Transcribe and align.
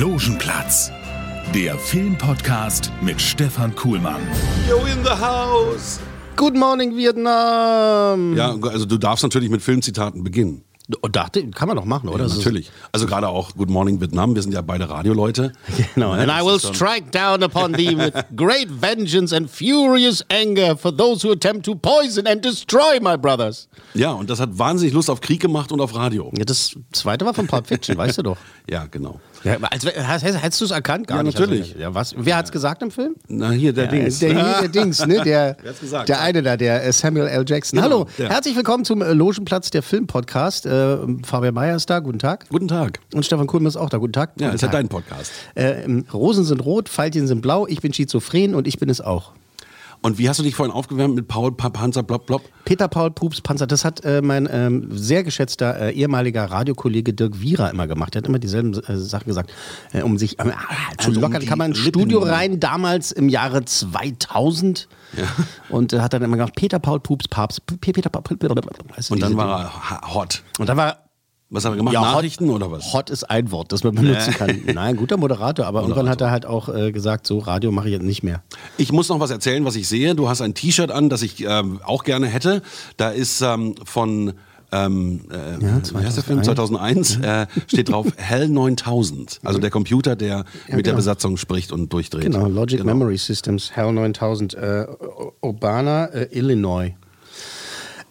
Logenplatz, 0.00 0.90
der 1.54 1.78
Filmpodcast 1.78 2.90
mit 3.02 3.20
Stefan 3.20 3.76
Kuhlmann. 3.76 4.22
Yo 4.66 4.78
in 4.86 5.04
the 5.04 5.10
house. 5.10 6.00
Good 6.36 6.56
morning, 6.56 6.96
Vietnam. 6.96 8.34
Ja, 8.34 8.56
also 8.62 8.86
du 8.86 8.96
darfst 8.96 9.22
natürlich 9.22 9.50
mit 9.50 9.60
Filmzitaten 9.60 10.24
beginnen. 10.24 10.64
Und 11.02 11.14
dachte, 11.14 11.46
kann 11.50 11.68
man 11.68 11.76
doch 11.76 11.84
machen, 11.84 12.08
oder? 12.08 12.26
Ja, 12.26 12.34
natürlich. 12.34 12.70
Also 12.92 13.06
gerade 13.06 13.28
auch 13.28 13.54
Good 13.54 13.68
Morning 13.68 14.00
Vietnam. 14.00 14.34
Wir 14.34 14.42
sind 14.42 14.52
ja 14.52 14.62
beide 14.62 14.88
Radioleute. 14.88 15.52
Genau. 15.94 16.12
And 16.12 16.30
I 16.30 16.42
will 16.44 16.58
strike 16.58 17.10
down 17.10 17.42
upon 17.42 17.74
thee 17.74 17.96
with 17.96 18.12
great 18.36 18.68
vengeance 18.70 19.36
and 19.36 19.50
furious 19.50 20.24
anger 20.30 20.76
for 20.76 20.96
those 20.96 21.26
who 21.26 21.32
attempt 21.32 21.66
to 21.66 21.74
poison 21.74 22.26
and 22.26 22.42
destroy 22.42 22.98
my 23.00 23.16
brothers. 23.18 23.68
Ja, 23.94 24.12
und 24.12 24.30
das 24.30 24.40
hat 24.40 24.58
wahnsinnig 24.58 24.94
Lust 24.94 25.10
auf 25.10 25.20
Krieg 25.20 25.40
gemacht 25.40 25.70
und 25.72 25.80
auf 25.80 25.94
Radio. 25.94 26.32
Ja, 26.36 26.44
das 26.44 26.74
zweite 26.92 27.26
war 27.26 27.34
von 27.34 27.46
Pulp 27.46 27.66
Fiction, 27.66 27.98
weißt 27.98 28.18
du 28.18 28.22
doch. 28.22 28.38
Ja, 28.68 28.86
genau. 28.86 29.20
Ja, 29.42 29.56
als, 29.70 29.86
hast, 29.86 30.22
hättest 30.24 30.60
du 30.60 30.64
es 30.66 30.70
erkannt? 30.70 31.06
Gar 31.06 31.18
Ja, 31.18 31.22
nicht. 31.22 31.38
natürlich. 31.38 31.68
Also, 31.70 31.78
ja, 31.80 31.94
was? 31.94 32.14
Wer 32.16 32.36
hat's 32.36 32.52
gesagt 32.52 32.82
im 32.82 32.90
Film? 32.90 33.14
Na, 33.28 33.50
hier 33.50 33.72
der 33.72 33.86
Dings. 33.86 34.18
Der, 34.18 34.30
hier, 34.34 34.60
der 34.60 34.68
Dings, 34.68 35.06
ne? 35.06 35.20
Der, 35.24 35.56
gesagt? 35.80 36.08
der 36.08 36.20
eine 36.20 36.42
da, 36.42 36.56
der 36.56 36.84
äh, 36.84 36.92
Samuel 36.92 37.26
L. 37.26 37.44
Jackson. 37.46 37.78
Genau, 37.80 37.90
Hallo, 37.90 38.06
der. 38.18 38.28
herzlich 38.28 38.54
willkommen 38.56 38.84
zum 38.84 39.00
äh, 39.02 39.12
Logenplatz 39.12 39.70
der 39.70 39.82
Filmpodcast. 39.82 40.66
Äh, 40.66 40.98
Fabian 41.24 41.54
Mayer 41.54 41.76
ist 41.76 41.88
da, 41.88 42.00
guten 42.00 42.18
Tag. 42.18 42.46
Guten 42.50 42.68
Tag. 42.68 43.00
Und 43.14 43.24
Stefan 43.24 43.46
Kuhlmann 43.46 43.68
ist 43.68 43.76
auch 43.76 43.88
da, 43.88 43.98
guten 43.98 44.12
Tag. 44.12 44.32
Ja, 44.38 44.46
guten 44.48 44.56
ist 44.56 44.62
ja 44.62 44.68
dein 44.68 44.88
Podcast. 44.88 45.32
Äh, 45.54 45.84
ähm, 45.84 46.04
Rosen 46.12 46.44
sind 46.44 46.60
rot, 46.64 46.88
Veilchen 46.94 47.26
sind 47.26 47.40
blau, 47.40 47.66
ich 47.66 47.80
bin 47.80 47.92
schizophren 47.94 48.54
und 48.54 48.66
ich 48.68 48.78
bin 48.78 48.88
es 48.90 49.00
auch. 49.00 49.32
Und 50.02 50.16
wie 50.18 50.28
hast 50.30 50.38
du 50.38 50.42
dich 50.42 50.54
vorhin 50.54 50.74
aufgewärmt 50.74 51.14
mit 51.14 51.28
Paul 51.28 51.52
Pa- 51.52 51.68
Panzer 51.68 52.02
Blob 52.02 52.24
Blob? 52.26 52.42
Peter 52.64 52.88
Paul 52.88 53.10
Pups 53.10 53.40
Panzer, 53.42 53.66
das 53.66 53.84
hat 53.84 54.02
äh, 54.04 54.22
mein 54.22 54.48
ähm, 54.50 54.88
sehr 54.96 55.22
geschätzter 55.24 55.78
äh, 55.78 55.92
ehemaliger 55.92 56.44
Radiokollege 56.44 57.12
Dirk 57.12 57.40
Wierer 57.42 57.70
immer 57.70 57.86
gemacht. 57.86 58.14
Der 58.14 58.22
hat 58.22 58.26
immer 58.28 58.38
dieselben 58.38 58.72
äh, 58.72 58.96
Sachen 58.96 59.26
gesagt, 59.26 59.52
äh, 59.92 60.00
um 60.02 60.16
sich 60.16 60.38
äh, 60.38 60.44
zu 60.44 60.50
Also 60.96 61.10
um 61.10 61.14
lockern. 61.22 61.40
die 61.40 61.46
Kam 61.46 61.58
man 61.58 61.72
ins 61.72 61.78
Studio 61.80 62.20
rein, 62.20 62.58
damals 62.60 63.12
im 63.12 63.28
Jahre 63.28 63.64
2000. 63.64 64.88
Und 65.68 65.92
äh, 65.92 66.00
hat 66.00 66.12
dann 66.14 66.22
immer 66.22 66.36
gesagt, 66.36 66.56
Peter 66.56 66.78
Paul 66.78 67.00
Pups 67.00 67.28
Papst, 67.28 67.60
Peter 67.80 68.08
Paul. 68.08 68.22
Du, 68.38 68.48
Und 68.48 69.20
dann 69.22 69.36
war 69.36 69.70
er 69.90 70.14
hot. 70.14 70.42
Und 70.58 70.68
dann 70.68 70.76
war 70.78 71.09
Was 71.50 71.64
hat 71.64 71.72
er 71.72 71.76
gemacht? 71.76 71.94
Ja, 71.94 72.00
Nachrichten 72.00 72.48
hot, 72.48 72.56
oder 72.56 72.70
was? 72.70 72.92
Hot 72.92 73.10
ist 73.10 73.24
ein 73.24 73.50
Wort, 73.50 73.72
das 73.72 73.82
man 73.82 73.96
benutzen 73.96 74.32
kann. 74.34 74.62
Nein, 74.72 74.96
guter 74.96 75.16
Moderator, 75.16 75.66
aber 75.66 75.82
irgendwann 75.82 76.08
hat 76.08 76.20
er 76.20 76.30
halt 76.30 76.46
auch 76.46 76.68
äh, 76.68 76.92
gesagt, 76.92 77.26
so 77.26 77.38
Radio 77.38 77.72
mache 77.72 77.88
ich 77.88 77.92
jetzt 77.92 78.04
nicht 78.04 78.22
mehr. 78.22 78.42
Ich 78.78 78.92
muss 78.92 79.08
noch 79.08 79.18
was 79.18 79.30
erzählen, 79.30 79.64
was 79.64 79.74
ich 79.74 79.88
sehe. 79.88 80.14
Du 80.14 80.28
hast 80.28 80.42
ein 80.42 80.54
T-Shirt 80.54 80.92
an, 80.92 81.08
das 81.08 81.22
ich 81.22 81.44
ähm, 81.44 81.80
auch 81.84 82.04
gerne 82.04 82.28
hätte. 82.28 82.62
Da 82.96 83.10
ist 83.10 83.40
ähm, 83.40 83.74
von 83.84 84.34
ähm, 84.72 85.22
äh, 85.30 85.60
wie 85.60 86.04
heißt 86.04 86.16
der 86.16 86.24
Film? 86.24 86.42
2001 86.42 87.16
äh, 87.16 87.46
steht 87.66 87.88
drauf 87.88 88.06
Hell 88.16 88.48
9000. 88.48 89.40
Also 89.42 89.58
der 89.58 89.70
Computer, 89.70 90.14
der 90.14 90.44
mit 90.68 90.76
der 90.76 90.82
genau. 90.82 90.96
Besatzung 90.96 91.36
spricht 91.36 91.72
und 91.72 91.92
durchdreht. 91.92 92.22
Genau, 92.22 92.46
Logic 92.46 92.84
Memory 92.84 93.16
Systems, 93.16 93.74
HAL 93.74 93.92
9000, 93.92 94.54
äh, 94.54 94.86
Urbana, 95.40 96.06
äh, 96.06 96.28
Illinois. 96.30 96.94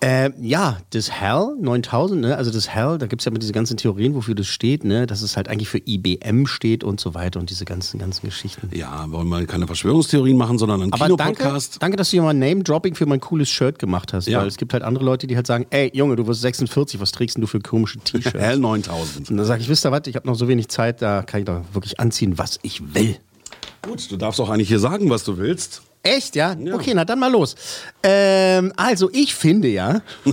Äh, 0.02 0.32
ja, 0.40 0.78
das 0.92 1.20
HAL 1.20 1.58
9000, 1.60 2.22
ne? 2.22 2.38
also 2.38 2.52
das 2.52 2.74
HAL, 2.74 2.98
da 3.00 3.06
gibt 3.08 3.22
es 3.22 3.26
ja 3.26 3.32
immer 3.32 3.40
diese 3.40 3.52
ganzen 3.52 3.76
Theorien, 3.76 4.16
wofür 4.16 4.34
das 4.34 4.48
steht, 4.48 4.86
ne? 4.86 5.06
dass 5.06 5.22
es 5.22 5.36
halt 5.36 5.50
eigentlich 5.50 5.68
für 5.68 5.80
IBM 5.86 6.46
steht 6.46 6.86
und 6.86 7.02
so 7.02 7.16
weiter 7.16 7.38
und 7.40 7.50
diese 7.50 7.66
ganzen, 7.66 8.00
ganzen 8.00 8.26
Geschichten. 8.26 8.70
Ja, 8.74 9.12
wollen 9.12 9.28
wir 9.28 9.46
keine 9.46 9.68
Verschwörungstheorien 9.68 10.38
machen, 10.38 10.58
sondern 10.58 10.84
einen 10.84 10.94
Aber 10.94 11.10
danke, 11.10 11.40
Kinopodcast. 11.42 11.82
danke, 11.82 11.98
dass 11.98 12.10
du 12.10 12.12
hier 12.12 12.22
mal 12.22 12.34
Name-Dropping 12.34 12.96
für 12.96 13.06
mein 13.08 13.20
cooles 13.20 13.50
Shirt 13.50 13.78
gemacht 13.78 14.14
hast, 14.14 14.28
Ja. 14.30 14.40
weil 14.40 14.48
es 14.48 14.56
gibt 14.56 14.72
halt 14.72 14.84
andere 14.84 15.04
Leute, 15.04 15.28
die 15.28 15.36
halt 15.36 15.48
sagen, 15.48 15.66
ey 15.70 15.92
Junge, 15.94 16.16
du 16.16 16.26
wirst 16.28 16.42
46, 16.42 17.02
was 17.02 17.12
trägst 17.12 17.36
denn 17.36 17.42
du 17.42 17.48
für 17.48 17.60
komische 17.60 18.00
T-Shirts? 18.00 18.34
Hell 18.40 18.60
9000. 18.60 19.30
und 19.32 19.36
dann 19.38 19.46
sage 19.46 19.62
ich, 19.62 19.68
wisst 19.68 19.86
ihr 19.86 19.92
was, 19.92 20.04
ich 20.08 20.16
habe 20.16 20.26
noch 20.28 20.36
so 20.36 20.48
wenig 20.48 20.70
Zeit, 20.70 21.02
da 21.02 21.24
kann 21.24 21.42
ich 21.42 21.46
doch 21.46 21.62
wirklich 21.74 22.00
anziehen, 22.00 22.38
was 22.38 22.58
ich 22.62 22.94
will. 22.96 23.18
Gut, 23.82 24.10
du 24.10 24.16
darfst 24.16 24.40
auch 24.40 24.50
eigentlich 24.50 24.70
hier 24.70 24.80
sagen, 24.80 25.10
was 25.10 25.26
du 25.26 25.38
willst. 25.38 25.82
Echt, 26.02 26.38
ja? 26.38 26.56
Okay, 26.74 26.94
na 26.94 27.04
dann 27.04 27.20
mal 27.20 27.30
los. 27.30 27.56
Ähm, 28.04 28.72
also 28.78 29.10
ich 29.12 29.36
finde 29.36 29.68
ja, 29.68 30.02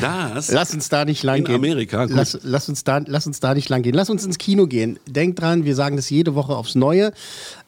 Das. 0.00 0.50
lass 0.50 0.72
uns 0.72 0.88
da 0.88 1.04
nicht 1.04 1.22
lang 1.22 1.38
In 1.40 1.44
gehen. 1.44 1.54
Amerika, 1.56 2.06
gut. 2.06 2.16
Lass, 2.16 2.38
lass, 2.42 2.68
uns 2.70 2.84
da, 2.84 3.00
lass 3.04 3.26
uns 3.26 3.40
da 3.40 3.52
nicht 3.52 3.68
lang 3.68 3.82
gehen. 3.82 3.94
Lass 3.94 4.08
uns 4.08 4.24
ins 4.24 4.38
Kino 4.38 4.66
gehen. 4.66 4.98
Denkt 5.06 5.40
dran, 5.40 5.66
wir 5.66 5.74
sagen 5.74 5.96
das 5.96 6.08
jede 6.08 6.34
Woche 6.34 6.56
aufs 6.56 6.74
Neue. 6.74 7.12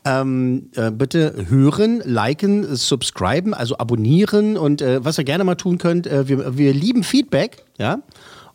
Ähm, 0.06 0.70
äh, 0.76 0.90
bitte 0.90 1.44
hören, 1.50 2.00
liken, 2.06 2.74
subscriben, 2.74 3.52
also 3.52 3.76
abonnieren 3.76 4.56
und 4.56 4.80
äh, 4.80 5.04
was 5.04 5.18
ihr 5.18 5.24
gerne 5.24 5.44
mal 5.44 5.56
tun 5.56 5.76
könnt, 5.76 6.06
äh, 6.06 6.26
wir, 6.26 6.56
wir 6.56 6.72
lieben 6.72 7.02
Feedback, 7.04 7.64
ja. 7.78 7.98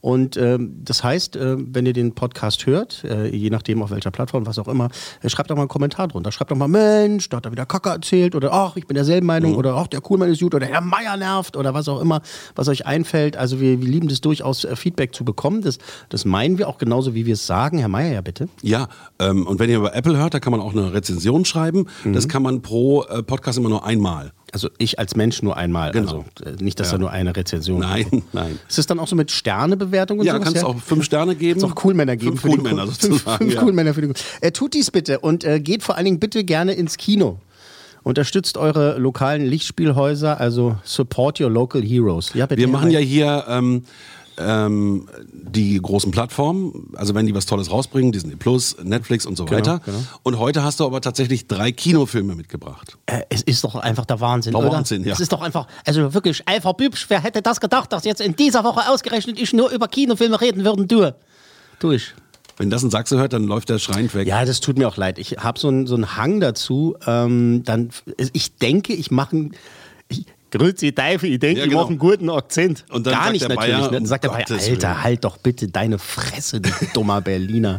Und 0.06 0.38
ähm, 0.38 0.82
das 0.86 1.04
heißt, 1.04 1.36
äh, 1.36 1.56
wenn 1.58 1.88
ihr 1.88 1.94
den 1.94 2.14
Podcast 2.14 2.68
hört, 2.68 3.04
äh, 3.06 3.26
je 3.36 3.50
nachdem 3.50 3.82
auf 3.82 3.90
welcher 3.90 4.12
Plattform, 4.12 4.46
was 4.46 4.60
auch 4.60 4.68
immer, 4.68 4.90
äh, 5.24 5.30
schreibt 5.30 5.50
doch 5.50 5.56
mal 5.56 5.64
einen 5.64 5.68
Kommentar 5.68 6.08
drunter. 6.10 6.32
Schreibt 6.32 6.52
doch 6.52 6.56
mal, 6.56 6.68
Mensch, 6.68 7.28
da 7.30 7.38
hat 7.38 7.46
er 7.48 7.52
wieder 7.52 7.66
Kacke 7.66 7.90
erzählt 7.90 8.36
oder 8.36 8.54
ach, 8.54 8.76
ich 8.76 8.86
bin 8.86 8.94
derselben 8.94 9.26
Meinung 9.26 9.54
Mhm. 9.54 9.58
oder 9.58 9.74
ach, 9.78 9.88
der 9.88 10.02
Kuhlmann 10.02 10.30
ist 10.30 10.42
gut 10.42 10.54
oder 10.54 10.68
Herr 10.68 10.82
Meier 10.82 11.18
nervt 11.18 11.58
oder 11.58 11.74
was 11.74 11.90
auch 11.90 12.00
immer, 12.02 12.22
was 12.54 12.68
euch 12.68 12.86
einfällt. 12.86 13.36
Also 13.36 13.60
wir, 13.60 13.82
wir 13.82 13.88
lieben 13.90 14.08
das 14.08 14.22
durchaus, 14.22 14.64
äh, 14.64 14.76
Feedback 14.76 15.16
zu 15.16 15.26
bekommen. 15.26 15.64
Das, 15.64 15.80
das 16.10 16.24
meinen 16.24 16.60
wir 16.60 16.68
auch 16.70 16.78
genauso, 16.78 17.16
wie 17.16 17.26
wir 17.26 17.34
es 17.34 17.48
sagen. 17.48 17.80
Herr 17.80 17.88
Meier, 17.88 18.14
ja 18.14 18.22
bitte. 18.22 18.48
Ja, 18.62 18.90
ähm, 19.18 19.48
und 19.48 19.58
wenn 19.58 19.72
ihr 19.72 19.78
über 19.78 19.96
Apple 19.96 20.18
hört, 20.18 20.36
da 20.36 20.40
kann 20.40 20.52
man 20.52 20.60
auch 20.62 20.74
eine 20.74 20.94
Rezension 20.94 21.46
schreiben. 21.46 21.88
Mhm. 22.04 22.14
Das 22.14 22.28
kann 22.28 22.44
man 22.44 22.62
pro 22.62 23.02
äh, 23.06 23.24
Podcast 23.24 23.58
immer 23.58 23.70
nur 23.70 23.84
einmal. 23.84 24.34
Also 24.56 24.70
ich 24.78 25.00
als 25.00 25.18
Mensch 25.18 25.42
nur 25.44 25.58
einmal. 25.58 25.92
Genau. 25.92 26.24
Also 26.40 26.50
äh, 26.50 26.64
nicht, 26.64 26.80
dass 26.80 26.92
da 26.92 26.98
nur 26.98 27.12
eine 27.12 27.36
Rezension 27.36 27.82
Nein, 27.82 28.24
nein. 28.32 28.58
Ist 28.70 28.80
es 28.80 28.88
dann 28.88 29.00
auch 29.02 29.08
so 29.10 29.14
mit 29.18 29.30
Sternebewertung 29.30 30.20
und 30.20 30.26
Ja, 30.26 30.40
kannst 30.40 30.64
auch 30.64 30.80
fünf 30.80 31.04
Sterne 31.04 31.36
geben. 31.36 31.60
Kannst 31.60 31.74
auch 31.74 31.76
Coolmänner 31.76 32.16
geben. 32.16 32.38
Fünf 32.38 32.56
Coolmänner 32.56 32.84
Cool- 32.86 32.92
sozusagen. 32.94 33.38
Fünf, 33.40 33.54
ja. 33.54 33.60
Coolmänner 33.62 33.94
für 33.94 34.00
den 34.02 34.14
äh, 34.40 34.52
Tut 34.54 34.74
dies 34.74 34.92
bitte 34.92 35.20
und 35.20 35.44
äh, 35.44 35.60
geht 35.60 35.84
vor 35.84 35.96
allen 35.98 36.06
Dingen 36.06 36.20
bitte 36.20 36.46
gerne 36.46 36.72
ins 36.72 36.96
Kino. 36.96 37.38
Unterstützt 38.04 38.56
eure 38.58 38.98
lokalen 38.98 39.46
Lichtspielhäuser, 39.46 40.40
also 40.40 40.78
support 40.86 41.42
your 41.42 41.50
local 41.50 41.82
heroes. 41.82 42.32
Ja, 42.34 42.46
bitte, 42.46 42.62
Wir 42.62 42.70
machen 42.70 42.92
ja 42.92 43.00
hier 43.00 43.44
ähm, 43.50 43.84
ähm, 44.38 45.08
die 45.32 45.80
großen 45.82 46.12
Plattformen, 46.12 46.92
also 46.96 47.16
wenn 47.16 47.26
die 47.26 47.34
was 47.34 47.46
Tolles 47.46 47.72
rausbringen, 47.72 48.12
Disney 48.12 48.36
Plus, 48.36 48.76
Netflix 48.84 49.26
und 49.26 49.38
so 49.38 49.50
weiter. 49.50 49.82
genau. 49.86 49.98
Und 50.24 50.40
heute 50.40 50.64
hast 50.64 50.80
du 50.80 50.86
aber 50.86 51.02
tatsächlich 51.02 51.48
drei 51.48 51.72
Kinofilme 51.72 52.36
mitgebracht. 52.36 52.98
Äh, 53.06 53.22
es 53.30 53.42
ist 53.42 53.64
doch 53.64 53.76
einfach 53.76 54.06
der 54.06 54.20
Wahnsinn, 54.20 54.54
Der 54.54 54.62
oder? 54.62 54.72
Wahnsinn, 54.72 55.04
ja. 55.04 55.14
Es 55.14 55.20
ist 55.20 55.32
doch 55.32 55.42
einfach, 55.42 55.68
also 55.86 56.14
wirklich, 56.14 56.44
Alpha 56.46 56.72
Bübsch, 56.72 57.06
wer 57.10 57.22
hätte 57.22 57.42
das 57.42 57.60
gedacht, 57.60 57.92
dass 57.94 58.04
jetzt 58.06 58.22
in 58.22 58.36
dieser 58.36 58.64
Woche 58.64 58.90
ausgerechnet 58.90 59.40
ich 59.40 59.54
nur 59.54 59.70
über 59.72 59.88
Kinofilme 59.88 60.40
reden 60.40 60.64
würden, 60.64 60.88
du. 60.88 61.14
Du 61.80 61.92
ich. 61.92 62.14
Wenn 62.58 62.70
das 62.70 62.84
ein 62.84 62.90
Sachse 62.90 63.18
hört, 63.18 63.34
dann 63.34 63.44
läuft 63.44 63.68
der 63.70 63.80
schreiend 63.80 64.16
weg. 64.16 64.28
Ja, 64.28 64.46
das 64.46 64.62
tut 64.62 64.78
mir 64.78 64.88
auch 64.88 64.96
leid. 64.96 65.20
Ich 65.20 65.38
habe 65.40 65.60
so 65.60 65.68
einen 65.68 65.88
so 65.88 65.96
einen 65.96 66.16
Hang 66.16 66.40
dazu. 66.40 66.96
Ähm, 67.06 67.64
dann, 67.66 67.90
ich 68.32 68.56
denke, 68.56 68.94
ich 68.94 69.12
mache 69.12 69.50
Grüezi 70.58 70.94
Teufel, 70.94 71.32
ich 71.34 71.40
denke, 71.40 71.60
Ja, 71.60 71.66
ich 71.66 71.70
genau. 71.70 71.82
mache 71.82 71.90
einen 71.92 72.00
guten 72.00 72.30
Akzent. 72.30 72.86
Und 72.90 73.06
dann 73.06 73.14
Gar 73.14 73.22
sagt 73.24 73.34
nicht 73.34 73.50
natürlich. 73.50 73.60
Bayer, 73.74 73.82
ne? 73.82 73.92
Dann 73.92 74.06
sagt 74.06 74.24
der 74.24 74.30
Bayer, 74.30 74.40
Alter, 74.50 74.60
Willen. 74.66 75.04
halt 75.04 75.24
doch 75.24 75.38
bitte 75.38 75.68
deine 75.68 76.00
Fresse, 76.00 76.62
du 76.62 76.70
dummer 76.94 77.22
Berliner. 77.22 77.78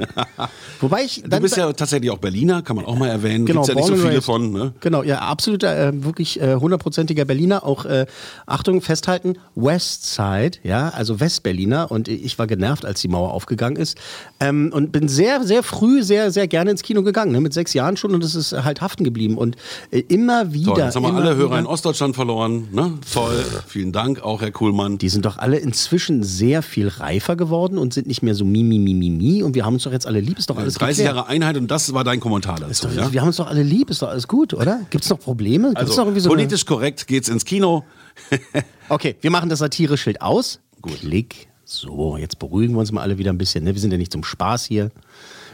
Wobei 0.81 1.05
ich. 1.05 1.23
Du 1.23 1.41
bist 1.41 1.57
ja 1.57 1.73
tatsächlich 1.73 2.11
auch 2.11 2.19
Berliner, 2.19 2.63
kann 2.63 2.77
man 2.77 2.85
auch 2.85 2.97
mal 2.97 3.09
erwähnen. 3.09 3.47
Genau, 3.47 3.63
Gibt's 3.63 3.69
ja 3.69 3.75
nicht 3.75 4.01
so 4.01 4.09
viele 4.09 4.23
von. 4.23 4.53
Ne? 4.53 4.73
Genau, 4.81 5.03
ja, 5.03 5.19
absoluter, 5.19 5.89
äh, 5.89 6.05
wirklich 6.05 6.41
äh, 6.41 6.55
hundertprozentiger 6.57 7.25
Berliner. 7.25 7.65
Auch, 7.65 7.85
äh, 7.85 8.07
Achtung, 8.47 8.81
festhalten, 8.83 9.39
Westside, 9.55 10.59
ja, 10.63 10.91
also 10.91 11.21
Westberliner. 11.21 11.91
Und 11.91 12.09
ich 12.09 12.39
war 12.39 12.47
genervt, 12.47 12.85
als 12.85 13.01
die 13.01 13.09
Mauer 13.09 13.33
aufgegangen 13.33 13.77
ist. 13.77 13.97
Ähm, 14.41 14.71
und 14.73 14.93
bin 14.93 15.09
sehr, 15.09 15.45
sehr 15.45 15.63
früh, 15.63 16.03
sehr, 16.03 16.31
sehr 16.31 16.49
gerne 16.49 16.71
ins 16.71 16.83
Kino 16.83 17.03
gegangen. 17.03 17.33
Ne? 17.33 17.41
Mit 17.41 17.53
sechs 17.53 17.75
Jahren 17.75 17.97
schon 17.97 18.15
und 18.15 18.23
es 18.25 18.35
ist 18.35 18.53
halt 18.53 18.81
haften 18.81 19.05
geblieben. 19.05 19.39
Und 19.39 19.57
äh, 19.91 20.01
immer 20.09 20.53
wieder. 20.53 20.75
Toll, 20.75 20.85
jetzt 20.85 20.97
haben 20.97 21.03
wir 21.05 21.15
alle 21.15 21.37
Hörer 21.37 21.51
wieder, 21.51 21.59
in 21.61 21.67
Ostdeutschland 21.67 22.15
verloren. 22.15 22.66
Ne? 22.73 22.99
Toll, 23.13 23.45
vielen 23.67 23.93
Dank, 23.93 24.21
auch 24.23 24.41
Herr 24.43 24.51
Kuhlmann. 24.51 24.99
Die 24.99 25.09
sind 25.09 25.25
doch 25.25 25.39
alle 25.39 25.57
inzwischen 25.59 26.23
sehr 26.23 26.63
viel 26.63 26.89
reifer 26.89 27.37
geworden 27.37 27.79
und 27.79 27.95
sind 27.95 28.07
nicht 28.07 28.23
mehr 28.23 28.35
so 28.35 28.45
mi, 28.45 28.63
mi, 28.63 28.79
mi. 28.79 29.43
Und 29.43 29.55
wir 29.55 29.65
haben 29.65 29.75
uns 29.75 29.85
doch 29.85 29.93
jetzt 29.93 30.07
alle 30.07 30.21
lieb, 30.21 30.39
ist 30.39 30.51
doch 30.51 30.57
alles 30.59 30.75
30 30.75 30.99
geklärt. 30.99 31.17
Jahre 31.17 31.29
Einheit 31.29 31.57
und 31.57 31.71
das 31.71 31.93
war 31.95 32.05
dein 32.05 32.21
Kommentar 32.21 32.57
Ist 32.69 32.85
dazu. 32.85 32.95
doch, 32.95 33.05
Ja? 33.07 33.13
Wir 33.13 33.21
haben 33.21 33.29
uns 33.29 33.37
doch 33.37 33.47
alle 33.49 33.63
lieb, 33.63 33.91
ist 33.91 34.03
doch 34.03 34.09
alles 34.09 34.27
gut, 34.29 34.53
oder? 34.55 34.81
Gibt 34.91 35.05
es 35.05 35.11
noch 35.11 35.21
Probleme? 35.21 35.69
Gibt's 35.69 35.81
Also, 35.83 35.97
noch 35.99 36.07
irgendwie 36.07 36.21
so 36.21 36.31
eine- 36.31 36.37
politisch 36.43 36.65
korrekt 36.67 37.07
geht's 37.07 37.29
ins 37.29 37.45
Kino. 37.45 37.85
Okay, 38.89 39.17
wir 39.21 39.31
machen 39.33 39.49
das 39.49 39.59
Satire-Schild 39.59 40.23
aus. 40.23 40.61
Gut. 40.81 41.01
Klick. 41.01 41.49
So, 41.65 42.17
jetzt 42.17 42.39
beruhigen 42.39 42.75
wir 42.75 42.79
uns 42.81 42.93
mal 42.93 43.03
alle 43.03 43.19
wieder 43.19 43.33
ein 43.33 43.39
bisschen. 43.39 43.65
Ne? 43.65 43.75
Wir 43.75 43.81
sind 43.81 43.91
ja 43.91 43.99
nicht 43.99 44.13
zum 44.13 44.23
Spaß 44.23 44.65
hier. 44.65 44.93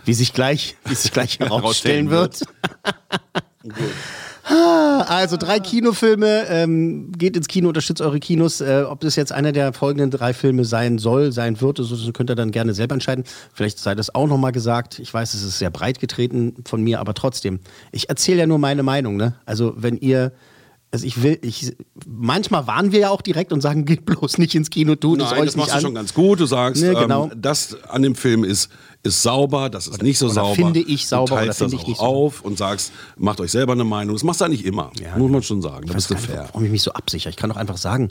Wie 0.04 0.12
sich 0.12 0.34
gleich, 0.34 0.76
wie 0.84 0.94
sich 0.94 1.12
gleich 1.12 1.38
herausstellen 1.38 2.10
wird. 2.10 2.42
Also 4.44 5.36
drei 5.36 5.60
Kinofilme, 5.60 6.46
ähm, 6.48 7.12
geht 7.12 7.36
ins 7.36 7.46
Kino, 7.46 7.68
unterstützt 7.68 8.00
eure 8.00 8.18
Kinos. 8.18 8.60
Äh, 8.60 8.84
ob 8.88 9.00
das 9.00 9.14
jetzt 9.14 9.32
einer 9.32 9.52
der 9.52 9.72
folgenden 9.72 10.10
drei 10.10 10.34
Filme 10.34 10.64
sein 10.64 10.98
soll, 10.98 11.32
sein 11.32 11.60
wird, 11.60 11.78
das 11.78 11.90
könnt 12.12 12.30
ihr 12.30 12.34
dann 12.34 12.50
gerne 12.50 12.74
selber 12.74 12.94
entscheiden. 12.94 13.24
Vielleicht 13.52 13.78
sei 13.78 13.94
das 13.94 14.14
auch 14.14 14.26
nochmal 14.26 14.52
gesagt. 14.52 14.98
Ich 14.98 15.12
weiß, 15.12 15.34
es 15.34 15.44
ist 15.44 15.58
sehr 15.58 15.70
breit 15.70 16.00
getreten 16.00 16.56
von 16.66 16.82
mir, 16.82 16.98
aber 16.98 17.14
trotzdem. 17.14 17.60
Ich 17.92 18.08
erzähle 18.08 18.40
ja 18.40 18.46
nur 18.46 18.58
meine 18.58 18.82
Meinung. 18.82 19.16
Ne? 19.16 19.34
Also 19.46 19.74
wenn 19.76 19.96
ihr 19.96 20.32
also 20.92 21.06
ich 21.06 21.22
will, 21.22 21.38
ich, 21.40 21.74
manchmal 22.06 22.66
warnen 22.66 22.92
wir 22.92 23.00
ja 23.00 23.10
auch 23.10 23.22
direkt 23.22 23.52
und 23.52 23.62
sagen, 23.62 23.84
geht 23.86 24.04
bloß 24.04 24.36
nicht 24.38 24.54
ins 24.54 24.68
Kino, 24.70 24.94
tut 24.94 25.20
es 25.22 25.30
Nein, 25.30 25.40
euch 25.40 25.46
das 25.46 25.56
nicht 25.56 25.62
machst 25.62 25.72
an. 25.72 25.78
du 25.80 25.86
schon 25.86 25.94
ganz 25.94 26.12
gut. 26.14 26.38
Du 26.40 26.46
sagst, 26.46 26.82
Ne, 26.82 26.94
genau. 26.94 27.30
ähm, 27.32 27.40
das 27.40 27.76
an 27.88 28.02
dem 28.02 28.14
Film 28.14 28.44
ist, 28.44 28.68
ist 29.02 29.22
sauber, 29.22 29.70
das 29.70 29.88
ist 29.88 30.02
nicht 30.02 30.18
so 30.18 30.26
oder 30.26 30.34
sauber. 30.34 30.54
finde 30.54 30.80
ich 30.80 31.08
sauber 31.08 31.36
du 31.38 31.42
oder 31.44 31.54
finde 31.54 31.76
ich 31.76 31.86
nicht 31.86 31.98
auf 32.00 32.42
und 32.42 32.58
sagst, 32.58 32.92
macht 33.16 33.40
euch 33.40 33.50
selber 33.50 33.72
eine 33.72 33.84
Meinung. 33.84 34.14
Das 34.14 34.22
machst 34.22 34.40
du 34.42 34.44
eigentlich 34.44 34.64
immer, 34.64 34.92
muss 35.16 35.30
man 35.30 35.42
schon 35.42 35.62
sagen. 35.62 35.86
Da 35.86 35.94
bist 35.94 36.10
du 36.10 36.16
fair. 36.16 36.44
warum 36.52 36.64
ich 36.64 36.70
mich 36.70 36.82
so 36.82 36.92
absichere. 36.92 37.30
Ich 37.30 37.36
kann 37.36 37.48
doch 37.50 37.56
einfach 37.56 37.78
sagen, 37.78 38.10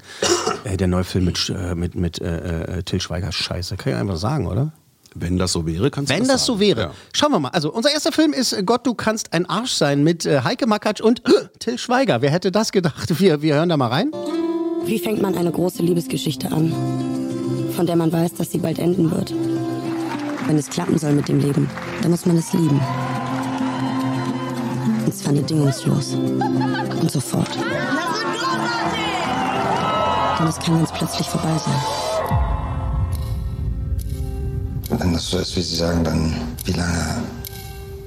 äh, 0.63 0.75
der 0.75 0.87
neue 0.87 1.03
Film 1.03 1.25
mit, 1.25 1.49
äh, 1.55 1.75
mit, 1.75 1.95
mit 1.95 2.19
äh, 2.19 2.79
äh, 2.79 2.83
Till 2.83 2.99
Schweiger 2.99 3.31
scheiße. 3.31 3.77
Kann 3.77 3.93
ich 3.93 3.99
einfach 3.99 4.17
sagen, 4.17 4.47
oder? 4.47 4.73
Wenn 5.13 5.37
das 5.37 5.51
so 5.51 5.65
wäre, 5.65 5.91
kannst 5.91 6.09
du 6.09 6.15
Wenn 6.15 6.27
das 6.27 6.45
so 6.45 6.53
sagen. 6.53 6.59
wäre. 6.61 6.81
Ja. 6.81 6.91
Schauen 7.13 7.31
wir 7.31 7.39
mal. 7.39 7.49
Also, 7.49 7.71
unser 7.71 7.91
erster 7.91 8.11
Film 8.13 8.31
ist 8.33 8.53
äh, 8.53 8.63
Gott, 8.63 8.87
du 8.87 8.93
kannst 8.93 9.33
ein 9.33 9.45
Arsch 9.45 9.73
sein 9.73 10.03
mit 10.03 10.25
äh, 10.25 10.41
Heike 10.43 10.67
Makatsch 10.67 11.01
und 11.01 11.27
äh, 11.27 11.47
Till 11.59 11.77
Schweiger. 11.77 12.21
Wer 12.21 12.31
hätte 12.31 12.51
das 12.51 12.71
gedacht? 12.71 13.19
Wir, 13.19 13.41
wir 13.41 13.55
hören 13.55 13.69
da 13.69 13.75
mal 13.77 13.87
rein. 13.87 14.11
Wie 14.85 14.99
fängt 14.99 15.21
man 15.21 15.37
eine 15.37 15.51
große 15.51 15.83
Liebesgeschichte 15.83 16.51
an, 16.51 16.73
von 17.75 17.85
der 17.85 17.95
man 17.97 18.11
weiß, 18.11 18.33
dass 18.35 18.51
sie 18.51 18.57
bald 18.57 18.79
enden 18.79 19.11
wird? 19.11 19.33
Wenn 20.47 20.57
es 20.57 20.69
klappen 20.69 20.97
soll 20.97 21.11
mit 21.13 21.27
dem 21.27 21.39
Leben, 21.39 21.69
dann 22.01 22.11
muss 22.11 22.25
man 22.25 22.37
es 22.37 22.51
lieben. 22.53 22.79
Und 25.05 25.13
zwar 25.13 25.33
bedingungslos. 25.33 26.13
Und 26.13 27.11
sofort. 27.11 27.49
Denn 30.39 30.47
es 30.47 30.57
kann 30.57 30.77
ganz 30.77 30.91
plötzlich 30.93 31.27
vorbei 31.27 31.55
sein. 31.63 32.00
Wenn 35.01 35.13
das 35.13 35.31
so 35.31 35.39
ist, 35.39 35.56
wie 35.56 35.63
Sie 35.63 35.77
sagen, 35.77 36.03
dann 36.03 36.36
wie 36.63 36.74
lange? 36.74 37.24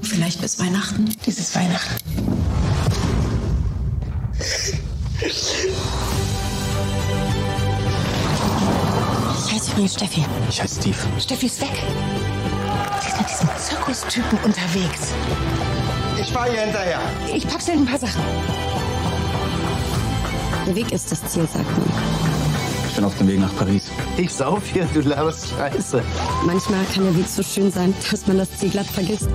Vielleicht 0.03 0.41
bis 0.41 0.61
Weihnachten. 0.61 1.13
Dieses 1.27 1.53
Weihnachten. 1.57 1.97
Ich 5.21 5.65
heiße 9.53 9.73
übrigens 9.73 9.95
Steffi. 9.95 10.25
Ich 10.49 10.63
heiße 10.63 10.81
Steve. 10.81 10.97
Steffi 11.19 11.47
ist 11.47 11.61
weg. 11.61 11.83
Sie 13.03 13.09
ist 13.09 13.19
mit 13.19 13.29
diesem 13.29 13.49
Zirkustypen 13.59 14.39
unterwegs. 14.45 15.15
Ich 16.21 16.31
fahre 16.31 16.53
hier 16.53 16.61
hinterher. 16.61 17.01
Ich 17.35 17.45
pack 17.49 17.61
schnell 17.61 17.79
ein 17.79 17.87
paar 17.87 17.99
Sachen. 17.99 18.23
Der 20.65 20.77
Weg 20.77 20.93
ist 20.93 21.11
das 21.11 21.25
Ziel, 21.25 21.49
sagt 21.53 21.77
man. 21.77 22.34
Ich 22.95 22.99
bin 22.99 23.07
auf 23.07 23.19
dem 23.19 23.27
Weg 23.27 23.41
nach 23.41 23.57
Paris. 23.57 23.91
Ich 24.17 24.33
sauf 24.33 24.65
hier, 24.73 24.87
du 24.95 25.01
laberst 25.01 25.49
Scheiße. 25.49 26.01
Manchmal 26.47 26.85
kann 26.95 27.03
der 27.03 27.17
Weg 27.17 27.27
so 27.27 27.43
schön 27.43 27.69
sein, 27.69 27.93
dass 28.09 28.25
man 28.29 28.39
das 28.39 28.57
Ziel 28.57 28.71
glatt 28.71 28.87
vergisst. 28.87 29.29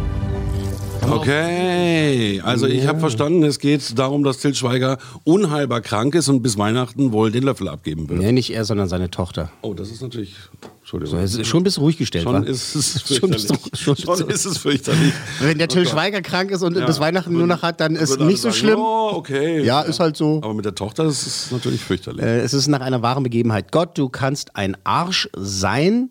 Okay, 1.12 2.42
also 2.44 2.68
ich 2.68 2.88
habe 2.88 3.00
verstanden, 3.00 3.44
es 3.44 3.60
geht 3.60 3.98
darum, 3.98 4.24
dass 4.24 4.38
Til 4.40 4.54
Schweiger 4.56 4.98
unheilbar 5.24 5.82
krank 5.82 6.16
ist 6.16 6.30
und 6.30 6.42
bis 6.42 6.58
Weihnachten 6.58 7.12
wohl 7.12 7.32
den 7.32 7.44
Löffel 7.44 7.68
abgeben 7.68 8.10
will. 8.10 8.18
Nee, 8.18 8.32
nicht 8.32 8.52
er, 8.54 8.66
sondern 8.66 8.88
seine 8.90 9.10
Tochter. 9.12 9.52
Oh, 9.62 9.74
das 9.74 9.90
ist 9.90 10.02
natürlich. 10.02 10.36
Entschuldigung. 10.82 11.20
So, 11.20 11.40
es 11.40 11.48
schon 11.48 11.62
ein 11.62 11.64
bisschen 11.64 11.84
ruhig 11.84 11.98
gestellt, 11.98 12.24
Schon 12.24 12.34
wa? 12.46 12.48
ist 12.50 12.74
es 12.76 12.94
Schon 13.08 13.32
fürchterlich. 13.32 13.44
ist 13.44 13.50
doch- 13.52 13.96
schon- 13.96 13.98
Schon 14.18 14.30
ist 14.30 14.46
es 14.46 14.58
fürchterlich. 14.58 15.14
Wenn 15.40 15.58
der 15.60 15.68
Till 15.68 15.82
Oh 15.82 15.84
Gott. 15.84 15.92
Schweiger 15.94 16.22
krank 16.22 16.50
ist 16.52 16.64
und 16.64 16.76
Ja. 16.78 16.86
bis 16.86 17.00
Weihnachten 17.00 17.34
nur 17.34 17.46
noch 17.46 17.62
hat, 17.62 17.80
dann 17.80 17.96
ist 17.96 18.10
Würde 18.10 18.26
nicht 18.26 18.42
so 18.42 18.50
sagen, 18.50 18.60
schlimm. 18.60 18.80
Oh, 18.80 19.12
okay. 19.14 19.64
Ja, 19.64 19.82
ist 19.82 20.00
halt 20.00 20.18
so. 20.18 20.40
Aber 20.44 20.54
mit 20.56 20.66
der 20.66 20.74
Tochter 20.74 21.06
ist 21.06 21.28
es 21.28 21.52
natürlich 21.52 21.82
fürchterlich. 21.82 22.24
Äh, 22.24 22.40
es 22.40 22.54
ist 22.56 22.68
nach 22.68 22.82
einer 22.82 23.02
wahren 23.04 23.22
Begebenheit. 23.24 23.72
Gott, 23.72 23.98
du 24.00 24.10
kannst 24.10 24.56
ein 24.56 24.76
Arsch 24.84 25.30
sein. 25.36 26.10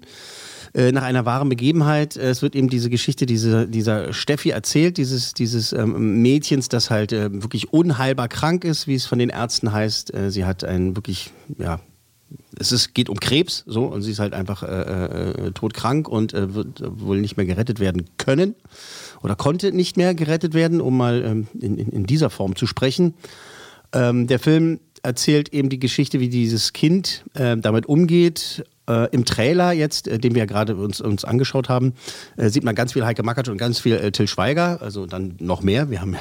Äh, 0.79 0.93
nach 0.93 1.03
einer 1.03 1.27
wahren 1.27 1.49
Begebenheit. 1.49 2.17
Äh, 2.17 2.31
Es 2.31 2.41
wird 2.41 2.55
eben 2.55 2.69
diese 2.69 2.89
Geschichte 2.89 3.27
diese, 3.27 3.67
dieser 3.67 4.13
Steffi 4.13 4.51
erzählt, 4.51 4.97
dieses, 4.97 5.35
dieses 5.35 5.73
ähm, 5.73 6.23
Mädchens, 6.23 6.69
das 6.69 6.89
halt 6.89 7.13
äh, 7.13 7.43
wirklich 7.43 7.73
unheilbar 7.73 8.29
krank 8.29 8.63
ist, 8.63 8.87
wie 8.87 8.95
es 8.95 9.05
von 9.05 9.19
den 9.19 9.29
Ärzten 9.29 9.73
heißt. 9.73 10.15
Äh, 10.15 10.31
sie 10.31 10.45
hat 10.45 10.63
einen 10.63 10.95
wirklich, 10.95 11.33
ja, 11.59 11.81
es 12.61 12.71
ist, 12.71 12.95
geht 12.95 13.09
um 13.09 13.19
Krebs, 13.19 13.65
so, 13.67 13.87
und 13.87 14.03
sie 14.03 14.13
ist 14.13 14.21
halt 14.21 14.35
einfach 14.35 14.63
äh, 14.63 14.67
äh, 14.67 15.51
todkrank 15.51 16.07
und 16.07 16.33
wird 16.33 16.83
wohl 17.01 17.21
nicht 17.21 17.37
mehr 17.37 17.47
gerettet 17.47 17.81
werden 17.81 18.05
können 18.17 18.55
oder 19.23 19.35
konnte 19.35 19.73
nicht 19.73 19.97
mehr 19.97 20.15
gerettet 20.15 20.55
werden, 20.55 20.81
um 20.81 20.97
mal 20.97 21.25
ähm, 21.25 21.49
in, 21.61 21.77
in, 21.77 21.89
in 21.89 22.07
dieser 22.07 22.31
Form 22.31 22.55
zu 22.55 22.67
sprechen. 22.69 23.15
Ähm, 23.93 24.29
der 24.29 24.39
Film 24.39 24.79
erzählt 25.03 25.53
eben 25.53 25.71
die 25.71 25.81
Geschichte, 25.81 26.21
wie 26.21 26.29
dieses 26.29 26.73
Kind 26.73 27.25
äh, 27.35 27.57
damit 27.57 27.87
umgeht. 27.87 28.65
Äh, 28.89 29.09
Im 29.11 29.25
Trailer 29.25 29.73
jetzt, 29.73 30.09
äh, 30.09 30.19
den 30.19 30.35
wir 30.35 30.41
ja 30.41 30.47
gerade 30.47 30.77
uns, 30.77 31.01
uns 31.01 31.25
angeschaut 31.25 31.69
haben, 31.69 31.95
äh, 32.37 32.49
sieht 32.49 32.65
man 32.65 32.75
ganz 32.75 32.95
viel 32.95 33.05
Heike 33.05 33.23
Makatsch 33.23 33.49
und 33.49 33.59
ganz 33.59 33.79
viel 33.81 33.97
äh, 33.97 34.11
Till 34.11 34.27
Schweiger, 34.27 34.81
also 34.81 35.07
dann 35.07 35.35
noch 35.39 35.63
mehr. 35.63 35.91
Wir 35.91 36.01
haben 36.01 36.17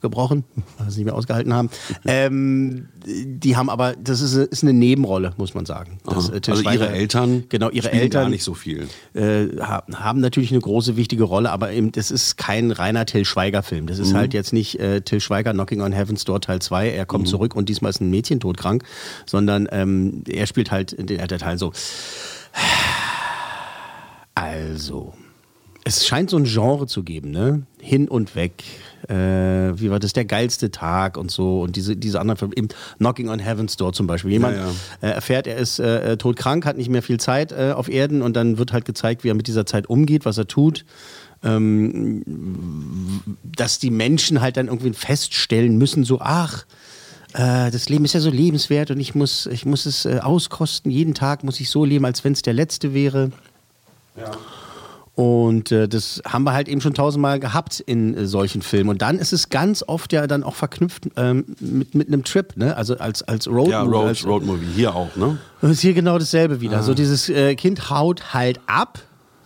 abgebrochen, 0.00 0.44
weil 0.78 0.86
wir 0.86 0.88
es 0.88 0.96
nicht 0.96 1.04
mehr 1.04 1.14
ausgehalten 1.14 1.52
haben. 1.52 1.68
Ähm, 2.06 2.88
die 3.06 3.56
haben 3.56 3.68
aber, 3.68 3.94
das 4.02 4.22
ist, 4.22 4.34
ist 4.34 4.62
eine 4.62 4.72
Nebenrolle, 4.72 5.34
muss 5.36 5.52
man 5.54 5.66
sagen. 5.66 5.98
Das, 6.04 6.30
äh, 6.30 6.40
also 6.48 6.52
ihre 6.52 6.56
Schweiger- 6.62 6.90
Eltern 6.90 7.44
genau, 7.50 7.68
ihre 7.70 7.92
Eltern 7.92 8.22
gar 8.24 8.30
nicht 8.30 8.42
so 8.42 8.54
viel. 8.54 8.88
äh, 9.14 9.48
ha- 9.60 9.84
haben 9.94 10.20
natürlich 10.20 10.50
eine 10.52 10.60
große, 10.60 10.96
wichtige 10.96 11.24
Rolle, 11.24 11.50
aber 11.50 11.72
eben, 11.72 11.92
das 11.92 12.10
ist 12.10 12.38
kein 12.38 12.70
reiner 12.70 13.04
Till 13.04 13.24
Schweiger-Film. 13.26 13.86
Das 13.86 13.98
ist 13.98 14.14
halt 14.14 14.32
jetzt 14.32 14.52
nicht 14.54 14.80
äh, 14.80 15.02
Till 15.02 15.20
Schweiger 15.20 15.52
Knocking 15.52 15.82
on 15.82 15.92
Heaven's 15.92 16.24
Door 16.24 16.40
Teil 16.40 16.60
2, 16.62 16.90
er 16.90 17.04
kommt 17.06 17.28
zurück 17.28 17.54
und 17.54 17.68
diesmal 17.68 17.90
ist 17.90 18.00
ein 18.00 18.08
Mädchen 18.10 18.40
todkrank, 18.40 18.84
sondern 19.26 19.68
ähm, 19.70 20.22
er 20.28 20.46
spielt 20.46 20.70
halt 20.70 20.96
der, 21.10 21.26
der 21.26 21.38
Teil 21.38 21.58
so. 21.58 21.72
Also, 24.34 25.12
es 25.84 26.06
scheint 26.06 26.30
so 26.30 26.36
ein 26.36 26.44
Genre 26.44 26.86
zu 26.86 27.02
geben, 27.02 27.30
ne? 27.30 27.62
Hin 27.80 28.08
und 28.08 28.36
weg. 28.36 28.62
Äh, 29.08 29.14
wie 29.14 29.90
war 29.90 29.98
das? 29.98 30.12
Der 30.12 30.24
geilste 30.24 30.70
Tag 30.70 31.16
und 31.16 31.30
so. 31.30 31.62
Und 31.62 31.74
diese, 31.76 31.96
diese 31.96 32.20
anderen 32.20 32.36
Filme, 32.38 32.54
eben 32.56 32.68
Knocking 32.98 33.28
on 33.28 33.38
Heaven's 33.38 33.76
Door 33.76 33.94
zum 33.94 34.06
Beispiel. 34.06 34.32
Jemand 34.32 34.56
Ja, 34.56 34.70
Äh, 35.00 35.12
erfährt, 35.14 35.46
er 35.46 35.56
ist 35.56 35.78
äh, 35.78 36.16
todkrank, 36.16 36.66
hat 36.66 36.76
nicht 36.76 36.90
mehr 36.90 37.02
viel 37.02 37.18
Zeit 37.18 37.52
äh, 37.52 37.72
auf 37.74 37.88
Erden 37.88 38.20
und 38.22 38.36
dann 38.36 38.58
wird 38.58 38.72
halt 38.72 38.84
gezeigt, 38.84 39.24
wie 39.24 39.28
er 39.30 39.34
mit 39.34 39.46
dieser 39.46 39.64
Zeit 39.66 39.88
umgeht, 39.88 40.24
was 40.24 40.36
er 40.38 40.46
tut. 40.46 40.84
Ähm, 41.42 42.22
dass 43.42 43.78
die 43.78 43.90
Menschen 43.90 44.42
halt 44.42 44.58
dann 44.58 44.66
irgendwie 44.66 44.92
feststellen 44.92 45.78
müssen, 45.78 46.04
so, 46.04 46.20
ach, 46.20 46.66
äh, 47.32 47.70
das 47.70 47.88
Leben 47.88 48.04
ist 48.04 48.12
ja 48.12 48.20
so 48.20 48.30
lebenswert 48.30 48.90
und 48.90 49.00
ich 49.00 49.14
muss, 49.14 49.46
ich 49.46 49.64
muss 49.64 49.86
es 49.86 50.04
äh, 50.04 50.18
auskosten. 50.18 50.90
Jeden 50.90 51.14
Tag 51.14 51.42
muss 51.42 51.58
ich 51.60 51.70
so 51.70 51.86
leben, 51.86 52.04
als 52.04 52.24
wenn 52.24 52.34
es 52.34 52.42
der 52.42 52.52
letzte 52.52 52.92
wäre. 52.92 53.32
Und 55.14 55.70
äh, 55.72 55.88
das 55.88 56.22
haben 56.26 56.44
wir 56.44 56.52
halt 56.52 56.68
eben 56.68 56.80
schon 56.80 56.94
tausendmal 56.94 57.40
gehabt 57.40 57.80
in 57.80 58.16
äh, 58.16 58.26
solchen 58.26 58.62
Filmen. 58.62 58.88
Und 58.90 59.02
dann 59.02 59.18
ist 59.18 59.32
es 59.32 59.48
ganz 59.48 59.84
oft 59.86 60.12
ja 60.12 60.26
dann 60.26 60.42
auch 60.42 60.54
verknüpft 60.54 61.08
ähm, 61.16 61.44
mit, 61.60 61.94
mit 61.94 62.08
einem 62.08 62.24
Trip, 62.24 62.56
ne? 62.56 62.76
Also 62.76 62.96
als, 62.96 63.22
als 63.22 63.46
Road 63.48 63.68
Ja, 63.68 63.82
Road, 63.82 64.06
als, 64.06 64.24
Road 64.26 64.44
Movie. 64.46 64.66
Hier 64.74 64.94
auch, 64.94 65.14
ne? 65.16 65.38
das 65.60 65.72
ist 65.72 65.80
hier 65.80 65.94
genau 65.94 66.18
dasselbe 66.18 66.60
wieder. 66.60 66.82
So 66.82 66.94
dieses 66.94 67.28
äh, 67.28 67.54
Kind 67.56 67.90
haut 67.90 68.32
halt 68.32 68.60
ab, 68.66 69.02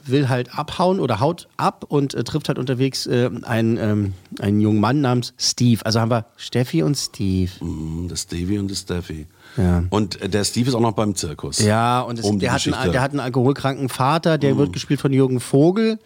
will 0.07 0.29
halt 0.29 0.57
abhauen 0.57 1.01
oder 1.01 1.19
haut 1.19 1.49
ab 1.57 1.87
und 1.89 2.15
äh, 2.15 2.23
trifft 2.25 2.49
halt 2.49 2.59
unterwegs 2.59 3.07
äh, 3.07 3.31
einen, 3.43 3.77
ähm, 3.79 4.13
einen 4.41 4.61
jungen 4.61 4.79
Mann 4.79 5.01
namens 5.01 5.33
Steve. 5.39 5.81
Also 5.85 5.99
haben 5.99 6.11
wir 6.11 6.27
Steffi 6.37 6.83
und 6.83 6.95
Steve. 6.97 7.51
Mhm, 7.61 8.09
Das 8.09 8.27
Davy 8.27 8.59
und 8.59 8.71
das 8.71 8.81
Steffi. 8.81 9.27
Ja. 9.57 9.85
Und 9.91 10.21
äh, 10.21 10.29
der 10.29 10.45
Steve 10.45 10.69
ist 10.69 10.75
auch 10.75 10.81
noch 10.81 10.93
beim 10.93 11.15
Zirkus. 11.15 11.59
Ja, 11.59 12.01
und 12.01 12.19
es, 12.19 12.25
Um 12.25 12.39
der, 12.39 12.53
hat 12.53 12.67
einen, 12.67 12.93
der 12.93 13.01
hat 13.03 13.11
einen 13.13 13.21
alkoholkranken 13.21 13.89
Vater, 13.89 14.39
der 14.39 14.57
wird 14.57 14.73
gespielt 14.73 15.01
von 15.01 15.13
Jürgen 15.13 15.41
Vogel. 15.41 15.99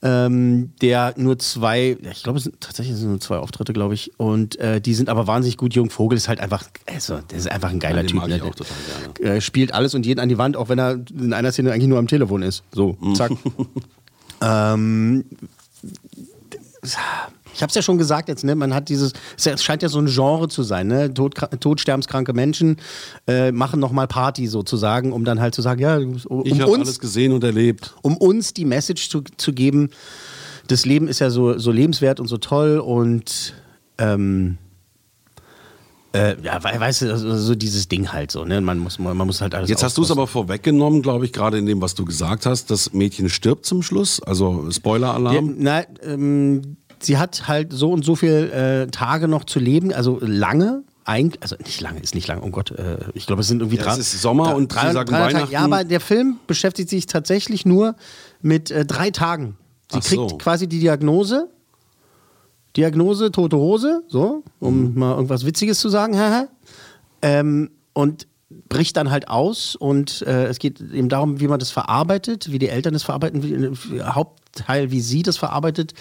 Ähm, 0.00 0.70
der 0.80 1.14
nur 1.16 1.40
zwei, 1.40 1.96
ich 2.12 2.22
glaube, 2.22 2.38
es 2.38 2.44
sind 2.44 2.60
tatsächlich 2.60 2.94
sind 2.96 3.08
nur 3.10 3.20
zwei 3.20 3.38
Auftritte, 3.38 3.72
glaube 3.72 3.94
ich. 3.94 4.12
Und 4.16 4.56
äh, 4.60 4.80
die 4.80 4.94
sind 4.94 5.08
aber 5.08 5.26
wahnsinnig 5.26 5.56
gut. 5.56 5.74
Jürgen 5.74 5.90
Vogel 5.90 6.16
ist 6.16 6.28
halt 6.28 6.38
einfach, 6.38 6.64
also, 6.86 7.18
der 7.18 7.36
ist 7.38 7.50
einfach 7.50 7.70
ein 7.70 7.80
geiler 7.80 8.06
Typ. 8.06 8.24
ne? 8.28 8.38
gerne. 8.38 9.36
Äh, 9.36 9.40
spielt 9.40 9.74
alles 9.74 9.96
und 9.96 10.06
jeden 10.06 10.20
an 10.20 10.28
die 10.28 10.38
Wand, 10.38 10.56
auch 10.56 10.68
wenn 10.68 10.78
er 10.78 11.00
in 11.18 11.32
einer 11.32 11.50
Szene 11.50 11.72
eigentlich 11.72 11.88
nur 11.88 11.98
am 11.98 12.06
Telefon 12.06 12.42
ist. 12.42 12.62
So, 12.70 12.96
Mhm. 13.00 13.14
zack. 13.16 13.32
ähm, 14.40 15.24
ich 17.58 17.62
habe 17.62 17.70
es 17.70 17.74
ja 17.74 17.82
schon 17.82 17.98
gesagt 17.98 18.28
jetzt, 18.28 18.44
ne? 18.44 18.54
Man 18.54 18.72
hat 18.72 18.88
dieses, 18.88 19.12
es 19.36 19.62
scheint 19.64 19.82
ja 19.82 19.88
so 19.88 19.98
ein 19.98 20.06
Genre 20.06 20.46
zu 20.46 20.62
sein, 20.62 20.86
ne? 20.86 21.12
Tod, 21.12 21.34
todsterbenskranke 21.58 22.32
Menschen 22.32 22.76
äh, 23.26 23.50
machen 23.50 23.80
nochmal 23.80 24.06
Party 24.06 24.46
sozusagen, 24.46 25.12
um 25.12 25.24
dann 25.24 25.40
halt 25.40 25.56
zu 25.56 25.60
sagen, 25.62 25.80
ja, 25.80 25.96
um 25.98 26.44
Ich 26.46 26.60
habe 26.60 26.70
uns, 26.70 26.84
alles 26.86 27.00
gesehen 27.00 27.32
und 27.32 27.42
erlebt. 27.42 27.94
um 28.02 28.16
uns 28.16 28.54
die 28.54 28.64
Message 28.64 29.10
zu, 29.10 29.22
zu 29.36 29.52
geben, 29.52 29.90
das 30.68 30.86
Leben 30.86 31.08
ist 31.08 31.18
ja 31.18 31.30
so, 31.30 31.58
so 31.58 31.72
lebenswert 31.72 32.20
und 32.20 32.28
so 32.28 32.36
toll 32.38 32.78
und 32.78 33.54
ähm, 33.98 34.56
Äh, 36.12 36.36
ja, 36.42 36.62
we- 36.64 36.80
weißt 36.80 37.02
du, 37.02 37.18
so, 37.18 37.36
so 37.36 37.54
dieses 37.54 37.88
Ding 37.88 38.12
halt 38.12 38.30
so, 38.30 38.44
ne? 38.44 38.60
Man 38.62 38.78
muss, 38.78 38.98
man 38.98 39.16
muss 39.16 39.40
halt 39.42 39.54
alles 39.54 39.68
Jetzt 39.68 39.82
hast 39.82 39.98
du 39.98 40.02
es 40.02 40.10
aber 40.10 40.26
vorweggenommen, 40.26 41.02
glaube 41.02 41.24
ich, 41.26 41.32
gerade 41.32 41.58
in 41.58 41.66
dem, 41.66 41.82
was 41.82 41.94
du 41.94 42.04
gesagt 42.06 42.46
hast. 42.46 42.70
Das 42.70 42.92
Mädchen 42.94 43.28
stirbt 43.28 43.66
zum 43.66 43.82
Schluss. 43.82 44.22
Also 44.22 44.70
Spoiler-Alarm. 44.70 45.56
na, 45.58 45.82
ähm, 46.02 46.76
sie 47.00 47.18
hat 47.18 47.48
halt 47.48 47.72
so 47.72 47.90
und 47.92 48.04
so 48.04 48.16
viele 48.16 48.50
äh, 48.82 48.86
Tage 48.88 49.28
noch 49.28 49.44
zu 49.44 49.58
leben, 49.58 49.92
also 49.92 50.18
lange. 50.20 50.82
Eigentlich, 51.04 51.42
also 51.42 51.56
nicht 51.64 51.80
lange, 51.80 52.00
ist 52.00 52.14
nicht 52.14 52.28
lang, 52.28 52.42
oh 52.42 52.50
Gott. 52.50 52.70
Äh, 52.72 52.98
ich 53.14 53.26
glaube, 53.26 53.40
es 53.40 53.48
sind 53.48 53.60
irgendwie 53.60 53.78
Ja, 53.78 53.84
drei. 53.84 53.92
es 53.92 53.98
ist 54.12 54.20
Sommer 54.20 54.54
und 54.54 54.72
sie 54.72 54.78
sagen 54.92 55.10
Tage. 55.10 55.12
Weihnachten. 55.34 55.52
Ja, 55.52 55.60
aber 55.64 55.84
der 55.84 56.00
Film 56.00 56.38
beschäftigt 56.46 56.90
sich 56.90 57.06
tatsächlich 57.06 57.64
nur 57.64 57.94
mit 58.42 58.70
äh, 58.70 58.84
drei 58.84 59.10
Tagen. 59.10 59.56
Sie 59.90 59.98
Ach 60.00 60.04
kriegt 60.04 60.30
so. 60.30 60.36
quasi 60.36 60.66
die 60.68 60.80
Diagnose. 60.80 61.48
Diagnose, 62.76 63.32
tote 63.32 63.56
Hose, 63.56 64.02
so, 64.08 64.44
um 64.60 64.92
Mhm. 64.92 64.98
mal 64.98 65.14
irgendwas 65.14 65.44
Witziges 65.46 65.80
zu 65.80 65.88
sagen. 65.88 66.14
haha. 66.18 66.48
ähm, 67.22 67.70
und 67.94 68.26
bricht 68.68 68.96
dann 68.96 69.10
halt 69.10 69.28
aus 69.28 69.76
und 69.76 70.22
äh, 70.22 70.46
es 70.46 70.58
geht 70.58 70.80
eben 70.80 71.08
darum, 71.08 71.40
wie 71.40 71.48
man 71.48 71.58
das 71.58 71.70
verarbeitet, 71.70 72.50
wie 72.52 72.58
die 72.58 72.68
Eltern 72.68 72.92
das 72.94 73.02
verarbeiten, 73.02 73.42
wie, 73.42 73.70
wie, 73.92 74.02
Hauptteil, 74.66 74.90
wie 74.90 75.00
sie 75.00 75.22
das 75.22 75.36
verarbeitet, 75.36 75.94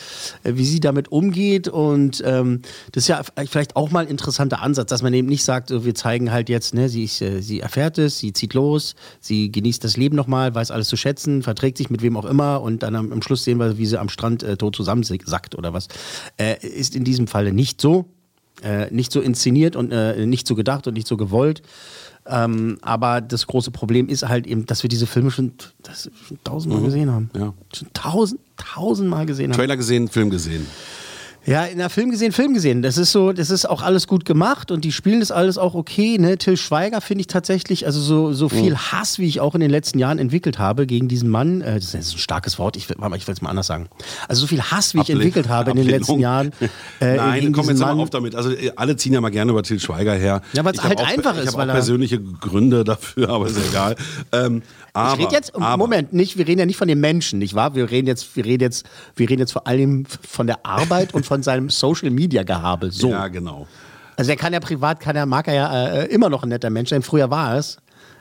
äh, 0.44 0.54
wie 0.56 0.66
sie 0.66 0.80
damit 0.80 1.12
umgeht 1.12 1.68
und 1.68 2.22
ähm, 2.26 2.62
das 2.92 3.04
ist 3.04 3.08
ja 3.08 3.22
vielleicht 3.24 3.76
auch 3.76 3.92
mal 3.92 4.02
ein 4.02 4.08
interessanter 4.08 4.62
Ansatz, 4.62 4.90
dass 4.90 5.02
man 5.02 5.14
eben 5.14 5.28
nicht 5.28 5.44
sagt, 5.44 5.70
so, 5.70 5.86
wir 5.86 5.96
zeigen 5.96 6.32
halt 6.32 6.50
jetzt, 6.50 6.74
ne, 6.74 6.90
sie, 6.90 7.04
ist, 7.04 7.22
äh, 7.22 7.42
sie 7.42 7.60
erfährt 7.60 7.98
es, 7.98 8.20
sie 8.20 8.34
zieht 8.34 8.54
los, 8.54 8.96
sie 9.20 9.52
genießt 9.52 9.84
das 9.84 9.98
Leben 9.98 10.16
nochmal, 10.16 10.54
weiß 10.54 10.72
alles 10.72 10.88
zu 10.88 10.98
schätzen, 10.98 11.44
verträgt 11.44 11.78
sich 11.78 11.90
mit 11.90 12.02
wem 12.02 12.18
auch 12.18 12.26
immer 12.26 12.62
und 12.62 12.84
dann 12.84 12.96
am, 12.96 13.12
am 13.12 13.22
Schluss 13.22 13.44
sehen 13.44 13.60
wir, 13.60 13.78
wie 13.78 13.86
sie 13.86 14.00
am 14.00 14.10
Strand 14.10 14.44
äh, 14.44 14.58
tot 14.58 14.76
zusammensackt 14.76 15.56
oder 15.56 15.74
was. 15.74 15.88
Äh, 16.38 16.66
ist 16.66 16.96
in 16.96 17.04
diesem 17.04 17.28
Falle 17.28 17.54
nicht 17.54 17.82
so. 17.82 18.06
Äh, 18.64 18.88
nicht 18.92 19.12
so 19.12 19.22
inszeniert 19.22 19.76
und 19.76 19.92
äh, 19.92 20.26
nicht 20.26 20.48
so 20.48 20.56
gedacht 20.56 20.88
und 20.88 20.96
nicht 20.96 21.08
so 21.08 21.16
gewollt. 21.16 21.62
Ähm, 22.26 22.78
aber 22.82 23.22
das 23.22 23.48
große 23.48 23.72
Problem 23.72 24.10
ist 24.10 24.28
halt 24.28 24.48
eben, 24.48 24.66
dass 24.66 24.84
wir 24.84 24.90
diese 24.90 25.06
Filme 25.08 25.32
schon, 25.32 25.54
das, 25.84 26.10
schon 26.28 26.40
tausendmal 26.44 26.82
gesehen 26.82 27.12
haben. 27.12 27.30
Ja. 27.36 27.54
Schon 27.74 27.88
tausend, 27.94 28.42
tausendmal 28.58 29.26
gesehen 29.26 29.52
haben. 29.52 29.58
Trailer 29.58 29.78
gesehen, 29.78 30.08
Film 30.08 30.30
gesehen. 30.30 30.66
Ja, 31.48 31.63
in 31.63 31.77
der 31.77 31.89
Film 31.89 32.12
gesehen, 32.12 32.34
Film 32.34 32.54
gesehen. 32.54 32.82
Das 32.82 32.98
ist 32.98 33.13
so, 33.13 33.32
das 33.32 33.50
ist 33.50 33.70
auch 33.70 33.82
alles 33.82 34.06
gut 34.06 34.25
gemacht 34.25 34.70
und 34.70 34.84
die 34.84 34.92
spielen 34.92 35.22
das 35.22 35.32
alles 35.32 35.58
auch 35.58 35.75
okay. 35.75 36.18
Ne? 36.18 36.38
Till 36.38 36.58
Schweiger 36.58 37.00
finde 37.00 37.22
ich 37.22 37.27
tatsächlich, 37.27 37.86
also 37.86 38.01
so, 38.01 38.34
so 38.34 38.50
viel 38.50 38.72
Mhm. 38.74 38.92
Hass, 38.92 39.18
wie 39.18 39.27
ich 39.27 39.39
auch 39.39 39.56
in 39.56 39.62
den 39.62 39.72
letzten 39.72 39.98
Jahren 39.98 40.20
entwickelt 40.20 40.60
habe 40.60 40.86
gegen 40.86 41.08
diesen 41.08 41.30
Mann, 41.30 41.62
äh, 41.62 41.75
das 41.75 41.94
ist 41.94 42.13
ein 42.16 42.18
starkes 42.20 42.60
Wort, 42.60 42.75
ich 42.75 42.89
will 42.89 42.98
ich 43.16 43.27
es 43.27 43.42
mal 43.42 43.50
anders 43.50 43.68
sagen. 43.68 43.88
Also 44.27 44.42
so 44.42 44.48
viel 44.48 44.62
Hass, 44.62 44.94
wie 44.94 44.98
ich 44.98 45.01
Ablehnung. 45.04 45.22
entwickelt 45.22 45.48
habe 45.48 45.72
in 45.72 45.77
den 45.77 45.88
letzten 45.88 46.20
Jahren. 46.20 46.51
Äh, 47.00 47.16
Nein, 47.16 47.51
komm 47.54 47.68
jetzt 47.70 47.80
Mann. 47.80 47.96
mal 47.98 48.04
auf 48.04 48.10
damit. 48.10 48.34
Also 48.36 48.51
äh, 48.51 48.72
alle 48.75 48.96
ziehen 48.96 49.13
ja 49.13 49.22
mal 49.22 49.30
gerne 49.30 49.51
über 49.51 49.62
Til 49.62 49.80
Schweiger 49.80 50.13
her. 50.16 50.42
Ja, 50.54 50.66
weil's 50.66 50.77
Ich 50.80 50.84
hab 50.84 50.89
halt 50.89 51.00
auch, 51.00 51.08
einfach 51.08 51.36
ich 51.38 51.42
ist, 51.44 51.48
habe 51.50 51.58
weil 51.60 51.70
auch 51.70 51.74
er- 51.74 51.77
persönliche 51.77 52.20
Gründe 52.20 52.84
dafür, 52.84 53.30
aber 53.34 53.48
ist 53.48 53.58
egal. 53.70 53.96
Ähm, 54.32 54.63
aber, 54.94 55.13
ich 55.13 55.25
rede 55.27 55.36
jetzt, 55.36 55.56
aber, 55.56 55.77
Moment, 55.77 56.12
nicht, 56.13 56.38
wir 56.39 56.48
reden 56.48 56.60
ja 56.60 56.66
nicht 56.66 56.77
von 56.77 56.88
den 56.88 57.00
Menschen, 57.00 57.38
nicht 57.39 57.54
wahr? 57.54 57.75
Wir 57.75 57.89
reden 57.92 58.08
jetzt, 58.08 58.36
wir 58.36 58.46
reden 58.46 58.63
jetzt, 58.63 58.86
wir 59.16 59.30
reden 59.30 59.42
jetzt 59.42 59.51
vor 59.54 59.68
allem 59.68 60.06
von 60.27 60.48
der 60.48 60.66
Arbeit 60.66 61.13
und 61.13 61.25
von 61.25 61.37
seinem 61.44 61.70
Social 61.70 62.10
Media 62.10 62.44
Gehabe. 62.44 62.91
So. 62.91 63.10
Ja, 63.10 63.27
genau. 63.27 63.67
Also 64.15 64.32
er 64.32 64.38
kann 64.38 64.53
ja 64.53 64.60
privat, 64.60 65.00
kann 65.00 65.15
er, 65.15 65.25
mag 65.25 65.48
er 65.48 65.53
ja 65.53 65.88
äh, 65.88 66.06
immer 66.08 66.29
noch 66.29 66.44
ein 66.44 66.50
netter 66.50 66.70
Mensch 66.70 66.89
sein. 66.89 67.03
Früher 67.03 67.29
war 67.29 67.53
er 67.53 67.60
es. 67.60 67.77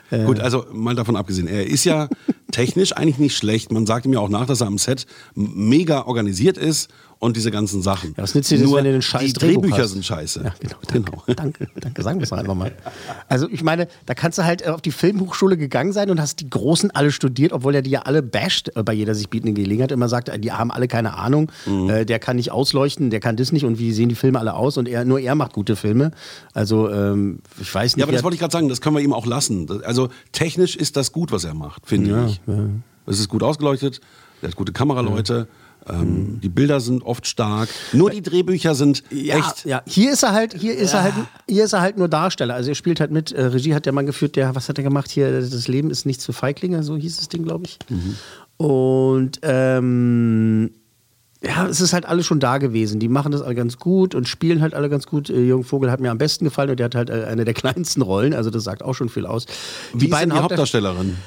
Gut, 0.09 0.39
also 0.39 0.65
mal 0.71 0.95
davon 0.95 1.17
abgesehen, 1.17 1.47
er 1.47 1.67
ist 1.67 1.83
ja 1.83 2.07
technisch 2.51 2.93
eigentlich 2.93 3.17
nicht 3.17 3.35
schlecht. 3.35 3.73
Man 3.73 3.85
sagt 3.85 4.05
ihm 4.05 4.13
ja 4.13 4.19
auch 4.19 4.29
nach, 4.29 4.45
dass 4.45 4.61
er 4.61 4.67
am 4.67 4.77
Set 4.77 5.05
mega 5.35 6.05
organisiert 6.05 6.57
ist 6.57 6.89
und 7.19 7.35
diese 7.35 7.49
ganzen 7.51 7.81
Sachen. 7.81 8.13
Ja, 8.17 8.23
was 8.23 8.35
nützt 8.35 8.51
dir 8.51 8.57
das, 8.59 8.67
Nur 8.67 8.77
wenn 8.77 8.85
du 8.85 8.91
den 8.91 9.01
scheiß 9.01 9.23
Die 9.23 9.33
Drehbuch 9.33 9.61
Drehbücher 9.63 9.83
hast? 9.83 9.91
sind 9.91 10.05
scheiße. 10.05 10.43
Ja, 10.43 10.53
genau. 10.87 11.23
Danke, 11.27 11.35
danke, 11.65 11.67
danke. 11.79 12.03
Sagen 12.03 12.19
wir 12.19 12.23
es 12.25 12.31
einfach 12.33 12.53
mal. 12.55 12.71
Also 13.27 13.47
ich 13.49 13.63
meine, 13.63 13.87
da 14.05 14.13
kannst 14.13 14.37
du 14.37 14.43
halt 14.43 14.61
äh, 14.61 14.69
auf 14.69 14.81
die 14.81 14.91
Filmhochschule 14.91 15.57
gegangen 15.57 15.93
sein 15.93 16.09
und 16.11 16.21
hast 16.21 16.39
die 16.41 16.49
Großen 16.49 16.91
alle 16.91 17.11
studiert, 17.11 17.53
obwohl 17.53 17.73
er 17.75 17.81
die 17.81 17.89
ja 17.89 18.01
alle 18.03 18.21
basht 18.21 18.69
äh, 18.75 18.83
bei 18.83 18.93
jeder 18.93 19.15
sich 19.15 19.29
bietenden 19.29 19.55
Gelegenheit. 19.55 19.91
Immer 19.91 20.09
sagt, 20.09 20.29
äh, 20.29 20.37
die 20.39 20.51
haben 20.51 20.71
alle 20.71 20.87
keine 20.87 21.15
Ahnung, 21.15 21.51
Mhm. 21.65 21.89
äh, 21.89 22.05
der 22.05 22.19
kann 22.19 22.35
nicht 22.35 22.51
ausleuchten, 22.51 23.09
der 23.09 23.19
kann 23.19 23.35
das 23.35 23.51
nicht 23.51 23.65
und 23.65 23.79
wie 23.79 23.91
sehen 23.93 24.09
die 24.09 24.15
Filme 24.15 24.39
alle 24.39 24.53
aus 24.53 24.77
und 24.77 24.87
er, 24.87 25.03
nur 25.05 25.19
er 25.19 25.35
macht 25.35 25.53
gute 25.53 25.75
Filme. 25.75 26.11
Also 26.53 26.89
ähm, 26.91 27.39
ich 27.59 27.73
weiß 27.73 27.95
nicht. 27.95 27.99
Ja, 28.01 28.05
aber 28.05 28.13
das 28.13 28.23
wollte 28.23 28.35
ich 28.35 28.39
gerade 28.41 28.51
sagen, 28.53 28.69
das 28.69 28.81
können 28.81 28.95
wir 28.95 29.01
ihm 29.03 29.13
auch 29.13 29.25
lassen. 29.25 29.67
Also 29.83 30.09
technisch 30.31 30.75
ist 30.75 30.95
das 30.97 31.11
gut, 31.11 31.31
was 31.31 31.43
er 31.43 31.53
macht, 31.55 31.87
finde 31.87 32.27
ich. 32.29 32.41
Es 33.05 33.19
ist 33.19 33.29
gut 33.29 33.41
ausgeleuchtet, 33.43 34.01
er 34.41 34.49
hat 34.49 34.55
gute 34.55 34.71
Kameraleute, 34.73 35.47
ähm, 35.89 36.39
die 36.41 36.49
Bilder 36.49 36.79
sind 36.79 37.03
oft 37.03 37.27
stark. 37.27 37.69
Nur 37.93 38.09
die 38.09 38.21
Drehbücher 38.21 38.75
sind 38.75 39.03
Ja, 39.09 39.37
echt. 39.37 39.65
ja. 39.65 39.81
Hier 39.85 40.11
ist 40.11 40.23
er 40.23 40.33
halt, 40.33 40.53
hier 40.53 40.75
ist 40.77 40.93
er 40.93 41.03
halt, 41.03 41.13
hier 41.49 41.63
ist 41.63 41.73
er 41.73 41.81
halt 41.81 41.97
nur 41.97 42.07
Darsteller. 42.07 42.55
Also 42.55 42.69
er 42.69 42.75
spielt 42.75 42.99
halt 42.99 43.11
mit. 43.11 43.31
Äh, 43.31 43.45
Regie 43.45 43.73
hat 43.73 43.85
der 43.85 43.93
Mann 43.93 44.05
geführt, 44.05 44.35
der, 44.35 44.53
was 44.55 44.69
hat 44.69 44.77
er 44.77 44.83
gemacht 44.83 45.09
hier? 45.09 45.39
Das 45.41 45.67
Leben 45.67 45.89
ist 45.89 46.05
nichts 46.05 46.25
für 46.25 46.33
Feiglinge, 46.33 46.83
so 46.83 46.95
hieß 46.97 47.17
das 47.17 47.29
Ding, 47.29 47.43
glaube 47.43 47.65
ich. 47.65 47.77
Und 48.57 49.39
ähm, 49.43 50.71
ja, 51.43 51.67
es 51.67 51.81
ist 51.81 51.93
halt 51.93 52.05
alles 52.05 52.25
schon 52.25 52.39
da 52.39 52.57
gewesen. 52.57 52.99
Die 52.99 53.07
machen 53.09 53.31
das 53.31 53.41
alle 53.41 53.53
ganz 53.55 53.77
gut 53.77 54.15
und 54.15 54.27
spielen 54.27 54.61
halt 54.61 54.73
alle 54.73 54.89
ganz 54.89 55.05
gut. 55.05 55.29
Äh, 55.29 55.43
Jürgen 55.43 55.63
Vogel 55.63 55.91
hat 55.91 55.99
mir 55.99 56.09
am 56.11 56.17
besten 56.17 56.45
gefallen 56.45 56.71
und 56.71 56.79
der 56.79 56.85
hat 56.85 56.95
halt 56.95 57.09
äh, 57.09 57.25
eine 57.25 57.45
der 57.45 57.53
kleinsten 57.53 58.01
Rollen, 58.01 58.33
also 58.33 58.49
das 58.49 58.63
sagt 58.63 58.81
auch 58.83 58.93
schon 58.95 59.09
viel 59.09 59.25
aus. 59.25 59.45
Wie 59.93 60.07
ist 60.07 60.13
denn 60.19 60.29
die 60.29 60.35
Hauptdarsteller- 60.35 60.41
Hauptdarstellerin? 60.41 61.17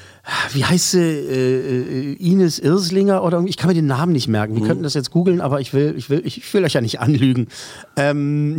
wie 0.53 0.63
heißt 0.65 0.91
sie, 0.91 0.99
äh, 0.99 2.11
äh, 2.11 2.13
Ines 2.13 2.59
Irslinger 2.59 3.23
oder 3.23 3.37
irgendwie, 3.37 3.49
ich 3.49 3.57
kann 3.57 3.69
mir 3.69 3.73
den 3.73 3.87
Namen 3.87 4.11
nicht 4.11 4.27
merken. 4.27 4.53
Mhm. 4.53 4.59
Wir 4.59 4.67
könnten 4.67 4.83
das 4.83 4.93
jetzt 4.93 5.11
googeln, 5.11 5.41
aber 5.41 5.61
ich 5.61 5.73
will, 5.73 5.95
ich 5.97 6.09
will, 6.09 6.21
ich 6.25 6.53
will 6.53 6.63
euch 6.63 6.73
ja 6.73 6.81
nicht 6.81 6.99
anlügen. 6.99 7.47
Ähm, 7.95 8.57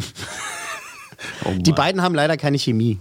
Oh 1.45 1.51
die 1.57 1.73
beiden 1.73 2.03
haben 2.03 2.15
leider 2.17 2.37
keine 2.37 2.59
Chemie. 2.59 2.99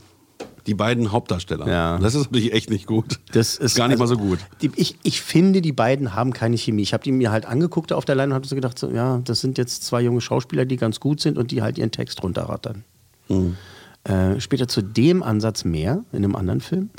Die 0.68 0.74
beiden 0.74 1.12
Hauptdarsteller. 1.12 1.68
Ja. 1.68 1.98
Das 1.98 2.16
ist 2.16 2.26
natürlich 2.26 2.54
echt 2.54 2.70
nicht 2.70 2.86
gut. 2.86 3.20
Das 3.32 3.58
ist 3.58 3.76
gar 3.76 3.88
nicht 3.88 4.00
also, 4.00 4.16
mal 4.16 4.22
so 4.22 4.30
gut. 4.30 4.40
Die, 4.62 4.72
ich, 4.76 4.98
ich 5.04 5.22
finde, 5.22 5.62
die 5.62 5.72
beiden 5.72 6.14
haben 6.14 6.34
keine 6.34 6.58
Chemie. 6.58 6.84
Ich 6.84 6.94
habe 6.94 7.04
die 7.04 7.12
mir 7.12 7.32
halt 7.32 7.46
angeguckt 7.46 7.94
auf 7.94 8.06
der 8.06 8.16
Leine 8.16 8.32
und 8.32 8.36
habe 8.36 8.48
so 8.48 8.56
gedacht, 8.56 8.78
so, 8.78 8.90
ja, 8.90 9.22
das 9.24 9.42
sind 9.42 9.58
jetzt 9.58 9.84
zwei 9.84 10.02
junge 10.02 10.22
Schauspieler, 10.22 10.66
die 10.66 10.78
ganz 10.78 11.00
gut 11.00 11.20
sind 11.20 11.38
und 11.38 11.52
die 11.52 11.62
halt 11.62 11.78
ihren 11.78 11.92
Text 11.92 12.22
runterrattern. 12.24 12.84
Mhm. 13.28 13.58
Äh, 14.04 14.40
später 14.40 14.68
zu 14.68 14.82
dem 14.82 15.22
Ansatz 15.24 15.64
mehr 15.64 16.04
in 16.12 16.24
einem 16.24 16.36
anderen 16.36 16.62
Film. 16.62 16.90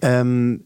Ähm, 0.00 0.64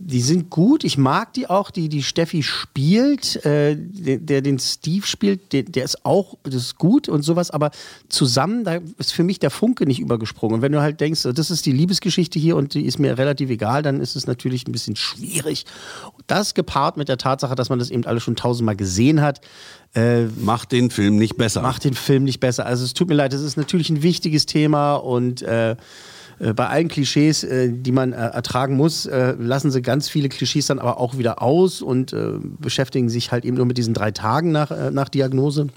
die 0.00 0.20
sind 0.22 0.50
gut, 0.50 0.82
ich 0.82 0.98
mag 0.98 1.32
die 1.34 1.48
auch, 1.48 1.70
die 1.70 1.88
die 1.88 2.02
Steffi 2.02 2.42
spielt, 2.42 3.44
äh, 3.46 3.76
der, 3.78 4.18
der 4.18 4.42
den 4.42 4.58
Steve 4.58 5.06
spielt, 5.06 5.52
der, 5.52 5.62
der 5.62 5.84
ist 5.84 6.04
auch, 6.04 6.36
das 6.42 6.56
ist 6.56 6.78
gut 6.78 7.08
und 7.08 7.22
sowas, 7.22 7.52
aber 7.52 7.70
zusammen, 8.08 8.64
da 8.64 8.80
ist 8.98 9.12
für 9.12 9.22
mich 9.22 9.38
der 9.38 9.50
Funke 9.50 9.86
nicht 9.86 10.00
übergesprungen. 10.00 10.56
Und 10.56 10.62
wenn 10.62 10.72
du 10.72 10.80
halt 10.80 11.00
denkst, 11.00 11.22
das 11.22 11.50
ist 11.50 11.64
die 11.64 11.72
Liebesgeschichte 11.72 12.40
hier 12.40 12.56
und 12.56 12.74
die 12.74 12.84
ist 12.84 12.98
mir 12.98 13.16
relativ 13.16 13.50
egal, 13.50 13.82
dann 13.82 14.00
ist 14.00 14.16
es 14.16 14.26
natürlich 14.26 14.66
ein 14.66 14.72
bisschen 14.72 14.96
schwierig. 14.96 15.64
Das 16.26 16.54
gepaart 16.54 16.96
mit 16.96 17.08
der 17.08 17.18
Tatsache, 17.18 17.54
dass 17.54 17.68
man 17.68 17.78
das 17.78 17.90
eben 17.90 18.04
alles 18.04 18.24
schon 18.24 18.36
tausendmal 18.36 18.76
gesehen 18.76 19.20
hat, 19.20 19.40
äh, 19.94 20.24
Macht 20.24 20.72
den 20.72 20.90
Film 20.90 21.16
nicht 21.16 21.36
besser. 21.36 21.62
macht 21.62 21.84
den 21.84 21.94
Film 21.94 22.24
nicht 22.24 22.40
besser. 22.40 22.66
Also 22.66 22.84
es 22.84 22.94
tut 22.94 23.08
mir 23.08 23.14
leid, 23.14 23.32
es 23.32 23.42
ist 23.42 23.56
natürlich 23.56 23.90
ein 23.90 24.02
wichtiges 24.02 24.44
Thema 24.44 24.96
und 24.96 25.42
äh, 25.42 25.76
bei 26.38 26.68
allen 26.68 26.88
Klischees, 26.88 27.44
äh, 27.44 27.70
die 27.72 27.92
man 27.92 28.12
äh, 28.12 28.16
ertragen 28.16 28.76
muss, 28.76 29.06
äh, 29.06 29.34
lassen 29.38 29.70
sie 29.70 29.82
ganz 29.82 30.08
viele 30.08 30.28
Klischees 30.28 30.66
dann 30.66 30.78
aber 30.78 30.98
auch 30.98 31.16
wieder 31.16 31.42
aus 31.42 31.82
und 31.82 32.12
äh, 32.12 32.32
beschäftigen 32.58 33.08
sich 33.08 33.32
halt 33.32 33.44
eben 33.44 33.56
nur 33.56 33.66
mit 33.66 33.78
diesen 33.78 33.94
drei 33.94 34.10
Tagen 34.10 34.52
nach, 34.52 34.70
äh, 34.70 34.90
nach 34.90 35.08
Diagnose. 35.08 35.68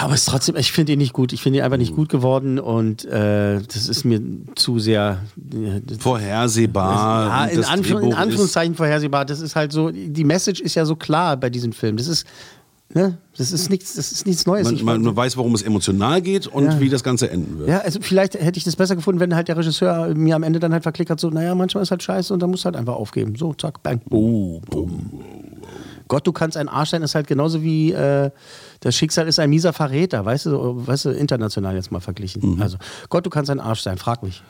Aber 0.00 0.14
es 0.14 0.20
ist 0.20 0.28
trotzdem, 0.28 0.56
ich 0.56 0.72
finde 0.72 0.92
ihn 0.92 0.98
nicht 0.98 1.12
gut. 1.12 1.32
Ich 1.32 1.42
finde 1.42 1.58
ihn 1.58 1.64
einfach 1.64 1.76
nicht 1.76 1.94
gut 1.94 2.08
geworden 2.08 2.58
und 2.58 3.04
äh, 3.04 3.60
das 3.60 3.88
ist 3.88 4.04
mir 4.04 4.20
zu 4.54 4.78
sehr. 4.78 5.18
Äh, 5.52 5.98
Vorhersehbar. 5.98 7.50
ja, 7.50 7.74
in, 7.74 7.82
Drehbuch 7.82 8.02
in 8.02 8.14
Anführungszeichen 8.14 8.74
vorhersehbar. 8.74 9.26
Das 9.26 9.40
ist 9.40 9.56
halt 9.56 9.72
so, 9.72 9.90
die 9.90 10.24
Message 10.24 10.60
ist 10.60 10.74
ja 10.74 10.86
so 10.86 10.96
klar 10.96 11.36
bei 11.36 11.50
diesem 11.50 11.72
Film. 11.72 11.98
Das 11.98 12.06
ist, 12.06 12.26
ne, 12.94 13.18
das 13.36 13.52
ist 13.52 13.68
nichts, 13.70 13.94
das 13.94 14.12
ist 14.12 14.26
nichts 14.26 14.46
Neues. 14.46 14.70
Man, 14.70 14.84
man, 14.84 15.02
man 15.02 15.16
weiß, 15.16 15.36
worum 15.36 15.54
es 15.54 15.62
emotional 15.62 16.22
geht 16.22 16.46
und 16.46 16.64
Ja. 16.64 16.80
wie 16.80 16.88
das 16.88 17.02
Ganze 17.02 17.30
enden 17.30 17.58
wird. 17.58 17.68
ja, 17.68 17.78
also 17.80 17.98
vielleicht 18.00 18.34
hätte 18.34 18.56
ich 18.58 18.64
das 18.64 18.76
besser 18.76 18.96
gefunden, 18.96 19.20
wenn 19.20 19.34
halt 19.34 19.48
der 19.48 19.56
Regisseur 19.56 20.14
mir 20.14 20.36
am 20.36 20.42
Ende 20.42 20.60
dann 20.60 20.72
halt 20.72 20.82
verklickert, 20.84 21.20
so, 21.20 21.28
naja, 21.30 21.54
manchmal 21.54 21.82
ist 21.82 21.90
halt 21.90 22.02
scheiße 22.02 22.32
und 22.32 22.40
dann 22.40 22.50
musst 22.50 22.64
du 22.64 22.66
halt 22.66 22.76
einfach 22.76 22.94
aufgeben. 22.94 23.34
So, 23.36 23.52
zack, 23.54 23.82
bang, 23.82 24.00
boom, 24.08 24.62
boom. 24.70 25.22
Gott, 26.06 26.26
du 26.26 26.32
kannst 26.32 26.56
ein 26.58 26.68
Arsch 26.68 26.90
sein, 26.90 27.02
ist 27.02 27.14
halt 27.14 27.26
genauso 27.26 27.62
wie 27.62 27.90
äh, 27.92 28.30
das 28.80 28.94
Schicksal 28.94 29.26
ist 29.26 29.38
ein 29.38 29.48
mieser 29.50 29.72
Verräter, 29.72 30.24
weißt 30.24 30.46
du, 30.46 30.86
weißt 30.86 31.06
du, 31.06 31.10
international 31.10 31.74
jetzt 31.74 31.90
mal 31.90 32.00
verglichen. 32.00 32.60
Also, 32.60 32.76
Gott, 33.08 33.24
du 33.24 33.30
kannst 33.30 33.50
ein 33.50 33.58
Arsch 33.58 33.80
sein, 33.80 33.96
frag 33.96 34.22
mich. 34.22 34.42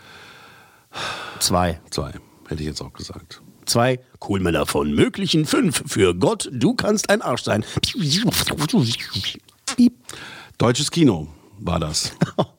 Zwei. 1.39 1.81
Zwei, 1.91 2.11
hätte 2.49 2.61
ich 2.63 2.69
jetzt 2.69 2.81
auch 2.83 2.93
gesagt. 2.93 3.41
Zwei 3.67 4.01
Coolmänner 4.19 4.67
von 4.67 4.95
möglichen 4.95 5.47
fünf. 5.47 5.83
Für 5.87 6.15
Gott, 6.15 6.49
du 6.53 6.75
kannst 6.75 7.11
ein 7.11 7.23
Arsch 7.23 7.43
sein. 7.43 7.65
Deutsches 10.59 10.91
Kino 10.91 11.29
war 11.59 11.81
das. 11.81 12.13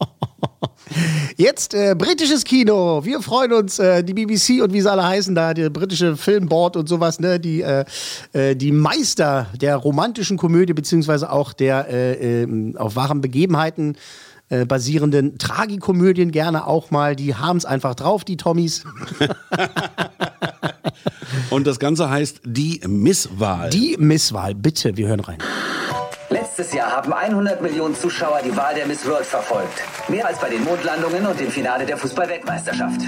Jetzt 1.37 1.73
äh, 1.73 1.95
britisches 1.97 2.43
Kino. 2.43 3.03
Wir 3.03 3.21
freuen 3.21 3.53
uns, 3.53 3.79
äh, 3.79 4.03
die 4.03 4.13
BBC 4.13 4.63
und 4.63 4.73
wie 4.73 4.81
sie 4.81 4.91
alle 4.91 5.05
heißen 5.05 5.35
da, 5.35 5.53
der 5.53 5.69
britische 5.69 6.15
Filmboard 6.15 6.77
und 6.77 6.87
sowas, 6.87 7.19
ne, 7.19 7.39
die, 7.39 7.61
äh, 7.61 7.85
äh, 8.33 8.55
die 8.55 8.71
Meister 8.71 9.47
der 9.59 9.75
romantischen 9.75 10.37
Komödie, 10.37 10.73
beziehungsweise 10.73 11.31
auch 11.31 11.53
der 11.53 11.89
äh, 11.89 12.43
ähm, 12.43 12.75
auf 12.77 12.95
wahren 12.95 13.21
Begebenheiten 13.21 13.97
äh, 14.49 14.65
basierenden 14.65 15.37
Tragikomödien 15.37 16.31
gerne 16.31 16.67
auch 16.67 16.91
mal. 16.91 17.15
Die 17.15 17.35
haben 17.35 17.57
es 17.57 17.65
einfach 17.65 17.95
drauf, 17.95 18.23
die 18.23 18.37
Tommys. 18.37 18.83
Und 21.49 21.67
das 21.67 21.79
Ganze 21.79 22.09
heißt 22.09 22.41
Die 22.43 22.81
Misswahl. 22.87 23.69
Die 23.69 23.95
Misswahl, 23.97 24.55
bitte, 24.55 24.95
wir 24.97 25.07
hören 25.07 25.19
rein. 25.19 25.37
Letztes 26.29 26.73
Jahr 26.73 26.91
haben 26.91 27.13
100 27.13 27.61
Millionen 27.61 27.95
Zuschauer 27.95 28.41
die 28.43 28.55
Wahl 28.57 28.73
der 28.73 28.87
Miss 28.87 29.05
World 29.05 29.25
verfolgt. 29.25 29.83
Mehr 30.07 30.25
als 30.25 30.39
bei 30.39 30.49
den 30.49 30.63
Mondlandungen 30.63 31.25
und 31.25 31.39
dem 31.39 31.51
Finale 31.51 31.85
der 31.85 31.97
Fußball-Weltmeisterschaft. 31.97 33.01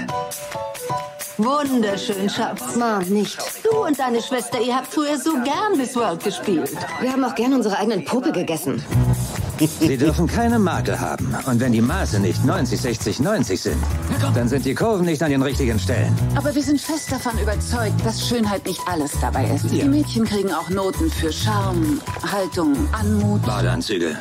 Wunderschön, 1.36 2.28
Schatz. 2.28 2.76
Mom, 2.76 3.00
nicht. 3.08 3.38
Du 3.64 3.84
und 3.84 3.98
deine 3.98 4.20
Schwester, 4.22 4.60
ihr 4.60 4.74
habt 4.74 4.88
früher 4.92 5.18
so 5.18 5.32
gern 5.44 5.76
Miss 5.76 5.94
World 5.96 6.22
gespielt. 6.22 6.70
Wir 7.00 7.12
haben 7.12 7.24
auch 7.24 7.34
gern 7.34 7.54
unsere 7.54 7.76
eigenen 7.78 8.04
Puppe 8.04 8.32
gegessen. 8.32 8.82
Sie 9.58 9.96
dürfen 9.96 10.26
keine 10.26 10.58
Makel 10.58 11.00
haben. 11.00 11.34
Und 11.46 11.60
wenn 11.60 11.72
die 11.72 11.80
Maße 11.80 12.20
nicht 12.20 12.44
90, 12.44 12.80
60, 12.80 13.20
90 13.20 13.60
sind, 13.60 13.76
dann 14.34 14.48
sind 14.48 14.64
die 14.64 14.74
Kurven 14.74 15.06
nicht 15.06 15.22
an 15.22 15.30
den 15.30 15.42
richtigen 15.42 15.78
Stellen. 15.78 16.16
Aber 16.36 16.54
wir 16.54 16.62
sind 16.62 16.80
fest 16.80 17.10
davon 17.10 17.38
überzeugt, 17.38 18.04
dass 18.04 18.28
Schönheit 18.28 18.64
nicht 18.66 18.80
alles 18.86 19.12
dabei 19.20 19.50
ist. 19.54 19.70
Die 19.70 19.84
Mädchen 19.84 20.24
kriegen 20.24 20.52
auch 20.52 20.68
Noten 20.70 21.10
für 21.10 21.32
Charme, 21.32 22.00
Haltung, 22.30 22.74
Anmut. 22.92 23.42
Badeanzüge. 23.42 24.16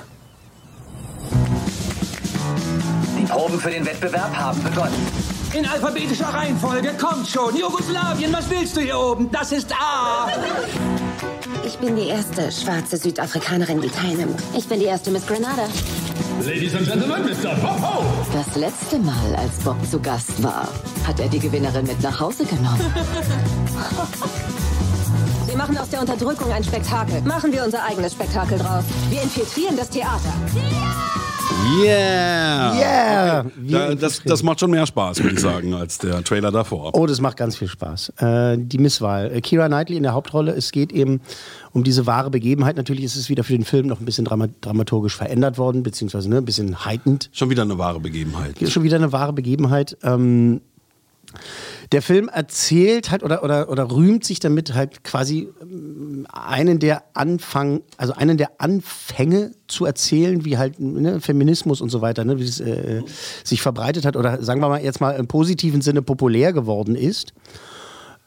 Die 3.19 3.25
Proben 3.25 3.59
für 3.59 3.69
den 3.69 3.85
Wettbewerb 3.85 4.35
haben 4.35 4.63
begonnen. 4.63 5.36
In 5.57 5.65
alphabetischer 5.65 6.27
Reihenfolge, 6.27 6.93
kommt 6.99 7.27
schon. 7.27 7.55
Jugoslawien, 7.55 8.31
was 8.31 8.47
willst 8.47 8.77
du 8.77 8.81
hier 8.81 8.99
oben? 8.99 9.31
Das 9.31 9.51
ist 9.51 9.73
A. 9.73 10.27
Ich 11.65 11.79
bin 11.79 11.95
die 11.95 12.09
erste 12.09 12.51
schwarze 12.51 12.97
Südafrikanerin, 12.97 13.81
die 13.81 13.89
teilnimmt. 13.89 14.39
Ich 14.55 14.67
bin 14.67 14.79
die 14.79 14.85
erste 14.85 15.09
Miss 15.09 15.25
Grenada. 15.25 15.63
Ladies 16.45 16.75
and 16.75 16.85
Gentlemen, 16.85 17.23
Mr. 17.23 17.55
Bob 17.55 17.81
Hope. 17.81 18.05
Das 18.33 18.55
letzte 18.55 18.99
Mal, 18.99 19.35
als 19.35 19.57
Bob 19.63 19.77
zu 19.89 19.99
Gast 19.99 20.43
war, 20.43 20.67
hat 21.07 21.19
er 21.19 21.27
die 21.27 21.39
Gewinnerin 21.39 21.87
mit 21.87 22.03
nach 22.03 22.19
Hause 22.19 22.45
genommen. 22.45 22.93
Wir 25.47 25.57
machen 25.57 25.75
aus 25.79 25.89
der 25.89 26.01
Unterdrückung 26.01 26.51
ein 26.51 26.63
Spektakel. 26.63 27.21
Machen 27.23 27.51
wir 27.51 27.63
unser 27.63 27.83
eigenes 27.83 28.13
Spektakel 28.13 28.59
draus. 28.59 28.83
Wir 29.09 29.23
infiltrieren 29.23 29.75
das 29.75 29.89
Theater. 29.89 30.33
Yeah! 31.81 32.73
Yeah! 32.75 33.45
Da, 33.69 33.95
das, 33.95 34.21
das 34.23 34.43
macht 34.43 34.59
schon 34.59 34.71
mehr 34.71 34.85
Spaß, 34.85 35.21
würde 35.23 35.35
ich 35.35 35.41
sagen, 35.41 35.73
als 35.73 35.97
der 35.97 36.23
Trailer 36.23 36.51
davor. 36.51 36.93
Oh, 36.93 37.05
das 37.05 37.21
macht 37.21 37.37
ganz 37.37 37.57
viel 37.57 37.67
Spaß. 37.67 38.09
Äh, 38.17 38.57
die 38.57 38.77
Misswahl. 38.77 39.31
Äh, 39.31 39.41
Kira 39.41 39.67
Knightley 39.67 39.97
in 39.97 40.03
der 40.03 40.13
Hauptrolle. 40.13 40.51
Es 40.53 40.71
geht 40.71 40.91
eben 40.91 41.21
um 41.71 41.83
diese 41.83 42.05
wahre 42.05 42.29
Begebenheit. 42.29 42.75
Natürlich 42.77 43.03
ist 43.03 43.15
es 43.15 43.29
wieder 43.29 43.43
für 43.43 43.53
den 43.53 43.65
Film 43.65 43.87
noch 43.87 43.99
ein 43.99 44.05
bisschen 44.05 44.25
drama 44.25 44.47
dramaturgisch 44.61 45.15
verändert 45.15 45.57
worden, 45.57 45.83
beziehungsweise 45.83 46.29
ne, 46.29 46.37
ein 46.37 46.45
bisschen 46.45 46.85
heightened. 46.85 47.29
Schon 47.31 47.49
wieder 47.49 47.63
eine 47.63 47.77
wahre 47.77 47.99
Begebenheit. 47.99 48.55
Schon 48.69 48.83
wieder 48.83 48.97
eine 48.97 49.11
wahre 49.11 49.33
Begebenheit. 49.33 49.97
Ähm, 50.03 50.61
der 51.91 52.01
Film 52.01 52.29
erzählt 52.29 53.11
halt 53.11 53.23
oder, 53.23 53.43
oder, 53.43 53.69
oder 53.69 53.91
rühmt 53.91 54.23
sich 54.23 54.39
damit 54.39 54.73
halt 54.73 55.03
quasi 55.03 55.49
ähm, 55.61 56.27
einen 56.31 56.79
der 56.79 57.03
Anfang, 57.13 57.81
also 57.97 58.13
einen 58.13 58.37
der 58.37 58.51
Anfänge 58.59 59.51
zu 59.67 59.85
erzählen, 59.85 60.45
wie 60.45 60.57
halt 60.57 60.79
ne, 60.79 61.19
Feminismus 61.21 61.81
und 61.81 61.89
so 61.89 62.01
weiter, 62.01 62.25
ne, 62.25 62.39
wie 62.39 62.43
es 62.43 62.59
äh, 62.59 63.01
sich 63.43 63.61
verbreitet 63.61 64.05
hat 64.05 64.15
oder 64.15 64.41
sagen 64.43 64.61
wir 64.61 64.69
mal 64.69 64.83
jetzt 64.83 65.01
mal 65.01 65.11
im 65.11 65.27
positiven 65.27 65.81
Sinne 65.81 66.01
populär 66.01 66.53
geworden 66.53 66.95
ist. 66.95 67.33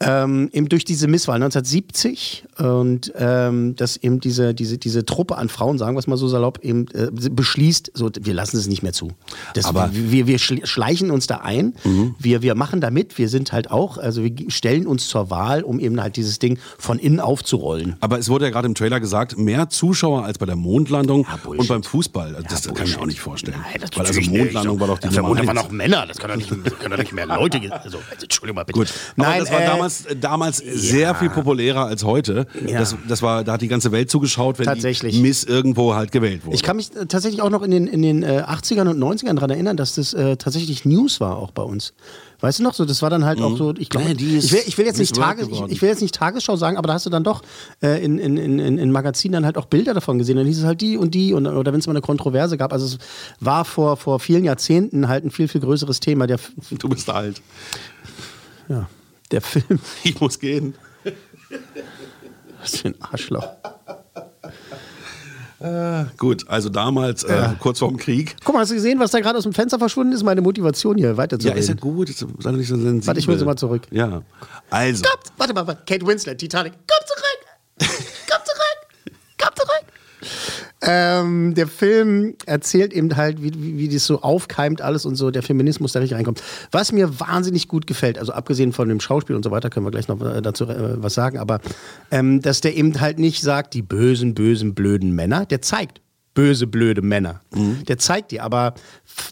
Ähm, 0.03 0.49
eben 0.55 0.69
durch 0.71 0.87
diese 0.87 1.09
Misswahl 1.09 1.37
1970 1.43 2.45
und 2.59 3.13
ähm, 3.19 3.77
dass 3.77 3.99
eben 3.99 4.21
diese, 4.21 4.55
diese, 4.55 4.79
diese 4.79 5.05
Truppe 5.05 5.37
an 5.37 5.49
Frauen, 5.51 5.77
sagen 5.77 5.95
wir 5.95 5.99
es 5.99 6.07
mal 6.07 6.17
so 6.17 6.27
salopp, 6.27 6.61
eben 6.63 6.87
äh, 6.95 7.09
beschließt, 7.31 7.91
so, 7.95 8.11
wir 8.19 8.33
lassen 8.33 8.57
es 8.57 8.67
nicht 8.67 8.83
mehr 8.83 8.93
zu. 8.95 9.09
Das, 9.55 9.67
Aber- 9.67 9.91
wir, 9.93 10.27
wir 10.27 10.39
schleichen 10.39 11.11
uns 11.11 11.27
da 11.27 11.37
ein, 11.39 11.75
wir, 12.19 12.41
wir 12.43 12.55
machen 12.55 12.81
da 12.81 12.91
mit, 12.91 13.19
wir 13.19 13.29
sind 13.29 13.53
halt 13.53 13.71
auch, 13.71 13.99
also 13.99 14.25
wir 14.25 14.33
stellen 14.49 14.87
uns 14.87 15.07
zur 15.09 15.29
Wahl, 15.31 15.63
um 15.63 15.79
eben 15.79 16.01
halt 16.01 16.17
dieses 16.17 16.39
Ding 16.39 16.59
von 16.79 16.99
innen 16.99 17.21
aufzurollen. 17.21 17.97
Aber 18.01 18.19
es 18.19 18.29
wurde 18.31 18.47
ja 18.47 18.51
gerade 18.51 18.67
im 18.67 18.75
Trailer 18.75 19.01
gesagt, 19.01 19.37
mehr 19.39 19.69
Zuschauer 19.69 20.25
als 20.25 20.39
bei 20.39 20.47
der 20.47 20.57
Mondlandung 20.57 21.27
Bullshit. 21.45 21.61
und 21.61 21.69
beim 21.69 21.83
Fußball. 21.83 22.37
Also 22.37 22.47
das 22.49 22.63
kann 22.63 22.73
ich 22.73 22.79
mir 22.79 22.85
Bullshit. 22.85 22.99
auch 23.01 23.07
nicht 23.07 23.21
vorstellen. 23.21 23.59
Nein, 23.63 23.81
das 23.81 23.91
Weil 23.99 24.07
also 24.07 24.21
Mondlandung 24.31 24.77
nicht. 24.77 24.81
war 24.81 24.89
doch 24.89 24.99
die 24.99 25.09
Nummer 25.15 25.47
waren 25.47 25.55
noch 25.57 25.71
Männer, 25.71 26.07
das 26.07 26.17
kann 26.17 26.31
doch 26.31 26.37
nicht, 26.37 26.49
können 26.49 26.91
doch 26.93 26.99
nicht 26.99 27.13
mehr 27.13 27.27
Leute. 27.27 27.59
Also, 27.71 27.99
also 27.99 28.23
Entschuldigung 28.23 28.57
mal 28.57 28.65
bitte. 28.65 28.79
Gut, 28.79 28.89
aber 29.17 29.29
Nein, 29.29 29.41
das 29.41 29.51
war 29.53 29.61
äh, 29.61 29.67
damals, 29.67 29.90
damals 30.21 30.59
sehr 30.59 31.15
viel 31.15 31.31
populärer 31.31 31.87
als 31.87 32.05
heute. 32.05 32.47
Ja. 32.67 32.79
Das, 32.79 32.97
das 33.09 33.23
war, 33.23 33.45
da 33.45 33.53
hat 33.53 33.63
die 33.63 33.69
ganze 33.69 33.93
Welt 33.93 34.11
zugeschaut, 34.11 34.59
wenn 34.59 34.67
Tatsächlich. 34.67 35.21
Miss 35.21 35.45
irgendwo 35.45 35.95
halt 35.95 36.13
gewählt 36.13 36.45
wurde. 36.45 36.55
Ich 36.55 36.63
kann 36.63 36.77
mich 36.77 36.95
äh, 36.97 37.07
tatsächlich 37.07 37.43
auch 37.43 37.51
noch 37.51 37.63
in 37.63 37.71
den, 37.71 37.87
in 37.87 38.03
den 38.03 38.23
äh, 38.23 38.45
80ern 38.47 38.89
und 38.89 38.99
90ern 38.99 39.35
daran 39.35 39.51
erinnern, 39.51 39.77
dass 39.77 39.95
das 39.95 40.15
äh, 40.15 40.37
tatsächlich 40.37 40.85
News 40.85 41.21
war 41.21 41.37
auch 41.37 41.51
bei 41.51 41.63
uns. 41.63 41.93
Weißt 42.41 42.59
du 42.59 42.63
noch 42.63 42.73
so, 42.73 42.87
das 42.87 43.03
war 43.03 43.11
dann 43.11 43.27
halt 43.27 43.43
auch 43.43 43.55
so, 43.55 43.75
ich 43.77 43.91
glaube, 43.91 44.09
Ja, 44.09 44.13
ist 44.39 44.45
ich 44.47 44.53
will, 44.53 44.63
ich 44.67 44.79
will 44.79 44.87
jetzt 44.87 44.99
nicht 44.99 45.15
Tages, 45.15 45.49
ich, 45.49 45.61
ich 45.69 45.83
will 45.83 45.91
jetzt 45.91 46.01
nicht 46.01 46.15
Tagesschau 46.15 46.57
sagen, 46.57 46.79
aber 46.79 46.89
da 46.89 46.95
hast 46.95 47.05
du 47.05 47.11
dann 47.11 47.23
doch 47.23 47.43
äh, 47.83 48.03
in, 48.03 48.19
in, 48.19 48.39
in, 48.39 48.59
in 48.59 48.79
in 48.79 48.93
Magazinen 48.93 49.35
dann 49.35 49.45
halt 49.45 49.59
auch 49.59 49.67
Bilder 49.67 49.95
davon 49.95 50.19
gesehen. 50.19 50.37
Dann 50.37 50.47
hieß 50.47 50.59
es 50.59 50.65
halt 50.65 50.81
die 50.81 50.97
und 50.97 51.15
die 51.15 51.35
und 51.35 51.47
oder 51.47 51.73
wenn 51.73 51.81
es 51.81 51.87
mal 51.87 51.93
eine 51.93 52.01
Kontroverse 52.01 52.57
gab. 52.57 52.73
Also 52.73 52.87
es 52.87 52.99
war 53.41 53.65
vor, 53.65 53.97
vor 53.97 54.21
vielen 54.21 54.45
Jahrzehnten 54.45 55.09
halt 55.09 55.25
ein 55.25 55.31
viel, 55.31 55.49
viel 55.49 55.61
größeres 55.61 56.01
Thema. 56.01 56.27
Der, 56.27 56.39
du 56.71 56.89
bist 56.89 57.09
alt. 57.11 57.43
ja, 58.69 58.89
der 59.31 59.41
Film. 59.41 59.79
Ich 60.03 60.21
muss 60.21 60.39
gehen. 60.39 60.75
Was 62.61 62.77
für 62.79 62.89
ein 62.89 62.95
Arschloch. 63.01 63.49
Gut, 66.17 66.49
also 66.49 66.71
damals, 66.71 67.23
äh, 67.25 67.51
kurz 67.59 67.81
vorm 67.81 67.99
Krieg. 67.99 68.35
Guck 68.43 68.55
mal, 68.55 68.61
hast 68.61 68.71
du 68.71 68.75
gesehen, 68.77 68.99
was 68.99 69.11
da 69.11 69.21
gerade 69.21 69.37
aus 69.37 69.45
dem 69.45 69.53
Fenster 69.53 69.79
verschwunden 69.79 70.13
ist? 70.15 70.23
Meine 70.23 70.41
Motivation 70.41 70.97
hier 70.97 71.11
Ja, 71.11 71.17
weiterzureden. 71.19 71.59
ist 71.61 71.69
ja 71.69 71.75
gut. 71.75 72.09
Sei 72.09 72.27
doch 72.27 72.53
nicht 72.53 72.69
so 72.69 72.77
sensibel. 72.77 73.07
Warte, 73.09 73.21
ich 73.21 73.29
hol 73.29 73.39
sie 73.39 73.45
mal 73.45 73.57
zurück. 73.57 73.83
Ja. 73.91 74.23
Also. 74.71 75.03
Kommt, 75.03 75.23
warte 75.37 75.53
mal, 75.53 75.67
warte. 75.67 75.83
Kate 75.87 76.07
Winslet, 76.07 76.39
Titanic. 76.39 76.73
Komm 76.73 77.07
zurück! 77.07 77.91
Komm 78.31 78.41
zurück! 78.47 79.17
Komm 79.39 79.55
zurück! 79.55 80.70
Ähm, 80.83 81.55
der 81.55 81.67
Film 81.67 82.35
erzählt 82.47 82.93
eben 82.95 83.15
halt, 83.17 83.43
wie, 83.43 83.53
wie, 83.55 83.79
wie 83.79 83.89
das 83.89 84.07
so 84.07 84.23
aufkeimt 84.23 84.81
alles 84.81 85.05
und 85.05 85.15
so, 85.17 85.31
der 85.31 85.43
Feminismus 85.43 85.93
da 85.93 86.01
richtig 86.01 86.17
reinkommt. 86.17 86.43
Was 86.71 86.93
mir 86.93 87.21
wahnsinnig 87.21 87.69
gut 87.69 87.87
gefällt, 87.87 88.19
also 88.19 88.33
abgesehen 88.33 88.73
von 88.73 88.89
dem 88.89 89.01
Schauspiel 89.01 89.37
und 89.37 89.45
so 89.45 89.51
weiter, 89.51 89.69
können 89.69 89.85
wir 89.85 89.91
gleich 89.91 90.09
noch 90.09 90.21
äh, 90.23 90.41
dazu 90.41 90.65
äh, 90.65 91.03
was 91.03 91.15
sagen, 91.15 91.39
aber 91.39 91.61
ähm, 92.11 92.41
dass 92.41 92.63
der 92.63 92.77
eben 92.77 92.99
halt 93.01 93.19
nicht 93.19 93.43
sagt, 93.43 93.75
die 93.75 93.83
bösen, 93.83 94.35
bösen, 94.35 94.75
blöden 94.75 95.15
Männer, 95.15 95.45
der 95.45 95.61
zeigt 95.61 96.01
böse, 96.41 96.67
blöde 96.67 97.03
Männer. 97.03 97.43
Der 97.87 97.99
zeigt 97.99 98.31
die, 98.31 98.41
aber 98.41 98.73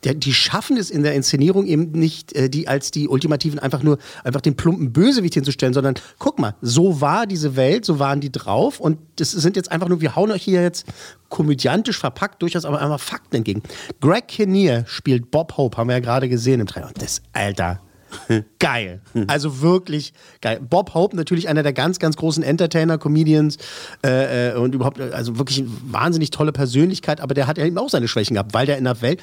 der, 0.04 0.12
die 0.12 0.34
schaffen 0.34 0.76
es 0.76 0.90
in 0.90 1.02
der 1.02 1.14
Inszenierung 1.14 1.64
eben 1.64 1.92
nicht, 1.92 2.34
äh, 2.34 2.50
die 2.50 2.68
als 2.68 2.90
die 2.90 3.08
Ultimativen 3.08 3.58
einfach 3.58 3.82
nur 3.82 3.96
einfach 4.24 4.42
den 4.42 4.56
plumpen 4.56 4.92
Bösewicht 4.92 5.32
hinzustellen, 5.32 5.72
sondern 5.72 5.94
guck 6.18 6.38
mal, 6.38 6.54
so 6.60 7.00
war 7.00 7.26
diese 7.26 7.56
Welt, 7.56 7.86
so 7.86 7.98
waren 7.98 8.20
die 8.20 8.30
drauf 8.30 8.78
und 8.78 8.98
das 9.16 9.30
sind 9.30 9.56
jetzt 9.56 9.72
einfach 9.72 9.88
nur, 9.88 10.02
wir 10.02 10.16
hauen 10.16 10.30
euch 10.30 10.42
hier 10.42 10.62
jetzt 10.62 10.84
komödiantisch 11.30 11.98
verpackt, 11.98 12.42
durchaus 12.42 12.66
aber 12.66 12.78
einmal 12.80 12.98
Fakten 12.98 13.36
entgegen. 13.36 13.62
Greg 14.00 14.28
Kinnear 14.28 14.84
spielt 14.86 15.30
Bob 15.30 15.56
Hope, 15.56 15.78
haben 15.78 15.88
wir 15.88 15.94
ja 15.94 16.00
gerade 16.00 16.28
gesehen 16.28 16.60
im 16.60 16.66
Trailer. 16.66 16.88
Und 16.88 17.00
das, 17.00 17.22
Alter, 17.32 17.80
geil. 18.58 19.00
Also 19.26 19.60
wirklich 19.60 20.12
geil. 20.40 20.60
Bob 20.60 20.94
Hope, 20.94 21.16
natürlich 21.16 21.48
einer 21.48 21.62
der 21.62 21.72
ganz, 21.72 21.98
ganz 21.98 22.16
großen 22.16 22.42
Entertainer, 22.42 22.98
Comedians 22.98 23.58
äh, 24.04 24.50
äh, 24.50 24.56
und 24.56 24.74
überhaupt, 24.74 25.00
also 25.00 25.38
wirklich 25.38 25.58
eine 25.58 25.68
wahnsinnig 25.82 26.30
tolle 26.30 26.52
Persönlichkeit, 26.52 27.20
aber 27.20 27.34
der 27.34 27.46
hat 27.46 27.58
ja 27.58 27.64
eben 27.64 27.78
auch 27.78 27.90
seine 27.90 28.08
Schwächen 28.08 28.34
gehabt, 28.34 28.54
weil 28.54 28.66
der 28.66 28.78
in 28.78 28.84
der 28.84 29.00
Welt. 29.02 29.22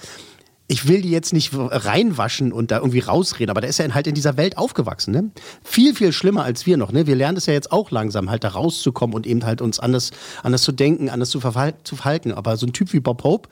Ich 0.68 0.88
will 0.88 1.04
die 1.04 1.12
jetzt 1.12 1.32
nicht 1.32 1.52
reinwaschen 1.54 2.52
und 2.52 2.72
da 2.72 2.78
irgendwie 2.78 2.98
rausreden, 2.98 3.52
aber 3.52 3.62
der 3.62 3.70
ist 3.70 3.78
ja 3.78 3.94
halt 3.94 4.08
in 4.08 4.16
dieser 4.16 4.36
Welt 4.36 4.58
aufgewachsen. 4.58 5.12
Ne? 5.12 5.30
Viel, 5.64 5.94
viel 5.94 6.12
schlimmer 6.12 6.44
als 6.44 6.66
wir 6.66 6.76
noch. 6.76 6.92
Ne? 6.92 7.06
Wir 7.06 7.16
lernen 7.16 7.38
es 7.38 7.46
ja 7.46 7.54
jetzt 7.54 7.72
auch 7.72 7.92
langsam, 7.92 8.32
halt 8.32 8.44
da 8.44 8.48
rauszukommen 8.48 9.16
und 9.16 9.28
eben 9.28 9.46
halt 9.46 9.62
uns 9.62 9.80
anders, 9.80 10.10
anders 10.42 10.64
zu 10.64 10.72
denken, 10.72 11.12
anders 11.12 11.30
zu, 11.30 11.40
verhal 11.40 11.76
zu 11.84 11.96
verhalten. 11.96 12.32
Aber 12.32 12.58
so 12.58 12.66
ein 12.66 12.74
Typ 12.74 12.94
wie 12.94 13.00
Bob 13.00 13.24
Hope, 13.24 13.48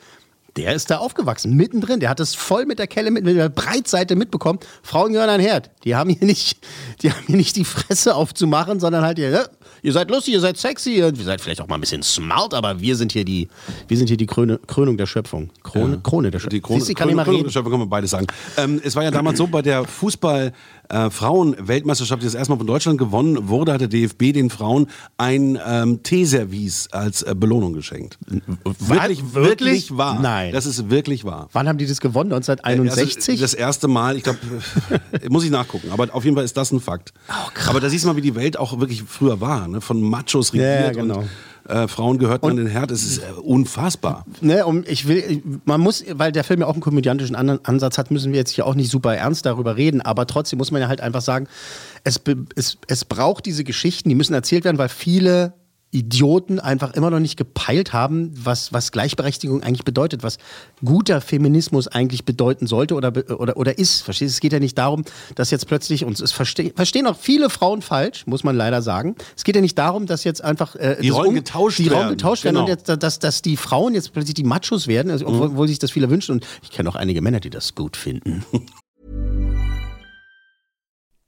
der 0.55 0.73
ist 0.73 0.91
da 0.91 0.97
aufgewachsen, 0.97 1.55
mittendrin. 1.55 1.99
Der 1.99 2.09
hat 2.09 2.19
das 2.19 2.35
voll 2.35 2.65
mit 2.65 2.79
der 2.79 2.87
Kelle, 2.87 3.11
mit, 3.11 3.23
mit 3.23 3.35
der 3.35 3.49
Breitseite 3.49 4.15
mitbekommen. 4.15 4.59
Frauen 4.83 5.13
gehören 5.13 5.29
ein 5.29 5.39
Herd. 5.39 5.71
Die 5.83 5.95
haben 5.95 6.09
hier 6.09 6.25
nicht, 6.25 6.57
die 7.01 7.11
haben 7.11 7.23
hier 7.27 7.37
nicht 7.37 7.55
die 7.55 7.65
Fresse 7.65 8.15
aufzumachen, 8.15 8.79
sondern 8.79 9.03
halt 9.03 9.17
hier, 9.17 9.29
ja, 9.29 9.45
ihr 9.81 9.91
seid 9.91 10.11
lustig, 10.11 10.35
ihr 10.35 10.39
seid 10.39 10.57
sexy, 10.57 11.01
und 11.03 11.17
ihr 11.17 11.23
seid 11.23 11.41
vielleicht 11.41 11.61
auch 11.61 11.67
mal 11.67 11.75
ein 11.75 11.81
bisschen 11.81 12.03
smart, 12.03 12.53
aber 12.53 12.79
wir 12.79 12.95
sind 12.95 13.11
hier 13.11 13.25
die, 13.25 13.47
wir 13.87 13.97
sind 13.97 14.07
hier 14.07 14.17
die 14.17 14.27
Krone, 14.27 14.59
Krönung 14.67 14.97
der 14.97 15.07
Schöpfung. 15.07 15.49
Krone, 15.63 15.99
Krone 16.01 16.29
der 16.29 16.39
Schöpfung. 16.39 16.57
Die 16.57 16.61
Krone, 16.61 16.81
Siehst 16.81 16.97
kann 16.97 17.09
Krone, 17.09 17.27
reden. 17.27 17.49
Krone, 17.49 17.69
kann 17.69 17.79
man 17.79 17.89
beides 17.89 18.11
sagen. 18.11 18.27
Ähm, 18.57 18.79
es 18.83 18.95
war 18.95 19.03
ja 19.03 19.11
damals 19.11 19.37
so, 19.37 19.47
bei 19.47 19.61
der 19.61 19.85
Fußball-Frauen-Weltmeisterschaft, 20.89 22.21
die 22.21 22.25
das 22.25 22.35
erstmal 22.35 22.57
von 22.57 22.67
Deutschland 22.67 22.97
gewonnen 22.97 23.47
wurde, 23.49 23.73
hat 23.73 23.81
der 23.81 23.87
DFB 23.87 24.33
den 24.33 24.49
Frauen 24.49 24.87
ein 25.17 25.59
ähm, 25.65 26.03
Teeservice 26.03 26.89
als 26.91 27.21
äh, 27.23 27.35
Belohnung 27.35 27.73
geschenkt. 27.73 28.17
Wirklich, 28.27 29.23
Wirklich? 29.33 29.33
wirklich 29.33 29.97
wahr. 29.97 30.19
Nein. 30.21 30.51
Das 30.53 30.65
ist 30.65 30.89
wirklich 30.89 31.25
wahr. 31.25 31.49
Wann 31.53 31.67
haben 31.67 31.77
die 31.77 31.85
das 31.87 31.99
gewonnen? 31.99 32.31
1961? 32.33 33.33
Also 33.33 33.41
das 33.41 33.53
erste 33.53 33.87
Mal, 33.87 34.17
ich 34.17 34.23
glaube, 34.23 34.39
muss 35.29 35.43
ich 35.43 35.51
nachgucken, 35.51 35.89
aber 35.91 36.13
auf 36.13 36.23
jeden 36.23 36.35
Fall 36.35 36.45
ist 36.45 36.57
das 36.57 36.71
ein 36.71 36.79
Fakt. 36.79 37.13
aber 37.67 37.79
da 37.79 37.89
siehst 37.89 38.03
du 38.03 38.09
mal, 38.09 38.15
wie 38.15 38.21
die 38.21 38.35
Welt 38.35 38.57
auch 38.57 38.79
wirklich 38.79 39.03
früher 39.03 39.41
war, 39.41 39.67
ne? 39.67 39.81
von 39.81 40.01
Machos 40.01 40.53
regiert 40.53 40.95
Ja, 40.95 41.01
genau. 41.01 41.19
und 41.19 41.29
äh, 41.67 41.88
Frauen 41.88 42.17
gehört 42.17 42.43
man 42.43 42.58
den 42.58 42.67
Herd. 42.67 42.91
Es 42.91 43.04
ist 43.04 43.19
äh, 43.19 43.32
unfassbar. 43.41 44.26
Ne, 44.41 44.65
um, 44.65 44.84
ich 44.86 45.08
will, 45.08 45.41
man 45.65 45.80
muss, 45.80 46.04
weil 46.13 46.32
der 46.32 46.43
Film 46.43 46.62
ja 46.62 46.67
auch 46.67 46.73
einen 46.73 46.82
komödiantischen 46.82 47.36
An 47.36 47.60
Ansatz 47.63 47.97
hat, 47.97 48.12
müssen 48.12 48.32
wir 48.32 48.39
jetzt 48.39 48.52
hier 48.52 48.65
auch 48.65 48.76
nicht 48.76 48.91
super 48.91 49.15
ernst 49.15 49.45
darüber 49.45 49.78
reden, 49.78 50.02
aber 50.02 50.28
trotzdem 50.28 50.58
muss 50.58 50.71
man 50.71 50.82
ja 50.82 50.88
halt 50.88 51.02
einfach 51.02 51.21
sagen, 51.21 51.47
es, 52.04 52.19
es, 52.56 52.78
es 52.88 53.06
braucht 53.06 53.45
diese 53.45 53.63
Geschichten, 53.63 54.10
die 54.10 54.15
müssen 54.15 54.34
erzählt 54.34 54.65
werden, 54.65 54.78
weil 54.78 54.89
viele 54.89 55.54
Idioten 55.93 56.60
einfach 56.60 56.93
immer 56.93 57.12
noch 57.12 57.19
nicht 57.19 57.38
gepeilt 57.38 57.93
haben, 57.93 58.32
was, 58.36 58.73
was 58.73 58.91
Gleichberechtigung 58.91 59.62
eigentlich 59.62 59.84
bedeutet, 59.84 60.23
was 60.23 60.38
guter 60.84 61.21
Feminismus 61.21 61.88
eigentlich 61.88 62.25
bedeuten 62.25 62.65
sollte 62.65 62.95
oder, 62.95 63.13
oder, 63.39 63.58
oder 63.58 63.77
ist. 63.77 64.01
Verstehst 64.01 64.32
du? 64.32 64.36
Es 64.36 64.39
geht 64.41 64.53
ja 64.53 64.60
nicht 64.60 64.77
darum, 64.77 65.06
dass 65.36 65.51
jetzt 65.51 65.67
plötzlich, 65.67 66.03
und 66.03 66.19
es 66.19 66.32
verste 66.32 66.71
verstehen 66.75 67.06
auch 67.06 67.17
viele 67.17 67.49
Frauen 67.49 67.82
falsch, 67.82 68.25
muss 68.25 68.43
man 68.43 68.56
leider 68.56 68.82
sagen. 68.82 69.15
Es 69.38 69.43
geht 69.43 69.56
ja 69.56 69.62
nicht 69.62 69.77
darum, 69.77 70.08
dass 70.08 70.23
jetzt 70.23 70.43
einfach 70.43 70.75
äh, 70.75 70.97
die 70.99 71.10
Rollen 71.10 71.29
um, 71.29 71.36
getauscht 71.36 71.79
die 71.79 71.86
werden. 71.86 71.97
Rollen 71.97 72.10
getauscht 72.10 72.43
genau. 72.43 72.62
werden 72.67 72.71
und 72.71 72.88
jetzt, 72.88 73.03
dass, 73.03 73.19
dass 73.19 73.41
die 73.41 73.58
Frauen 73.58 73.93
jetzt 73.93 74.13
plötzlich 74.13 74.34
die 74.34 74.43
Machos 74.43 74.88
werden, 74.88 75.12
also, 75.12 75.27
obwohl, 75.27 75.47
mhm. 75.47 75.53
obwohl 75.53 75.67
sich 75.67 75.79
das 75.79 75.91
viele 75.91 76.10
wünschen. 76.10 76.34
Und 76.34 76.47
ich 76.63 76.71
kenne 76.71 76.89
auch 76.89 76.95
einige 76.95 77.21
Männer, 77.21 77.39
die 77.39 77.49
das 77.49 77.75
gut 77.75 77.97
finden. 77.97 78.43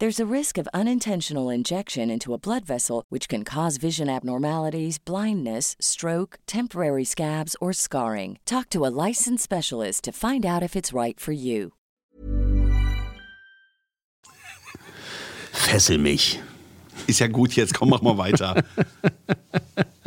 There's 0.00 0.20
a 0.20 0.32
risk 0.32 0.58
of 0.58 0.68
unintentional 0.72 1.50
injection 1.50 2.08
into 2.08 2.32
a 2.32 2.38
blood 2.38 2.64
vessel, 2.64 3.02
which 3.08 3.28
can 3.28 3.42
cause 3.42 3.78
vision 3.78 4.08
abnormalities, 4.08 4.96
blindness, 4.96 5.74
stroke, 5.80 6.38
temporary 6.46 7.04
scabs, 7.04 7.56
or 7.60 7.72
scarring. 7.72 8.38
Talk 8.44 8.70
to 8.70 8.86
a 8.86 8.94
licensed 9.08 9.42
specialist 9.42 10.04
to 10.04 10.12
find 10.12 10.46
out 10.46 10.62
if 10.62 10.76
it's 10.76 10.92
right 10.92 11.18
for 11.18 11.32
you. 11.32 11.72
Fessel 15.52 15.98
mich. 15.98 16.38
Ist 17.08 17.18
ja 17.18 17.26
gut, 17.26 17.56
jetzt 17.56 17.74
komm, 17.74 17.90
mach 17.90 18.00
mal 18.00 18.16
weiter. 18.16 18.62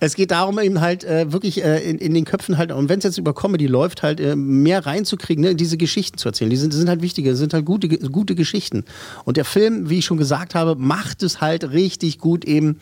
es 0.00 0.14
geht 0.16 0.30
darum, 0.30 0.58
eben 0.58 0.80
halt 0.80 1.04
äh, 1.04 1.32
wirklich 1.32 1.64
äh, 1.64 1.78
in, 1.88 1.98
in, 1.98 2.14
den 2.14 2.24
Köpfen 2.24 2.58
halt, 2.58 2.72
und 2.72 2.88
wenn 2.88 2.98
es 2.98 3.04
jetzt 3.04 3.18
über 3.18 3.34
Comedy 3.34 3.66
läuft, 3.66 4.02
halt 4.02 4.20
äh, 4.20 4.36
mehr 4.36 4.84
reinzukriegen, 4.84 5.44
ne, 5.44 5.54
diese 5.54 5.76
Geschichten 5.76 6.18
zu 6.18 6.28
erzählen. 6.28 6.50
Die 6.50 6.56
sind, 6.56 6.72
die 6.72 6.76
sind 6.76 6.88
halt 6.88 7.00
wichtige, 7.00 7.34
sind 7.36 7.54
halt 7.54 7.64
gute, 7.64 7.88
gute 7.88 8.34
Geschichten. 8.34 8.84
Und 9.24 9.36
der 9.36 9.44
Film, 9.44 9.88
wie 9.88 9.98
ich 9.98 10.04
schon 10.04 10.18
gesagt 10.18 10.54
habe, 10.54 10.74
macht 10.76 11.22
es 11.22 11.40
halt 11.40 11.70
richtig 11.70 12.18
gut 12.18 12.44
eben 12.44 12.78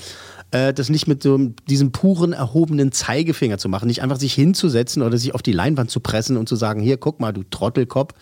äh, 0.52 0.72
das 0.72 0.88
nicht 0.88 1.06
mit 1.06 1.22
so 1.22 1.38
diesem 1.68 1.92
puren 1.92 2.32
erhobenen 2.32 2.92
Zeigefinger 2.92 3.58
zu 3.58 3.68
machen, 3.68 3.88
nicht 3.88 4.02
einfach 4.02 4.18
sich 4.18 4.32
hinzusetzen 4.34 5.02
oder 5.02 5.18
sich 5.18 5.34
auf 5.34 5.42
die 5.42 5.52
Leinwand 5.52 5.90
zu 5.90 6.00
pressen 6.00 6.36
und 6.36 6.48
zu 6.48 6.56
sagen, 6.56 6.80
hier, 6.80 6.96
guck 6.96 7.20
mal, 7.20 7.32
du 7.32 7.42
Trottelkopf, 7.42 8.14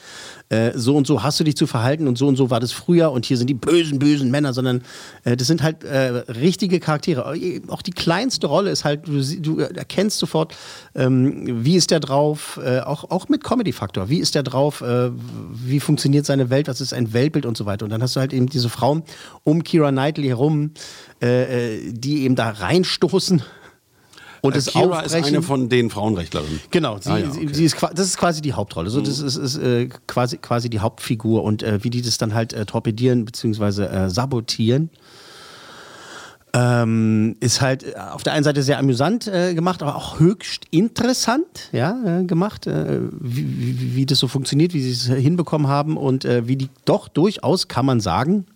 äh, 0.49 0.73
so 0.75 0.97
und 0.97 1.07
so 1.07 1.23
hast 1.23 1.39
du 1.41 1.45
dich 1.45 1.57
zu 1.57 1.67
verhalten 1.67 2.09
und 2.09 2.17
so 2.17 2.27
und 2.27 2.37
so 2.37 2.51
war 2.51 2.61
das 2.61 2.73
früher 2.73 3.13
und 3.13 3.27
hier 3.27 3.37
sind 3.37 3.49
die 3.49 3.55
bösen, 3.55 3.99
bösen 3.99 4.31
Männer, 4.31 4.53
sondern 4.53 4.83
äh, 5.25 5.37
das 5.37 5.47
sind 5.47 5.63
halt 5.63 5.85
äh, 5.85 6.25
richtige 6.33 6.81
Charaktere. 6.81 7.35
Auch 7.69 7.83
die 7.87 7.93
kleinste 7.93 8.47
Rolle 8.47 8.71
ist 8.71 8.85
halt, 8.85 9.07
du, 9.07 9.23
du 9.41 9.59
erkennst 9.59 10.19
sofort, 10.19 10.55
ähm, 10.95 11.65
wie 11.65 11.77
ist 11.77 11.91
der 11.91 12.01
drauf, 12.01 12.61
äh, 12.65 12.81
auch, 12.81 13.11
auch 13.11 13.29
mit 13.29 13.45
Comedy-Faktor, 13.45 14.09
wie 14.09 14.19
ist 14.19 14.35
der 14.35 14.43
drauf, 14.43 14.81
äh, 14.81 15.11
wie 15.53 15.81
funktioniert 15.81 16.27
seine 16.27 16.51
Welt, 16.51 16.69
was 16.69 16.81
ist 16.81 16.93
ein 16.93 17.13
Weltbild 17.13 17.47
und 17.47 17.57
so 17.57 17.67
weiter. 17.67 17.85
Und 17.85 17.91
dann 17.91 18.03
hast 18.03 18.17
du 18.17 18.21
halt 18.21 18.33
eben 18.33 18.49
diese 18.49 18.69
Frauen 18.69 19.03
um 19.45 19.65
Kira 19.65 19.91
Knightley 19.91 20.29
herum, 20.29 20.73
die 21.23 22.25
eben 22.25 22.35
da 22.35 22.51
reinstoßen 22.51 23.43
und 24.45 24.55
das 24.55 24.67
Kira 24.67 25.01
ist 25.01 25.15
eine 25.15 25.41
von 25.41 25.71
den 25.71 25.89
Frauenrechtlerinnen. 25.89 26.61
Genau, 26.71 26.99
sie, 27.01 27.11
ah, 27.11 27.19
ja, 27.19 27.29
okay. 27.31 27.49
sie 27.51 27.65
ist, 27.65 27.79
das 27.81 28.09
ist 28.09 28.19
quasi 28.19 28.43
die 28.43 28.53
Hauptrolle. 28.53 28.91
So, 28.91 29.01
das 29.01 29.23
mhm. 29.23 29.27
ist, 29.27 29.37
ist 29.37 29.57
äh, 29.57 29.89
quasi, 30.07 30.37
quasi 30.37 30.69
die 30.69 30.81
Hauptfigur 30.81 31.43
und 31.43 31.63
äh, 31.63 31.83
wie 31.83 31.89
die 31.89 32.03
das 32.03 32.19
dann 32.19 32.35
halt 32.35 32.53
äh, 32.53 32.67
torpedieren 32.67 33.25
bzw. 33.25 33.85
Äh, 33.85 34.11
sabotieren. 34.11 34.91
Ähm, 36.57 37.35
ist 37.41 37.61
halt 37.61 37.83
äh, 37.83 37.95
auf 37.99 38.23
der 38.23 38.33
einen 38.33 38.45
Seite 38.45 38.63
sehr 38.63 38.79
amüsant 38.79 39.27
äh, 39.27 39.55
gemacht, 39.55 39.83
aber 39.83 39.97
auch 39.97 40.21
höchst 40.21 40.67
interessant 40.71 41.69
ja, 41.73 42.23
gemacht, 42.23 42.67
wie, 42.67 43.81
wie, 43.81 43.97
wie, 43.97 44.07
das 44.07 44.21
so 44.21 44.29
funktioniert, 44.29 44.73
wie 44.73 44.81
sie 44.81 44.93
es 44.93 45.07
hinbekommen 45.07 45.67
haben 45.67 45.97
und 45.97 46.25
wie 46.25 46.57
die 46.57 46.69
doch 46.85 47.09
durchaus, 47.09 47.67
kann 47.67 47.85
man 47.85 48.01
sagen, 48.01 48.47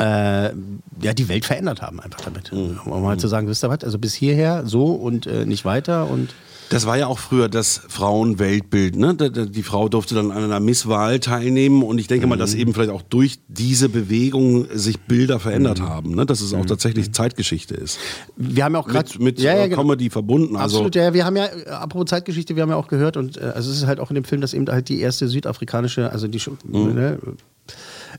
äh, 0.00 0.54
ja, 1.02 1.12
die 1.12 1.28
Welt 1.28 1.44
verändert 1.44 1.82
haben 1.82 2.00
einfach 2.00 2.22
damit. 2.22 2.52
Mhm. 2.52 2.80
Um 2.86 3.06
halt 3.06 3.20
zu 3.20 3.28
sagen, 3.28 3.46
wisst 3.48 3.62
ihr 3.62 3.68
was, 3.68 3.84
also 3.84 3.98
bis 3.98 4.14
hierher 4.14 4.66
so 4.66 4.86
und 4.86 5.26
äh, 5.26 5.44
nicht 5.44 5.66
weiter 5.66 6.08
und 6.08 6.34
das 6.70 6.86
war 6.86 6.96
ja 6.96 7.08
auch 7.08 7.18
früher 7.18 7.48
das 7.48 7.82
Frauenweltbild. 7.88 8.96
Ne? 8.96 9.14
Die 9.14 9.62
Frau 9.64 9.88
durfte 9.88 10.14
dann 10.14 10.30
an 10.30 10.44
einer 10.44 10.60
Misswahl 10.60 11.18
teilnehmen 11.18 11.82
und 11.82 11.98
ich 11.98 12.06
denke 12.06 12.26
mhm. 12.26 12.30
mal, 12.30 12.36
dass 12.36 12.54
mhm. 12.54 12.60
eben 12.60 12.74
vielleicht 12.74 12.90
auch 12.90 13.02
durch 13.02 13.40
diese 13.48 13.88
Bewegung 13.88 14.66
sich 14.72 15.00
Bilder 15.00 15.40
verändert 15.40 15.80
mhm. 15.80 15.88
haben. 15.88 16.14
Ne? 16.14 16.26
Dass 16.26 16.40
es 16.40 16.54
auch 16.54 16.62
mhm. 16.62 16.68
tatsächlich 16.68 17.08
mhm. 17.08 17.12
Zeitgeschichte 17.12 17.74
ist. 17.74 17.98
Wir 18.36 18.64
haben 18.64 18.74
ja 18.74 18.80
auch 18.80 18.86
gerade 18.86 19.10
mit, 19.14 19.20
mit 19.20 19.40
ja, 19.40 19.56
ja, 19.56 19.66
genau. 19.66 19.82
Comedy 19.82 20.10
verbunden. 20.10 20.54
Also 20.54 20.76
Absolut, 20.76 20.94
ja. 20.94 21.12
Wir 21.12 21.24
haben 21.24 21.36
ja, 21.36 21.46
äh, 21.46 21.68
apropos 21.70 22.08
Zeitgeschichte, 22.08 22.54
wir 22.54 22.62
haben 22.62 22.70
ja 22.70 22.76
auch 22.76 22.88
gehört 22.88 23.16
und 23.16 23.36
äh, 23.36 23.40
also 23.40 23.72
es 23.72 23.78
ist 23.78 23.86
halt 23.86 23.98
auch 23.98 24.10
in 24.10 24.14
dem 24.14 24.24
Film, 24.24 24.40
dass 24.40 24.54
eben 24.54 24.68
halt 24.68 24.88
die 24.88 25.00
erste 25.00 25.26
südafrikanische, 25.26 26.12
also 26.12 26.28
die 26.28 26.40
mhm. 26.64 26.94
ne, 26.94 27.18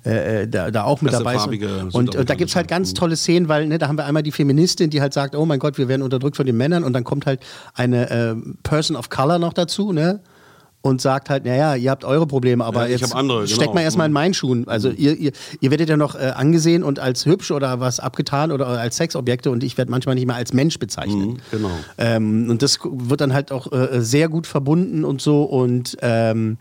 äh, 0.05 0.43
äh, 0.43 0.47
da, 0.47 0.71
da, 0.71 0.83
auch 0.83 1.01
mit 1.01 1.13
dabei 1.13 1.37
sind. 1.37 1.93
Und, 1.93 2.15
und 2.15 2.29
da 2.29 2.35
gibt 2.35 2.49
es 2.49 2.55
halt 2.55 2.67
ganz 2.67 2.93
tolle 2.93 3.15
Szenen, 3.15 3.47
weil 3.47 3.67
ne, 3.67 3.77
da 3.77 3.87
haben 3.87 3.97
wir 3.97 4.05
einmal 4.05 4.23
die 4.23 4.31
Feministin, 4.31 4.89
die 4.89 5.01
halt 5.01 5.13
sagt, 5.13 5.35
oh 5.35 5.45
mein 5.45 5.59
Gott, 5.59 5.77
wir 5.77 5.87
werden 5.87 6.01
unterdrückt 6.01 6.37
von 6.37 6.45
den 6.45 6.57
Männern 6.57 6.83
und 6.83 6.93
dann 6.93 7.03
kommt 7.03 7.25
halt 7.25 7.41
eine 7.73 8.09
äh, 8.09 8.35
Person 8.63 8.95
of 8.95 9.09
Color 9.09 9.39
noch 9.39 9.53
dazu, 9.53 9.91
ne? 9.91 10.21
und 10.81 10.99
sagt 10.99 11.29
halt, 11.29 11.45
naja, 11.45 11.75
ihr 11.75 11.91
habt 11.91 12.03
eure 12.03 12.25
Probleme, 12.25 12.65
aber 12.65 12.85
ja, 12.85 12.97
jetzt 12.97 13.15
andere, 13.15 13.45
steckt 13.45 13.61
genau. 13.61 13.73
mal 13.75 13.81
erstmal 13.81 14.07
in 14.07 14.13
meinen 14.13 14.33
Schuhen. 14.33 14.67
Also 14.67 14.89
mhm. 14.89 14.95
ihr, 14.97 15.17
ihr, 15.17 15.31
ihr 15.59 15.71
werdet 15.71 15.89
ja 15.89 15.97
noch 15.97 16.15
äh, 16.15 16.33
angesehen 16.35 16.83
und 16.83 16.99
als 16.99 17.25
hübsch 17.25 17.51
oder 17.51 17.79
was 17.79 17.99
abgetan 17.99 18.51
oder 18.51 18.67
als 18.67 18.97
Sexobjekte 18.97 19.51
und 19.51 19.63
ich 19.63 19.77
werde 19.77 19.91
manchmal 19.91 20.15
nicht 20.15 20.25
mehr 20.25 20.35
als 20.35 20.53
Mensch 20.53 20.79
bezeichnet. 20.79 21.29
Mhm, 21.29 21.37
genau. 21.51 21.71
Ähm, 21.97 22.49
und 22.49 22.63
das 22.63 22.79
wird 22.83 23.21
dann 23.21 23.33
halt 23.33 23.51
auch 23.51 23.71
äh, 23.71 24.01
sehr 24.01 24.27
gut 24.27 24.47
verbunden 24.47 25.05
und 25.05 25.21
so 25.21 25.43
und 25.43 25.97
ähm, 26.01 26.57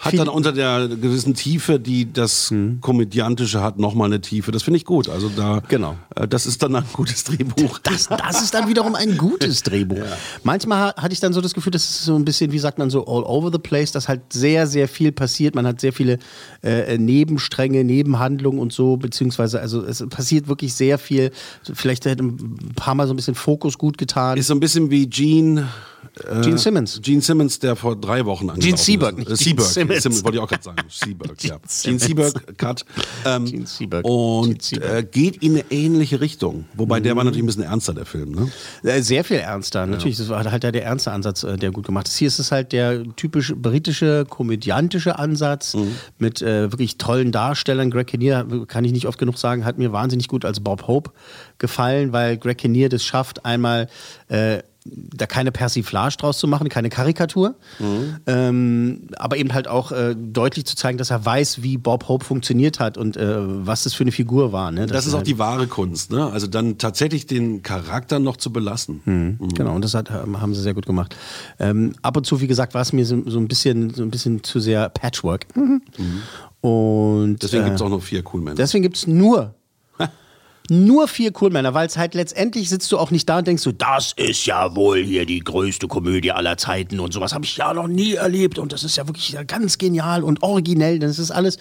hat 0.00 0.18
dann 0.18 0.28
unter 0.28 0.52
der 0.52 0.88
gewissen 0.88 1.34
Tiefe, 1.34 1.78
die 1.78 2.10
das 2.10 2.50
hm. 2.50 2.80
Komödiantische 2.80 3.62
hat, 3.62 3.78
nochmal 3.78 4.06
eine 4.06 4.22
Tiefe. 4.22 4.50
Das 4.50 4.62
finde 4.62 4.78
ich 4.78 4.86
gut. 4.86 5.10
Also 5.10 5.28
da, 5.28 5.62
genau. 5.68 5.96
Äh, 6.16 6.26
das 6.26 6.46
ist 6.46 6.62
dann 6.62 6.74
ein 6.74 6.84
gutes 6.92 7.24
Drehbuch. 7.24 7.78
Das, 7.90 8.08
das 8.08 8.42
ist 8.42 8.54
dann 8.54 8.68
wiederum 8.68 8.94
ein 8.94 9.16
gutes 9.16 9.62
Drehbuch. 9.64 9.98
Ja. 9.98 10.16
Manchmal 10.44 10.94
hatte 10.94 11.12
ich 11.12 11.20
dann 11.20 11.32
so 11.32 11.40
das 11.40 11.54
Gefühl, 11.54 11.72
das 11.72 11.82
ist 11.82 12.04
so 12.04 12.14
ein 12.14 12.24
bisschen, 12.24 12.52
wie 12.52 12.58
sagt 12.58 12.78
man 12.78 12.88
so, 12.88 13.06
all 13.06 13.24
over 13.24 13.50
the 13.52 13.58
place, 13.58 13.90
dass 13.90 14.08
halt 14.08 14.32
sehr, 14.32 14.66
sehr 14.66 14.86
viel 14.86 15.12
passiert. 15.12 15.54
Man 15.54 15.66
hat 15.66 15.80
sehr 15.80 15.92
viele 15.92 16.18
äh, 16.62 16.96
Nebenstränge, 16.98 17.84
Nebenhandlungen 17.84 18.60
und 18.60 18.72
so, 18.72 18.96
beziehungsweise, 18.96 19.60
also 19.60 19.82
es 19.84 20.04
passiert 20.08 20.46
wirklich 20.46 20.74
sehr 20.74 20.98
viel. 20.98 21.30
Vielleicht 21.62 22.04
hätte 22.04 22.22
ein 22.22 22.72
paar 22.76 22.94
Mal 22.94 23.06
so 23.06 23.12
ein 23.12 23.16
bisschen 23.16 23.34
Fokus 23.34 23.76
gut 23.76 23.98
getan. 23.98 24.38
Ist 24.38 24.46
so 24.46 24.54
ein 24.54 24.60
bisschen 24.60 24.90
wie 24.90 25.08
Gene 25.08 25.68
Gene 26.42 26.58
Simmons. 26.58 27.00
Gene 27.02 27.22
Simmons, 27.22 27.58
der 27.58 27.76
vor 27.76 27.96
drei 27.96 28.24
Wochen 28.24 28.50
angelaufen 28.50 28.60
Gene 28.60 28.76
Seberg, 28.76 29.18
ist. 29.18 29.30
Äh, 29.30 29.36
Seberg, 29.36 29.66
Simmons. 29.68 30.02
Simmons. 30.02 30.24
wollte 30.24 30.38
ich 30.38 30.42
auch 30.42 30.48
gerade 30.48 30.62
sagen. 30.62 30.82
Seberg, 30.88 31.44
ja. 31.44 31.58
Gene 31.82 31.98
Seberg, 31.98 32.58
Cut. 32.58 32.84
Ähm, 33.24 33.44
Gene 33.46 33.66
Seberg. 33.66 34.04
Und 34.04 34.62
Seberg. 34.62 34.98
Äh, 34.98 35.02
geht 35.04 35.42
in 35.42 35.52
eine 35.52 35.64
ähnliche 35.70 36.20
Richtung. 36.20 36.64
Wobei 36.74 36.98
mhm. 36.98 37.04
der 37.04 37.16
war 37.16 37.24
natürlich 37.24 37.44
ein 37.44 37.46
bisschen 37.46 37.62
ernster, 37.62 37.94
der 37.94 38.06
Film. 38.06 38.32
Ne? 38.32 38.50
Äh, 38.82 39.02
sehr 39.02 39.24
viel 39.24 39.36
ernster, 39.36 39.86
natürlich. 39.86 40.18
Ja. 40.18 40.24
Das 40.24 40.30
war 40.30 40.50
halt 40.50 40.62
der 40.62 40.84
ernste 40.84 41.12
Ansatz, 41.12 41.42
äh, 41.44 41.56
der 41.56 41.70
gut 41.70 41.86
gemacht 41.86 42.08
ist. 42.08 42.16
Hier 42.16 42.28
ist 42.28 42.38
es 42.38 42.50
halt 42.50 42.72
der 42.72 43.04
typisch 43.16 43.54
britische, 43.54 44.26
komödiantische 44.28 45.18
Ansatz 45.18 45.74
mhm. 45.74 45.94
mit 46.18 46.42
äh, 46.42 46.72
wirklich 46.72 46.98
tollen 46.98 47.32
Darstellern. 47.32 47.90
Greg 47.90 48.08
Kinnear, 48.08 48.46
kann 48.66 48.84
ich 48.84 48.92
nicht 48.92 49.06
oft 49.06 49.18
genug 49.18 49.38
sagen, 49.38 49.64
hat 49.64 49.78
mir 49.78 49.92
wahnsinnig 49.92 50.28
gut 50.28 50.44
als 50.44 50.60
Bob 50.60 50.86
Hope 50.86 51.12
gefallen, 51.58 52.12
weil 52.12 52.36
Greg 52.36 52.58
Kinnear 52.58 52.88
das 52.88 53.04
schafft, 53.04 53.44
einmal 53.44 53.88
da 54.92 55.26
keine 55.26 55.52
Persiflage 55.52 56.16
draus 56.18 56.38
zu 56.38 56.46
machen, 56.48 56.68
keine 56.68 56.88
Karikatur, 56.90 57.54
Mhm. 57.78 58.16
ähm, 58.26 59.00
aber 59.16 59.36
eben 59.36 59.52
halt 59.54 59.68
auch 59.68 59.92
äh, 59.92 60.14
deutlich 60.16 60.64
zu 60.66 60.76
zeigen, 60.76 60.98
dass 60.98 61.10
er 61.10 61.24
weiß, 61.24 61.62
wie 61.62 61.76
Bob 61.78 62.08
Hope 62.08 62.24
funktioniert 62.24 62.80
hat 62.80 62.98
und 62.98 63.16
äh, 63.16 63.36
was 63.66 63.84
das 63.84 63.94
für 63.94 64.04
eine 64.04 64.12
Figur 64.12 64.52
war. 64.52 64.70
Ne? 64.72 64.86
Das 64.86 65.06
ist 65.06 65.12
er 65.12 65.16
auch 65.16 65.18
halt- 65.18 65.26
die 65.26 65.38
wahre 65.38 65.66
Kunst, 65.66 66.10
ne? 66.10 66.26
Also 66.30 66.46
dann 66.46 66.78
tatsächlich 66.78 67.26
den 67.26 67.62
Charakter 67.62 68.18
noch 68.18 68.36
zu 68.36 68.52
belassen. 68.52 69.00
Mhm. 69.04 69.38
Genau, 69.54 69.74
und 69.74 69.84
das 69.84 69.94
hat, 69.94 70.10
haben 70.10 70.54
sie 70.54 70.60
sehr 70.62 70.74
gut 70.74 70.86
gemacht. 70.86 71.16
Ähm, 71.58 71.92
ab 72.02 72.16
und 72.16 72.26
zu, 72.26 72.40
wie 72.40 72.46
gesagt, 72.46 72.74
war 72.74 72.82
es 72.82 72.92
mir 72.92 73.04
so, 73.06 73.22
so, 73.26 73.38
ein 73.38 73.48
bisschen, 73.48 73.92
so 73.94 74.02
ein 74.02 74.10
bisschen 74.10 74.42
zu 74.42 74.60
sehr 74.60 74.88
Patchwork. 74.88 75.46
Und 76.60 77.38
Deswegen 77.42 77.62
äh, 77.62 77.66
gibt 77.66 77.76
es 77.76 77.82
auch 77.82 77.88
noch 77.88 78.02
vier 78.02 78.22
cool 78.32 78.40
Männer. 78.40 78.56
Deswegen 78.56 78.82
gibt 78.82 78.96
es 78.96 79.06
nur. 79.06 79.54
Nur 80.70 81.08
vier 81.08 81.32
Coolmänner, 81.32 81.74
weil 81.74 81.88
es 81.88 81.96
halt 81.96 82.14
letztendlich 82.14 82.68
sitzt 82.68 82.92
du 82.92 82.98
auch 82.98 83.10
nicht 83.10 83.28
da 83.28 83.38
und 83.38 83.46
denkst 83.48 83.62
so, 83.62 83.72
das 83.72 84.12
ist 84.16 84.46
ja 84.46 84.76
wohl 84.76 85.02
hier 85.02 85.26
die 85.26 85.40
größte 85.40 85.88
Komödie 85.88 86.30
aller 86.30 86.56
Zeiten 86.56 87.00
und 87.00 87.12
sowas 87.12 87.34
habe 87.34 87.44
ich 87.44 87.56
ja 87.56 87.74
noch 87.74 87.88
nie 87.88 88.14
erlebt 88.14 88.56
und 88.58 88.72
das 88.72 88.84
ist 88.84 88.96
ja 88.96 89.08
wirklich 89.08 89.36
ganz 89.48 89.78
genial 89.78 90.22
und 90.22 90.44
originell. 90.44 91.00
Das 91.00 91.18
ist 91.18 91.32
alles 91.32 91.58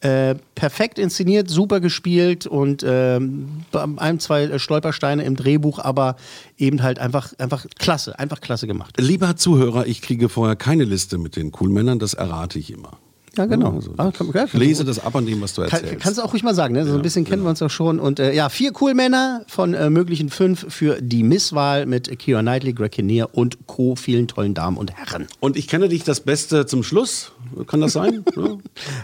äh, 0.00 0.34
perfekt 0.56 0.98
inszeniert, 0.98 1.48
super 1.48 1.78
gespielt 1.78 2.46
und 2.48 2.84
ähm, 2.84 3.62
ein, 3.96 4.18
zwei 4.18 4.42
äh, 4.44 4.58
Stolpersteine 4.58 5.22
im 5.22 5.36
Drehbuch, 5.36 5.78
aber 5.78 6.16
eben 6.56 6.82
halt 6.82 6.98
einfach, 6.98 7.32
einfach 7.38 7.64
klasse, 7.78 8.18
einfach 8.18 8.40
klasse 8.40 8.66
gemacht. 8.66 8.96
Lieber 8.98 9.36
Zuhörer, 9.36 9.86
ich 9.86 10.02
kriege 10.02 10.28
vorher 10.28 10.56
keine 10.56 10.84
Liste 10.84 11.16
mit 11.18 11.36
den 11.36 11.52
cool 11.60 11.68
Männern, 11.68 11.98
das 12.00 12.14
errate 12.14 12.58
ich 12.58 12.72
immer. 12.72 12.98
Ja, 13.36 13.46
genau. 13.46 13.74
Also, 13.74 13.92
Ah, 13.96 14.10
kann- 14.10 14.30
ja, 14.34 14.46
lese 14.52 14.84
das 14.84 14.98
ab 14.98 15.14
an 15.16 15.26
dem, 15.26 15.40
was 15.40 15.54
du 15.54 15.62
Kann, 15.62 15.70
erzählst. 15.82 16.00
kannst 16.02 16.18
du 16.18 16.22
auch 16.22 16.32
ruhig 16.32 16.42
mal 16.42 16.54
sagen, 16.54 16.74
ne? 16.74 16.84
so 16.86 16.94
ein 16.94 17.02
bisschen 17.02 17.24
kennen 17.24 17.42
wir 17.42 17.50
uns 17.50 17.60
auch 17.62 17.70
schon. 17.70 18.00
Und 18.00 18.18
äh, 18.20 18.32
ja, 18.34 18.48
vier 18.48 18.72
cool 18.80 18.94
Männer 18.94 19.42
von 19.46 19.74
äh, 19.74 19.90
möglichen 19.90 20.28
fünf 20.30 20.66
für 20.72 21.00
die 21.00 21.22
Misswahl 21.22 21.86
mit 21.86 22.18
Keira 22.18 22.40
Knightley, 22.40 22.72
Greg 22.72 22.92
Kinnear 22.92 23.28
und 23.32 23.66
Co. 23.66 23.94
Vielen 23.96 24.28
tollen 24.28 24.54
Damen 24.54 24.76
und 24.76 24.92
Herren. 24.96 25.26
Und 25.40 25.56
ich 25.56 25.68
kenne 25.68 25.88
dich 25.88 26.04
das 26.04 26.20
Beste 26.20 26.66
zum 26.66 26.82
Schluss. 26.82 27.32
Kann 27.66 27.80
das 27.80 27.92
sein? 27.92 28.24
ja. 28.36 28.56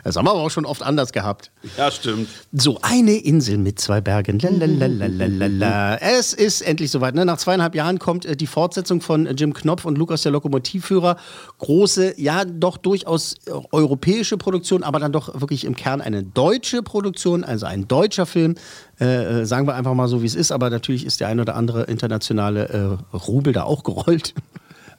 Das 0.03 0.17
haben 0.17 0.27
wir 0.27 0.31
aber 0.31 0.41
auch 0.41 0.51
schon 0.51 0.67
oft 0.67 0.83
anders 0.83 1.13
gehabt. 1.13 1.51
ja, 1.77 1.91
stimmt. 1.91 2.29
So, 2.53 2.79
eine 2.83 3.13
Insel 3.17 3.59
mit 3.59 3.81
zwei 3.81 4.01
Bergen. 4.01 4.39
Lalalalalalala. 4.39 5.97
Es 5.97 6.33
ist 6.33 6.63
endlich 6.63 6.91
soweit. 6.91 7.15
Ne? 7.15 7.25
Nach 7.25 7.39
zweieinhalb 7.39 7.75
Jahren 7.75 7.99
kommt 7.99 8.25
äh, 8.25 8.37
die 8.37 8.47
Fortsetzung 8.47 9.01
von 9.01 9.27
äh, 9.27 9.33
Jim 9.33 9.55
Knopf 9.55 9.85
und 9.85 9.99
Lukas 9.99 10.23
der 10.23 10.33
Lokomotivführer. 10.33 11.17
Große, 11.59 12.21
ja, 12.21 12.45
doch 12.45 12.77
durchaus 12.77 13.35
äh, 13.47 13.51
europäische 13.73 14.37
Produktion, 14.37 14.83
aber 14.83 14.99
dann 14.99 15.13
doch 15.13 15.41
wirklich 15.41 15.65
im 15.65 15.75
Kern 15.75 16.01
eine 16.01 16.23
deutsche 16.23 16.83
Produktion, 16.83 17.45
also 17.45 17.67
ein 17.67 17.89
deutscher 17.89 18.27
Film. 18.27 18.55
Äh, 18.99 19.45
sagen 19.45 19.67
wir 19.67 19.75
einfach 19.75 19.95
mal 19.95 20.09
so, 20.09 20.23
wie 20.23 20.27
es 20.27 20.35
ist, 20.35 20.53
aber 20.53 20.71
natürlich 20.71 21.05
ist 21.05 21.21
der 21.21 21.29
ein 21.29 21.41
oder 21.41 21.57
andere 21.57 21.85
internationale 21.85 22.69
äh, 23.13 23.17
Rubel 23.17 23.53
da 23.53 23.65
auch 23.65 23.83
gerollt. 23.83 24.35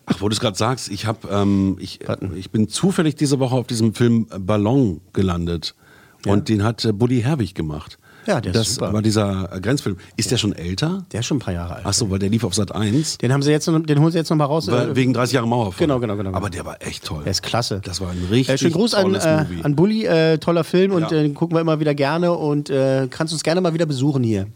Ach, 0.06 0.22
wo 0.22 0.30
du 0.30 0.34
es 0.34 0.40
gerade 0.40 0.58
sagst, 0.58 0.90
ich, 0.92 1.06
hab, 1.08 1.30
ähm, 1.32 1.78
ich, 1.80 2.00
ich 2.36 2.52
bin 2.52 2.68
zufällig 2.70 3.16
diese 3.16 3.40
Woche 3.40 3.56
auf 3.56 3.68
diesem 3.68 3.94
Film 3.94 4.28
Ballon 4.40 5.02
gelandet. 5.14 5.76
Und 6.28 6.50
den 6.50 6.64
hat 6.64 6.84
äh, 6.86 6.92
Buddy 6.92 7.22
Herbig 7.22 7.54
gemacht. 7.56 7.98
Ja, 8.26 8.42
der 8.42 8.54
ist 8.54 8.60
das 8.60 8.74
super. 8.76 8.92
war 8.94 9.04
dieser 9.04 9.54
äh, 9.54 9.62
Grenzfilm. 9.62 9.98
Ist 10.18 10.32
der 10.32 10.38
schon 10.38 10.54
älter? 10.54 11.06
Der 11.12 11.20
ist 11.20 11.28
schon 11.28 11.38
ein 11.38 11.42
paar 11.42 11.54
Jahre 11.54 11.76
alt. 11.76 11.84
Ach 11.86 11.94
so, 11.94 12.10
weil 12.10 12.18
der 12.18 12.30
lief 12.30 12.44
auf 12.44 12.56
Sat 12.56 12.74
1. 12.74 13.20
Den 13.20 13.32
haben 13.32 13.44
sie 13.44 13.52
jetzt, 13.52 13.68
den 13.68 14.00
holen 14.00 14.12
sie 14.12 14.18
jetzt 14.18 14.32
noch 14.32 14.38
mal 14.38 14.46
raus. 14.46 14.68
äh, 14.68 14.96
Wegen 14.96 15.14
30 15.14 15.36
Jahre 15.36 15.48
Mauerfall. 15.48 15.86
Genau, 15.86 16.00
genau, 16.00 16.16
genau. 16.18 16.34
Aber 16.34 16.50
der 16.50 16.66
war 16.66 16.82
echt 16.82 17.06
toll. 17.06 17.22
Der 17.24 17.30
ist 17.30 17.44
klasse. 17.44 17.82
Das 17.84 18.02
war 18.02 18.10
ein 18.10 18.26
richtig 18.32 18.56
Äh, 18.56 18.58
schönen 18.58 18.74
Gruß 18.74 18.96
an, 18.96 19.14
äh, 19.14 19.44
Movie. 19.44 19.62
an 19.64 19.76
Bulli, 19.76 20.06
äh, 20.06 20.40
toller 20.40 20.64
Film 20.64 20.94
und 20.94 21.12
Ja. 21.12 21.18
äh, 21.18 21.22
den 21.22 21.36
gucken 21.36 21.56
wir 21.56 21.62
immer 21.62 21.80
wieder 21.80 21.94
gerne 21.94 22.32
und 22.34 22.72
äh, 22.72 23.08
kannst 23.12 23.32
uns 23.32 23.44
gerne 23.44 23.62
mal 23.62 23.76
wieder 23.76 23.86
besuchen 23.86 24.24
hier. 24.24 24.48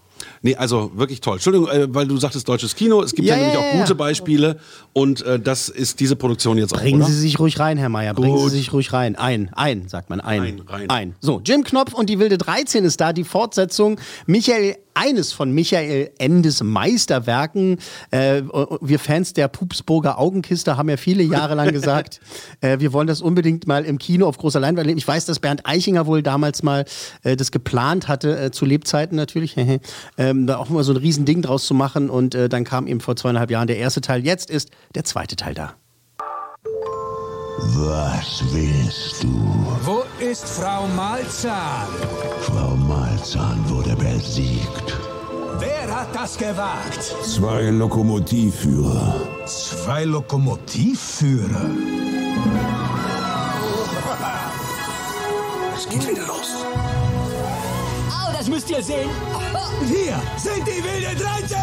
Nee, 0.42 0.56
also 0.56 0.92
wirklich 0.96 1.22
toll. 1.22 1.36
Entschuldigung, 1.36 1.68
äh, 1.68 1.94
weil 1.94 2.08
du 2.08 2.18
sagtest 2.18 2.48
deutsches 2.48 2.76
Kino. 2.76 3.02
Es 3.02 3.14
gibt 3.14 3.28
ja, 3.28 3.36
Ja, 3.36 3.42
ja, 3.42 3.48
nämlich 3.48 3.66
auch 3.66 3.80
gute. 3.80 3.96
Beispiele. 3.96 4.58
Und 4.94 5.22
äh, 5.22 5.40
das 5.40 5.70
ist 5.70 6.00
diese 6.00 6.16
Produktion 6.16 6.58
jetzt 6.58 6.74
auch, 6.74 6.80
Bringen 6.80 7.02
oder? 7.02 7.10
Sie 7.10 7.20
sich 7.20 7.40
ruhig 7.40 7.60
rein, 7.60 7.78
Herr 7.78 7.90
Meier. 7.90 8.14
Bringen. 8.14 8.38
Sie 8.50 8.58
sich 8.58 8.72
ruhig 8.74 8.94
rein. 8.94 9.16
Ein, 9.16 9.50
ein, 9.54 9.88
sagt 9.90 10.10
man. 10.10 10.22
Ein. 10.22 10.42
Ein, 10.42 10.62
rein. 10.68 10.90
ein. 10.90 11.16
So, 11.20 11.42
Jim 11.44 11.64
Knopf 11.64 11.94
und 11.94 12.10
die 12.10 12.20
Wilde 12.20 12.38
13 12.38 12.86
ist 12.86 13.02
da, 13.02 13.14
die 13.14 13.24
Fortsetzung. 13.24 14.00
Michael, 14.26 14.78
eines 15.00 15.32
von 15.32 15.52
Michael 15.52 16.12
Endes 16.18 16.62
Meisterwerken. 16.62 17.78
Äh, 18.12 18.42
wir 18.82 19.00
Fans 19.00 19.34
der 19.34 19.48
Pupsburger 19.48 20.20
Augenkiste 20.20 20.76
haben 20.76 20.90
ja 20.90 20.98
viele 20.98 21.24
Jahre 21.24 21.56
lang 21.56 21.72
gesagt, 21.72 22.20
äh, 22.62 22.80
wir 22.80 22.92
wollen 22.92 23.08
das 23.08 23.22
unbedingt 23.22 23.66
mal 23.66 23.86
im 23.86 23.98
Kino 23.98 24.28
auf 24.28 24.38
großer 24.38 24.60
Leinwand 24.60 24.80
erleben. 24.80 24.98
Ich 24.98 25.08
weiß, 25.08 25.26
dass 25.26 25.40
Bernd 25.40 25.66
Eichinger 25.66 26.06
wohl 26.06 26.22
damals 26.22 26.64
mal 26.64 26.84
äh, 27.24 27.38
das 27.38 27.52
geplant 27.52 28.08
hatte, 28.10 28.38
äh, 28.38 28.52
zu 28.52 28.66
Lebzeiten 28.66 29.16
natürlich, 29.16 29.56
ähm, 30.18 30.48
da 30.48 30.58
auch 30.58 30.70
mal 30.70 30.84
so 30.84 30.92
ein 30.92 30.98
Riesending 30.98 31.42
draus 31.42 31.66
zu 31.66 31.74
machen. 31.74 32.10
Und 32.10 32.36
äh, 32.36 32.50
dann 32.50 32.66
kam 32.66 32.86
eben 32.86 33.00
vor 33.00 33.16
zweieinhalb 33.16 33.52
Jahren 33.52 33.68
der 33.68 33.78
erste 33.78 34.02
Teil. 34.02 34.26
Jetzt 34.26 34.50
ist 34.50 34.70
der 34.96 35.06
zweite 35.06 35.38
Teil 35.38 35.54
da. 35.54 35.76
Was 37.62 38.44
willst 38.52 39.24
du? 39.24 39.30
Wo 39.84 40.04
ist 40.30 40.48
Frau 40.48 40.86
Malzahn? 40.96 41.88
Frau 42.42 42.76
Malzahn 42.76 43.68
wurde 43.68 43.96
besiegt. 43.96 44.96
Wer 45.58 45.96
hat 45.96 46.14
das 46.14 46.38
gewagt? 46.38 47.04
Zwei 47.24 47.72
Lokomotivführer. 47.72 49.16
Zwei 49.46 50.04
Lokomotivführer. 50.04 51.72
Es 55.76 55.90
geht 55.90 56.08
wieder 56.08 56.28
los. 56.28 56.64
Oh, 58.12 58.32
das 58.38 58.48
müsst 58.48 58.70
ihr 58.70 58.84
sehen. 58.84 59.10
Hier 59.88 60.22
sind 60.38 60.68
die 60.68 60.84
wilde 60.84 61.16
13! 61.16 61.58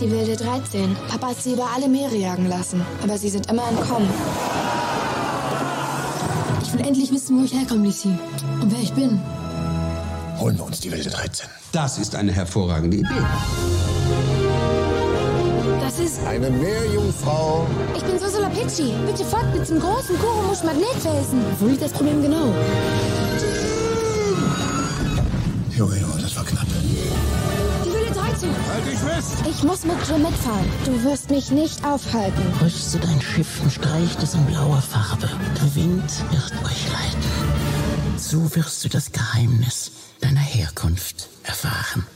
Die 0.00 0.10
wilde 0.10 0.36
13. 0.36 0.96
Papa 1.10 1.28
hat 1.28 1.42
sie 1.42 1.52
über 1.52 1.68
alle 1.74 1.88
Meere 1.88 2.16
jagen 2.16 2.48
lassen, 2.48 2.84
aber 3.02 3.18
sie 3.18 3.28
sind 3.28 3.50
immer 3.50 3.68
entkommen. 3.68 4.08
Ich 6.64 6.72
will 6.72 6.80
endlich 6.80 7.12
wissen, 7.12 7.38
wo 7.38 7.44
ich 7.44 7.52
herkomme, 7.52 7.86
Lissy. 7.86 8.08
Und 8.60 8.72
wer 8.72 8.80
ich 8.80 8.92
bin. 8.92 9.20
Holen 10.38 10.56
wir 10.56 10.64
uns 10.64 10.80
die 10.80 10.90
wilde 10.90 11.10
13. 11.10 11.46
Das 11.72 11.98
ist 11.98 12.14
eine 12.14 12.32
hervorragende 12.32 12.96
Idee. 12.96 13.08
Das 15.80 15.98
ist. 15.98 16.24
Eine 16.26 16.48
Meerjungfrau. 16.50 17.66
Ich 17.94 18.02
bin 18.02 18.18
Susula 18.18 18.48
Pitschi. 18.48 18.94
Bitte 19.06 19.24
folgt 19.24 19.54
mit 19.54 19.66
zum 19.66 19.78
großen 19.78 20.18
Kurumusch 20.18 20.62
Magnetfelsen. 20.64 21.40
Wo 21.60 21.66
liegt 21.66 21.82
das 21.82 21.92
Problem 21.92 22.22
genau? 22.22 22.52
Junge, 25.76 26.00
das 26.20 26.34
war 26.36 26.44
knapp. 26.44 26.63
13. 28.44 28.66
Halt 28.68 28.86
dich 28.86 28.98
fest! 28.98 29.44
Ich 29.48 29.62
muss 29.62 29.84
mit 29.84 29.96
Jim 30.08 30.22
mitfahren. 30.22 30.66
Du 30.84 31.04
wirst 31.04 31.30
mich 31.30 31.50
nicht 31.50 31.84
aufhalten. 31.84 32.42
Rüste 32.60 32.98
dein 32.98 33.20
Schiff 33.20 33.60
und 33.62 33.72
streicht 33.72 34.22
es 34.22 34.34
in 34.34 34.44
blauer 34.46 34.80
Farbe. 34.80 35.28
Der 35.56 35.74
Wind 35.74 36.10
wird 36.30 36.52
euch 36.64 36.92
leiten. 36.92 38.18
So 38.18 38.54
wirst 38.54 38.84
du 38.84 38.88
das 38.88 39.12
Geheimnis 39.12 39.92
deiner 40.20 40.40
Herkunft 40.40 41.28
erfahren. 41.42 42.06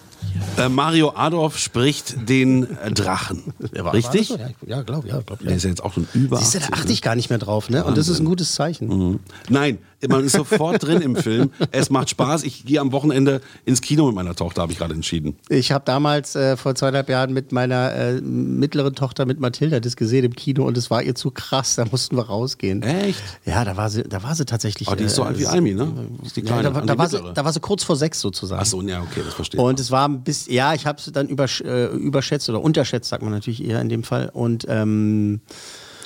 Äh, 0.56 0.68
Mario 0.68 1.12
Adorf 1.14 1.58
spricht 1.58 2.28
den 2.28 2.76
äh, 2.78 2.90
Drachen. 2.90 3.54
Richtig? 3.60 4.30
War 4.30 4.38
so? 4.38 4.44
Ja, 4.66 4.82
glaube 4.82 5.08
ja, 5.08 5.20
glaub, 5.20 5.40
ja. 5.40 5.46
Der 5.48 5.56
ist 5.56 5.62
ja 5.62 5.70
jetzt 5.70 5.82
auch 5.82 5.94
schon 5.94 6.08
über. 6.12 6.38
Siehst 6.38 6.54
du, 6.54 6.58
da 6.58 6.66
80, 6.66 6.78
achte 6.78 6.92
ich 6.92 7.02
gar 7.02 7.14
nicht 7.14 7.30
mehr 7.30 7.38
drauf, 7.38 7.70
ne? 7.70 7.84
Und 7.84 7.96
das 7.96 8.08
ist 8.08 8.18
ein 8.18 8.24
gutes 8.24 8.52
Zeichen. 8.54 8.88
Mhm. 8.88 9.20
Nein, 9.48 9.78
man 10.06 10.24
ist 10.24 10.32
sofort 10.32 10.82
drin 10.82 11.00
im 11.00 11.16
Film. 11.16 11.50
Es 11.72 11.90
macht 11.90 12.10
Spaß. 12.10 12.44
Ich 12.44 12.64
gehe 12.64 12.80
am 12.80 12.92
Wochenende 12.92 13.40
ins 13.64 13.80
Kino 13.80 14.06
mit 14.06 14.14
meiner 14.14 14.34
Tochter, 14.34 14.62
habe 14.62 14.72
ich 14.72 14.78
gerade 14.78 14.94
entschieden. 14.94 15.36
Ich 15.48 15.72
habe 15.72 15.84
damals 15.84 16.36
äh, 16.36 16.56
vor 16.56 16.74
zweieinhalb 16.74 17.08
Jahren 17.08 17.32
mit 17.32 17.52
meiner 17.52 17.92
äh, 17.92 18.20
mittleren 18.20 18.94
Tochter, 18.94 19.26
mit 19.26 19.40
Mathilda, 19.40 19.80
das 19.80 19.96
gesehen 19.96 20.24
im 20.24 20.34
Kino 20.34 20.64
und 20.64 20.76
es 20.76 20.90
war 20.90 21.02
ihr 21.02 21.14
zu 21.14 21.30
krass. 21.30 21.74
Da 21.74 21.84
mussten 21.90 22.16
wir 22.16 22.26
rausgehen. 22.26 22.82
Echt? 22.82 23.22
Ja, 23.44 23.64
da 23.64 23.76
war 23.76 23.90
sie, 23.90 24.04
da 24.04 24.22
war 24.22 24.34
sie 24.34 24.44
tatsächlich. 24.44 24.88
Aber 24.88 24.96
die 24.96 25.04
ist 25.04 25.16
so 25.16 25.22
äh, 25.22 25.26
alt 25.26 25.38
wie 25.38 25.46
Almi, 25.46 25.74
ne? 25.74 25.92
Die 26.36 26.40
Ja, 26.40 26.46
kleine, 26.46 26.72
da, 26.72 26.80
da, 26.80 26.98
war 26.98 27.08
sie, 27.08 27.20
da 27.34 27.44
war 27.44 27.52
sie 27.52 27.60
kurz 27.60 27.82
vor 27.82 27.96
sechs 27.96 28.20
sozusagen. 28.20 28.60
Ach 28.62 28.66
so, 28.66 28.80
ja, 28.82 29.00
okay, 29.00 29.22
das 29.24 29.34
verstehe 29.34 29.60
ich. 29.60 29.64
Und 29.64 29.80
es 29.80 29.90
war 29.90 30.06
ein 30.08 30.22
bisschen, 30.22 30.54
ja, 30.54 30.74
ich 30.74 30.86
habe 30.86 30.98
es 30.98 31.10
dann 31.12 31.28
übersch 31.28 31.60
äh, 31.62 31.86
überschätzt 31.86 32.48
oder 32.48 32.62
unterschätzt, 32.62 33.08
sagt 33.08 33.22
man 33.22 33.32
natürlich 33.32 33.64
eher 33.64 33.80
in 33.80 33.88
dem 33.88 34.02
Fall. 34.04 34.30
Und 34.32 34.66
ähm, 34.68 35.40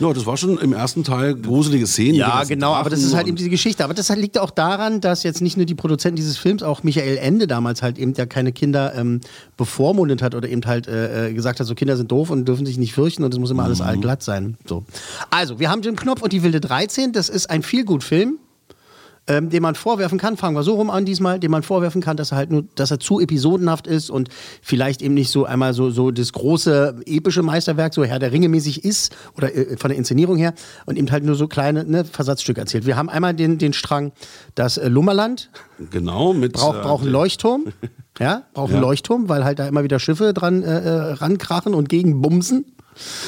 Ja, 0.02 0.12
das 0.12 0.26
war 0.26 0.36
schon 0.36 0.58
im 0.58 0.72
ersten 0.72 1.04
Teil 1.04 1.36
gruselige 1.36 1.86
Szenen. 1.86 2.14
Ja, 2.14 2.42
genau, 2.42 2.72
aber 2.74 2.90
das 2.90 3.02
ist 3.02 3.14
halt 3.14 3.28
eben 3.28 3.36
diese 3.36 3.50
Geschichte. 3.50 3.84
Aber 3.84 3.94
das 3.94 4.10
halt 4.10 4.18
liegt 4.18 4.36
auch 4.36 4.50
daran, 4.50 5.00
dass 5.00 5.22
jetzt 5.22 5.40
nicht 5.40 5.56
nur 5.56 5.64
die 5.64 5.76
Produzenten 5.76 6.16
dieses 6.16 6.36
Films, 6.38 6.64
auch 6.64 6.82
Michael 6.82 7.18
Ende 7.18 7.46
damals 7.46 7.82
halt 7.82 7.98
eben 7.98 8.12
ja 8.14 8.26
keine 8.26 8.50
Kinder 8.52 8.94
ähm, 8.96 9.20
bevormundet 9.56 10.20
hat 10.20 10.34
oder 10.34 10.48
eben 10.48 10.62
halt 10.66 10.88
äh, 10.88 11.28
äh, 11.28 11.32
gesagt 11.32 11.60
hat, 11.60 11.66
so 11.68 11.76
Kinder 11.76 11.96
sind 11.96 12.10
doof 12.10 12.30
und 12.30 12.46
dürfen 12.46 12.66
sich 12.66 12.78
nicht 12.78 12.92
fürchten 12.94 13.22
und 13.22 13.32
es 13.32 13.38
muss 13.38 13.52
immer 13.52 13.62
alles 13.62 13.80
allglatt 13.80 14.22
sein. 14.24 14.56
So. 14.66 14.84
Also, 15.30 15.60
wir 15.60 15.70
haben 15.70 15.82
Jim 15.82 15.94
Knopf 15.94 16.20
und 16.20 16.32
die 16.32 16.42
Wilde 16.42 16.60
13. 16.60 17.12
Das 17.12 17.28
ist 17.28 17.48
ein 17.48 17.62
Feelgood-Film. 17.62 18.38
Ähm, 19.28 19.50
den 19.50 19.62
man 19.62 19.74
vorwerfen 19.76 20.18
kann, 20.18 20.36
fangen 20.36 20.56
wir 20.56 20.64
so 20.64 20.74
rum 20.74 20.90
an 20.90 21.04
diesmal, 21.04 21.38
den 21.38 21.50
man 21.50 21.62
vorwerfen 21.62 22.00
kann, 22.02 22.16
dass 22.16 22.32
er 22.32 22.38
halt 22.38 22.50
nur, 22.50 22.64
dass 22.74 22.90
er 22.90 22.98
zu 22.98 23.20
episodenhaft 23.20 23.86
ist 23.86 24.10
und 24.10 24.28
vielleicht 24.62 25.00
eben 25.00 25.14
nicht 25.14 25.30
so 25.30 25.44
einmal 25.44 25.74
so, 25.74 25.90
so 25.90 26.10
das 26.10 26.32
große 26.32 26.96
epische 27.06 27.42
Meisterwerk, 27.42 27.94
so 27.94 28.04
Herr 28.04 28.18
der 28.18 28.32
Ringe 28.32 28.48
mäßig 28.48 28.84
ist 28.84 29.14
oder 29.36 29.54
äh, 29.54 29.76
von 29.76 29.90
der 29.90 29.98
Inszenierung 29.98 30.36
her 30.38 30.54
und 30.86 30.98
eben 30.98 31.10
halt 31.12 31.22
nur 31.24 31.36
so 31.36 31.46
kleine 31.46 31.84
ne, 31.84 32.04
Versatzstücke 32.04 32.60
erzählt. 32.60 32.84
Wir 32.84 32.96
haben 32.96 33.08
einmal 33.08 33.32
den, 33.34 33.58
den 33.58 33.72
Strang, 33.72 34.10
das 34.56 34.76
äh, 34.76 34.88
Lummerland 34.88 35.50
Genau, 35.90 36.32
mit. 36.32 36.52
braucht, 36.54 36.78
äh, 36.78 36.82
braucht 36.82 37.02
einen 37.04 37.12
Leuchtturm. 37.12 37.66
Ja, 38.20 38.42
braucht 38.52 38.68
Ja. 38.70 38.76
einen 38.76 38.82
Leuchtturm, 38.82 39.30
weil 39.30 39.42
halt 39.42 39.58
da 39.58 39.66
immer 39.66 39.84
wieder 39.84 39.98
Schiffe 39.98 40.34
dran 40.34 40.62
äh, 40.62 40.80
äh, 40.80 40.90
rankrachen 41.14 41.72
und 41.72 41.88
gegenbumsen. 41.88 42.66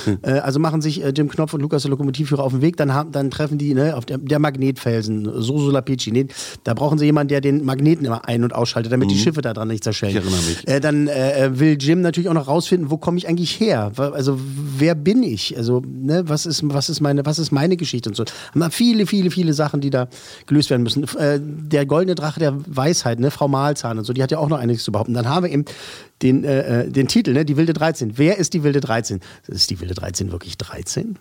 Hm. 0.05 0.19
Äh, 0.23 0.33
also 0.41 0.59
machen 0.61 0.81
sich 0.81 1.03
äh, 1.03 1.13
Jim 1.17 1.29
Knopf 1.29 1.55
und 1.55 1.61
Lukas 1.61 1.83
der 1.83 1.91
Lokomotivführer 1.91 2.43
auf 2.43 2.53
den 2.53 2.63
Weg, 2.63 2.77
dann, 2.77 2.93
haben, 2.93 3.13
dann 3.13 3.31
treffen 3.31 3.59
die 3.59 3.75
ne, 3.75 3.97
auf 3.97 4.05
der, 4.05 4.19
der 4.19 4.39
Magnetfelsen, 4.39 5.43
Sosula 5.43 5.81
Pici. 5.81 6.11
Nee, 6.13 6.27
da 6.65 6.75
brauchen 6.75 6.99
sie 6.99 7.07
jemanden, 7.07 7.29
der 7.29 7.41
den 7.41 7.65
Magneten 7.65 8.05
immer 8.05 8.27
ein- 8.29 8.45
und 8.45 8.55
ausschaltet, 8.55 8.93
damit 8.93 9.11
die 9.11 9.19
Schiffe 9.19 9.43
da 9.43 9.53
dran 9.53 9.69
nicht 9.69 9.85
zerschellen. 9.85 10.15
Mhm. 10.15 10.19
Ich 10.19 10.25
erinnere 10.25 10.49
mich. 10.49 10.69
Äh, 10.69 10.81
dann 10.81 11.09
äh, 11.09 11.51
will 11.59 11.77
Jim 11.81 12.01
natürlich 12.01 12.29
auch 12.29 12.35
noch 12.35 12.49
rausfinden, 12.49 12.91
wo 12.91 12.99
komme 12.99 13.19
ich 13.19 13.29
eigentlich 13.29 13.59
her? 13.61 13.93
Also 13.97 14.39
wer 14.39 14.95
bin 14.95 15.23
ich? 15.23 15.57
Also 15.57 15.83
ne, 15.87 16.25
was 16.27 16.47
ist 16.47 16.63
was 16.65 16.89
ist 16.89 17.01
meine 17.01 17.25
was 17.27 17.39
ist 17.39 17.53
meine 17.53 17.77
Geschichte 17.77 18.09
und 18.09 18.15
so. 18.15 18.25
Haben 18.51 18.61
da 18.61 18.71
viele 18.71 19.07
viele 19.07 19.31
viele 19.31 19.53
Sachen, 19.53 19.81
die 19.81 19.91
da 19.91 20.09
gelöst 20.47 20.71
werden 20.71 20.83
müssen. 20.83 21.05
Äh, 21.19 21.41
der 21.41 21.87
goldene 21.87 22.15
Drache 22.15 22.41
der 22.41 22.55
Weisheit, 22.67 23.21
ne, 23.21 23.31
Frau 23.31 23.49
Mahlzahn 23.49 23.99
und 23.99 24.05
so, 24.05 24.13
die 24.13 24.23
hat 24.23 24.31
ja 24.31 24.39
auch 24.39 24.49
noch 24.49 24.59
einiges 24.59 24.85
zu 24.85 24.93
behaupten. 24.93 25.15
Dann 25.15 25.29
haben 25.29 25.45
wir 25.45 25.53
eben 25.53 25.65
den 26.25 26.43
äh, 26.43 26.83
äh, 26.83 26.91
den 26.91 27.07
Titel, 27.07 27.33
ne, 27.33 27.45
die 27.45 27.57
wilde 27.57 27.75
13. 27.75 28.19
Wer 28.19 28.39
ist 28.39 28.55
die 28.55 28.65
wilde 28.65 28.81
13? 28.81 29.21
Ist 29.47 29.71
die 29.71 29.79
wilde 29.81 29.95
13 29.95 30.33
wirklich 30.33 30.59
13? 30.59 31.17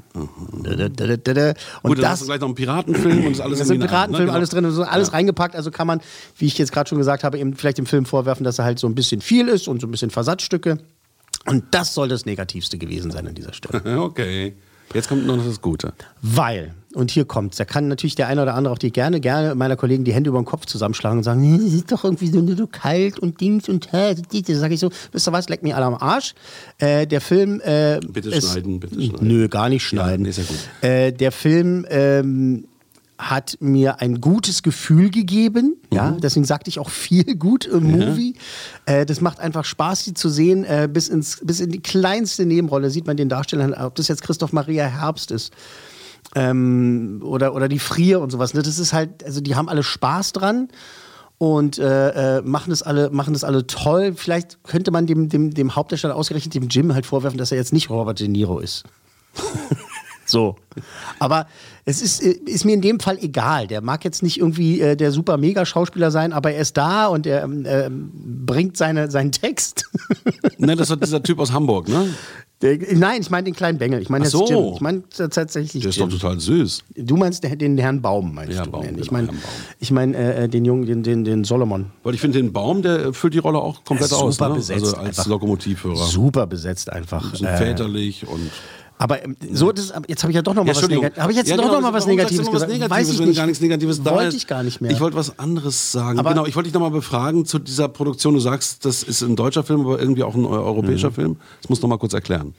Da, 0.64 0.76
da, 0.76 0.88
da, 0.88 1.34
da. 1.34 1.54
Und 1.84 1.90
Gut, 1.90 2.00
das 2.00 2.12
hast 2.12 2.22
du 2.22 2.26
gleich 2.26 2.40
noch 2.40 2.48
einen 2.48 2.56
Piratenfilm 2.56 3.26
und 3.26 3.34
ist 3.34 3.42
alles 3.42 3.60
das 3.60 3.70
irgendwie 3.70 3.86
nah, 3.86 3.92
Piratenfilm, 3.92 4.26
ne? 4.26 4.26
Genau. 4.28 4.38
alles 4.38 4.50
drin, 4.50 4.72
so 4.72 4.84
alles 4.84 5.14
reingepackt. 5.14 5.56
Also 5.56 5.70
kann 5.70 5.86
man, 5.86 6.02
wie 6.38 6.46
ich 6.46 6.58
jetzt 6.58 6.72
gerade 6.72 6.88
schon 6.88 6.98
gesagt 6.98 7.24
habe, 7.24 7.38
eben 7.38 7.54
vielleicht 7.54 7.78
dem 7.78 7.86
Film 7.86 8.06
vorwerfen, 8.06 8.46
dass 8.46 8.58
er 8.58 8.66
halt 8.66 8.80
so 8.80 8.88
ein 8.88 8.96
bisschen 8.96 9.22
viel 9.22 9.50
ist 9.50 9.68
und 9.68 9.82
so 9.82 9.88
ein 9.88 9.92
bisschen 9.92 10.10
Versatzstücke. 10.10 10.80
Und 11.46 11.66
das 11.72 11.94
soll 11.94 12.08
das 12.08 12.26
Negativste 12.26 12.78
gewesen 12.78 13.12
sein 13.12 13.28
an 13.28 13.36
dieser 13.36 13.54
Stelle. 13.54 13.84
Okay. 14.04 14.56
Jetzt 14.94 15.10
kommt 15.10 15.26
noch 15.26 15.38
das 15.44 15.62
Gute. 15.62 15.94
Weil, 16.22 16.74
und 16.94 17.10
hier 17.12 17.26
kommt's, 17.26 17.58
da 17.58 17.66
kann 17.66 17.88
natürlich 17.88 18.16
der 18.16 18.28
eine 18.28 18.42
oder 18.44 18.54
andere 18.54 18.74
auch 18.74 18.78
die 18.78 18.92
gerne, 18.92 19.20
gerne 19.20 19.56
meiner 19.56 19.76
Kollegen 19.76 20.04
die 20.04 20.14
Hände 20.14 20.30
über 20.30 20.40
den 20.40 20.46
Kopf 20.46 20.66
zusammenschlagen 20.66 21.18
und 21.20 21.24
sagen, 21.24 21.58
das 21.64 21.74
ist 21.74 21.92
doch 21.92 22.04
irgendwie 22.04 22.28
so, 22.28 22.56
so 22.56 22.68
kalt 22.68 23.18
und 23.20 23.42
Dings 23.42 23.68
und 23.70 23.92
hä, 23.92 24.14
da 24.16 24.54
sag 24.56 24.72
ich 24.72 24.80
so, 24.80 24.90
wisst 25.12 25.28
ihr 25.28 25.32
was, 25.32 25.50
leck 25.50 25.64
mich 25.64 25.74
alle 25.76 25.86
am 25.86 25.96
Arsch. 25.96 26.34
Äh, 26.78 27.08
der 27.08 27.22
Film 27.22 27.60
äh, 27.62 28.00
Bitte 28.08 28.30
ist- 28.30 28.52
schneiden, 28.52 28.80
bitte 28.80 28.96
schneiden. 29.02 29.28
Nö, 29.28 29.48
gar 29.48 29.70
nicht 29.70 29.84
schneiden. 29.84 30.24
nee, 30.24 30.30
ist 30.30 30.38
ja 30.38 30.44
gut. 30.44 30.90
Äh, 30.90 31.12
der 31.12 31.32
Film 31.32 31.86
ähm, 31.90 32.66
hat 33.30 33.58
mir 33.60 34.00
ein 34.02 34.22
gutes 34.22 34.64
Gefühl 34.64 35.10
gegeben. 35.10 35.76
Ja, 35.92 36.12
Mhm. 36.12 36.22
deswegen 36.22 36.46
sagte 36.46 36.70
ich 36.70 36.80
auch 36.80 36.90
viel 36.90 37.36
gut 37.36 37.66
im 37.66 37.92
Movie. 37.92 38.36
Äh, 38.86 39.06
das 39.06 39.22
macht 39.22 39.40
einfach 39.40 39.66
Spaß, 39.66 40.04
die 40.04 40.14
zu 40.14 40.30
sehen. 40.30 40.64
Äh, 40.64 40.90
bis, 40.92 41.10
ins, 41.10 41.40
bis 41.44 41.60
in 41.60 41.72
die 41.72 41.82
kleinste 41.82 42.46
Nebenrolle 42.46 42.90
sieht 42.90 43.08
man 43.08 43.18
den 43.18 43.30
Darstellern, 43.30 43.74
ob 43.74 43.96
das 43.96 44.08
jetzt 44.08 44.22
Christoph 44.24 44.54
Maria 44.54 44.86
Herbst 44.86 45.32
ist 45.32 45.54
ähm, 46.36 47.22
oder, 47.24 47.54
oder 47.56 47.68
die 47.68 47.80
Frier 47.80 48.20
und 48.22 48.32
sowas. 48.32 48.54
Ne? 48.54 48.62
Das 48.64 48.80
ist 48.80 48.94
halt, 48.94 49.24
also 49.24 49.42
die 49.42 49.56
haben 49.56 49.70
alle 49.70 49.84
Spaß 49.84 50.34
dran 50.34 50.70
und 51.38 51.78
äh, 51.78 52.38
äh, 52.38 52.42
machen, 52.42 52.70
das 52.70 52.82
alle, 52.84 53.10
machen 53.10 53.34
das 53.34 53.44
alle 53.44 53.68
toll. 53.68 54.14
Vielleicht 54.16 54.64
könnte 54.64 54.92
man 54.92 55.08
dem, 55.08 55.30
dem, 55.30 55.54
dem 55.54 55.76
Hauptdarsteller 55.76 56.16
ausgerechnet, 56.16 56.54
dem 56.56 56.68
Jim, 56.70 56.94
halt 56.94 57.06
vorwerfen, 57.06 57.38
dass 57.38 57.52
er 57.52 57.58
jetzt 57.58 57.74
nicht 57.74 57.90
Robert 57.90 58.20
De 58.20 58.28
Niro 58.28 58.60
ist. 58.60 58.84
So. 60.34 60.56
Aber 61.20 61.48
es 61.86 62.02
ist, 62.02 62.22
äh, 62.24 62.32
ist 62.46 62.66
mir 62.66 62.74
in 62.74 62.82
dem 62.82 63.00
Fall 63.00 63.18
egal. 63.22 63.68
Der 63.68 63.82
mag 63.82 64.04
jetzt 64.04 64.24
nicht 64.24 64.40
irgendwie 64.40 64.82
äh, 64.82 64.96
der 64.98 65.12
super 65.12 65.38
Mega-Schauspieler 65.38 66.12
sein, 66.12 66.34
aber 66.34 66.52
er 66.52 66.62
ist 66.62 66.76
da 66.76 67.08
und 67.08 67.26
er 67.28 67.44
ähm, 67.44 67.64
ähm, 67.68 68.12
bringt 68.46 68.76
seine, 68.76 69.10
seinen 69.12 69.32
Text. 69.32 69.86
Ne, 70.58 70.76
das 70.76 70.90
war 70.90 70.98
dieser 70.98 71.22
Typ 71.24 71.40
aus 71.40 71.52
Hamburg, 71.54 71.88
ne? 71.88 72.08
Der, 72.62 72.78
nein, 72.96 73.20
ich 73.22 73.30
meine 73.30 73.44
den 73.44 73.54
kleinen 73.56 73.78
Bengel. 73.78 74.02
Ich 74.02 74.10
meine 74.10 74.26
so. 74.26 74.48
Jim. 74.48 74.74
Ich 74.76 74.80
meine 74.82 75.04
tatsächlich 75.10 75.82
Der 75.84 75.90
ist 75.90 75.98
Jim. 75.98 76.10
doch 76.10 76.18
total 76.18 76.40
süß. 76.40 76.84
Du 76.96 77.18
meinst 77.18 77.44
den, 77.44 77.60
den 77.60 77.78
Herrn 77.78 78.02
Baum, 78.02 78.34
meinst 78.34 78.54
Ja, 78.56 78.64
du? 78.64 78.72
Baum, 78.72 78.84
ich 78.86 78.96
genau, 78.96 79.12
meine 79.12 79.30
ich 79.80 79.92
mein, 79.92 80.14
äh, 80.14 80.48
den 80.48 80.64
Jungen, 80.64 80.86
den, 80.86 81.04
den, 81.04 81.26
den 81.26 81.44
Solomon. 81.44 81.88
Weil 82.04 82.14
ich 82.16 82.22
finde, 82.22 82.40
den 82.42 82.54
Baum, 82.54 82.82
der 82.82 83.14
füllt 83.14 83.34
die 83.34 83.40
Rolle 83.40 83.58
auch 83.60 83.84
komplett 83.84 84.12
Er 84.12 84.16
ist 84.18 84.22
aus. 84.24 84.36
super 84.38 84.50
Ne? 84.50 84.56
besetzt 84.56 84.82
also 84.84 84.96
als 84.96 85.20
einfach. 85.20 85.28
Lokomotivführer. 85.28 86.06
Super 86.06 86.48
besetzt 86.48 86.90
einfach. 86.90 87.34
Äh, 87.34 87.58
väterlich 87.58 88.26
und. 88.28 88.50
Aber 88.98 89.24
ähm, 89.24 89.36
so, 89.52 89.72
das, 89.72 89.92
jetzt 90.08 90.24
habe 90.24 90.32
ich 90.32 90.36
ja 90.36 90.42
doch 90.42 90.54
noch 90.54 90.64
mal 90.64 90.72
Ja, 90.74 90.82
was. 90.82 90.88
Negatives. 90.88 91.18
Habe 91.22 91.32
ich 91.32 91.38
jetzt 91.38 91.50
Ja, 91.50 91.58
doch 91.58 91.64
genau, 91.64 91.76
noch 91.76 91.82
mal 91.82 91.94
was 91.94 92.06
Negatives 92.06 92.46
noch 92.46 92.54
was 92.54 92.62
gesagt? 92.62 92.72
Negatives, 92.74 92.98
Weiß 92.98 93.10
ich 93.14 93.20
wenn 93.20 93.28
nicht. 93.30 93.38
gar 93.38 93.46
nichts 93.48 93.62
Negatives 93.62 94.04
da 94.04 94.12
Wollte 94.16 94.36
ich 94.38 94.48
gar 94.48 94.64
nicht 94.64 94.82
mehr. 94.82 94.92
Ich 94.92 95.00
wollte 95.00 95.18
was 95.18 95.40
anderes 95.40 95.92
sagen. 95.92 96.20
Aber- 96.20 96.30
genau, 96.30 96.46
ich 96.46 96.56
wollte 96.56 96.68
dich 96.68 96.74
nochmal 96.74 96.92
befragen 96.92 97.46
zu 97.46 97.60
dieser 97.60 97.90
Produktion. 97.90 98.34
Du 98.34 98.40
sagst, 98.40 98.86
das 98.86 99.04
ist 99.04 99.22
ein 99.22 99.36
deutscher 99.36 99.64
Film, 99.64 99.82
aber 99.82 100.00
irgendwie 100.00 100.24
auch 100.24 100.36
ein 100.36 100.46
eu- 100.46 100.50
europäischer 100.50 101.10
Mhm. 101.10 101.14
Film. 101.16 101.38
Das 101.62 101.70
musst 101.70 101.84
du 101.84 101.88
noch 101.88 101.96
mal 101.96 102.00
kurz 102.00 102.14
erklären. 102.14 102.54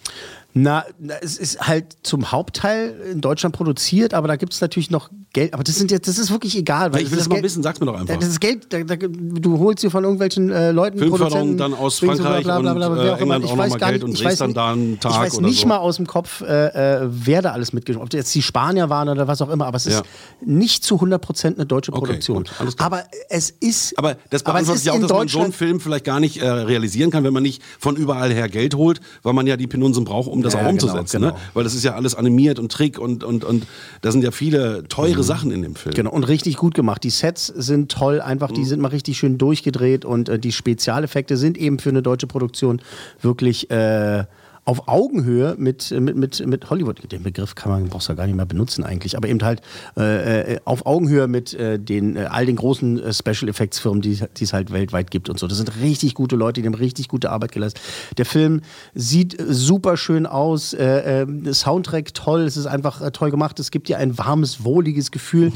Na, 0.57 0.85
es 1.21 1.37
ist 1.37 1.61
halt 1.67 1.97
zum 2.05 2.31
Hauptteil 2.31 2.95
in 3.13 3.21
Deutschland 3.21 3.57
produziert, 3.57 4.15
aber 4.15 4.29
da 4.29 4.37
gibt 4.37 4.53
es 4.53 4.61
natürlich 4.61 4.89
noch 4.89 5.11
Geld. 5.33 5.53
Aber 5.53 5.65
das 5.65 5.75
sind 5.75 5.91
jetzt, 5.91 6.07
das 6.07 6.17
ist 6.17 6.31
wirklich 6.31 6.57
egal. 6.57 6.93
Weil 6.95 7.03
ich 7.03 7.11
will 7.11 7.19
das 7.19 7.29
mal 7.29 7.35
Geld, 7.35 7.45
wissen, 7.47 7.65
sag's 7.65 7.81
mir 7.81 7.87
doch 7.87 7.99
einfach. 7.99 8.17
Das 8.17 8.29
ist 8.29 8.41
Geld, 8.41 8.73
da, 8.73 8.85
da, 8.85 8.95
du 8.97 9.59
holst 9.59 9.83
dir 9.83 9.91
von 9.91 10.05
irgendwelchen 10.05 10.53
äh, 10.53 10.71
Leuten 10.71 10.99
Filmförderung 10.99 11.57
dann 11.57 11.75
aus 11.75 11.99
Frankreich 11.99 12.45
bla, 12.45 12.61
bla, 12.61 12.73
bla, 12.73 12.87
und, 12.87 12.99
äh, 12.99 13.01
immer. 13.03 13.19
England 13.21 13.45
Ich 13.47 13.51
auch 13.51 13.57
noch 13.57 13.63
weiß 13.65 13.71
mal 13.73 13.79
gar 13.81 13.91
Geld 13.91 14.03
nicht- 14.05 14.21
und 14.21 14.25
drehst 14.25 14.41
dann 14.41 14.55
da 14.55 14.71
einen 14.73 15.01
Tag 15.01 15.11
Ich 15.13 15.19
weiß 15.19 15.41
nicht 15.41 15.61
so. 15.63 15.67
mal 15.67 15.79
aus 15.79 15.97
dem 15.97 16.07
Kopf, 16.07 16.41
äh, 16.43 16.67
äh, 17.03 17.09
wer 17.11 17.43
da 17.43 17.51
alles 17.51 17.73
mitgeschrieben 17.73 18.03
hat. 18.03 18.05
Ob 18.07 18.11
das 18.11 18.19
jetzt 18.19 18.35
die 18.37 18.43
Spanier 18.43 18.89
waren 18.89 19.09
oder 19.09 19.27
was 19.27 19.43
auch 19.43 19.51
immer. 19.51 19.67
Aber 19.67 19.77
es 19.77 19.87
ist 19.87 19.95
Ja. 19.95 20.03
nicht 20.45 20.85
zu 20.85 21.01
100% 21.01 21.57
eine 21.57 21.67
deutsche 21.67 21.93
Okay, 21.93 21.99
Produktion. 21.99 22.37
gut, 22.45 22.53
alles 22.61 22.77
klar. 22.77 22.87
aber 22.87 23.03
es 23.29 23.51
ist. 23.51 23.99
Aber 23.99 24.17
das 24.31 24.47
aber 24.47 24.53
beantwortet 24.53 24.83
ist 24.83 24.87
ja 24.87 24.93
auch, 24.93 25.01
dass 25.01 25.11
man 25.11 25.27
so 25.27 25.41
einen. 25.41 25.53
Film 25.53 25.81
vielleicht 25.81 26.05
gar 26.05 26.21
nicht 26.21 26.37
äh, 26.41 26.49
realisieren 26.49 27.11
kann, 27.11 27.25
wenn 27.25 27.33
man 27.33 27.43
nicht 27.43 27.61
von 27.81 27.97
überall 27.97 28.33
her 28.33 28.49
Geld 28.49 28.77
holt, 28.77 29.01
weil 29.25 29.33
man 29.33 29.49
ja 29.49 29.57
die 29.57 29.67
Penunsen 29.67 30.05
braucht, 30.05 30.29
um 30.29 30.44
das 30.45 30.55
Ja, 30.55 30.61
auch 30.61 30.63
genau, 30.71 30.73
umzusetzen. 30.85 31.23
genau. 31.23 31.35
Ne? 31.35 31.41
Weil 31.55 31.65
das 31.65 31.75
ist 31.75 31.83
ja 31.85 31.95
alles 31.95 32.15
animiert 32.15 32.59
und 32.59 32.71
Trick 32.71 32.99
und, 32.99 33.25
und, 33.25 33.45
und 33.45 33.67
da 34.03 34.13
sind 34.13 34.23
ja 34.23 34.31
viele 34.31 34.85
teure 34.89 35.23
Sachen 35.23 35.51
in 35.51 35.63
dem 35.63 35.75
Film. 35.75 35.95
Genau, 35.95 36.11
und 36.11 36.25
richtig 36.25 36.57
gut 36.57 36.75
gemacht. 36.75 37.03
Die 37.05 37.11
Sets 37.11 37.47
sind 37.47 37.91
toll, 37.91 38.21
einfach, 38.21 38.51
Mhm. 38.51 38.55
die 38.55 38.65
sind 38.65 38.81
mal 38.81 38.89
richtig 38.89 39.19
schön 39.19 39.39
durchgedreht 39.39 40.05
und 40.05 40.29
äh, 40.29 40.39
die 40.39 40.53
Spezialeffekte 40.53 41.37
sind 41.37 41.57
eben 41.59 41.79
für 41.79 41.89
eine 41.91 42.03
deutsche 42.03 42.27
Produktion 42.27 42.81
wirklich 43.23 43.71
äh, 43.71 44.25
auf 44.65 44.89
Augenhöhe 44.89 45.55
mit, 45.59 45.91
mit, 45.91 46.17
mit, 46.17 46.47
mit 46.47 46.71
Hollywood. 46.71 47.13
Den 47.13 47.23
Begriff 47.23 47.55
kann 47.55 47.71
man, 47.71 47.89
brauchst 47.89 48.09
du 48.09 48.13
ja 48.13 48.17
gar 48.17 48.27
nicht 48.27 48.37
mehr 48.37 48.47
benutzen 48.47 48.85
eigentlich, 48.85 49.17
aber 49.17 49.29
eben 49.29 49.43
halt 49.43 49.61
äh, 49.97 50.55
äh, 50.55 50.61
auf 50.65 50.87
Augenhöhe 50.87 51.27
mit 51.27 51.53
äh, 51.55 51.79
den, 51.79 52.17
äh, 52.17 52.25
all 52.31 52.47
den 52.47 52.57
großen 52.57 53.03
äh, 53.03 53.13
Special 53.13 53.49
Effects 53.49 53.79
Firmen, 53.79 54.01
die 54.01 54.19
es 54.41 54.53
halt 54.53 54.73
weltweit 54.73 55.11
gibt 55.11 55.29
und 55.29 55.39
so. 55.39 55.47
Das 55.47 55.59
sind 55.59 55.81
richtig 55.81 56.15
gute 56.15 56.37
Leute, 56.37 56.63
die 56.63 56.67
haben 56.67 56.75
richtig 56.75 57.09
gute 57.09 57.31
Arbeit 57.31 57.53
geleistet. 57.53 57.83
Der 58.17 58.25
Film 58.25 58.63
sieht 58.95 59.39
äh, 59.39 59.45
super 59.53 59.97
schön 59.97 60.27
aus, 60.27 60.75
Soundtrack 60.75 62.15
toll, 62.15 62.43
es 62.43 62.57
ist 62.57 62.67
einfach 62.67 63.11
toll 63.13 63.31
gemacht, 63.31 63.59
es 63.61 63.71
gibt 63.71 63.89
dir 63.89 63.99
ein 63.99 64.17
warmes, 64.19 64.65
wohliges 64.65 65.11
Gefühl. 65.11 65.53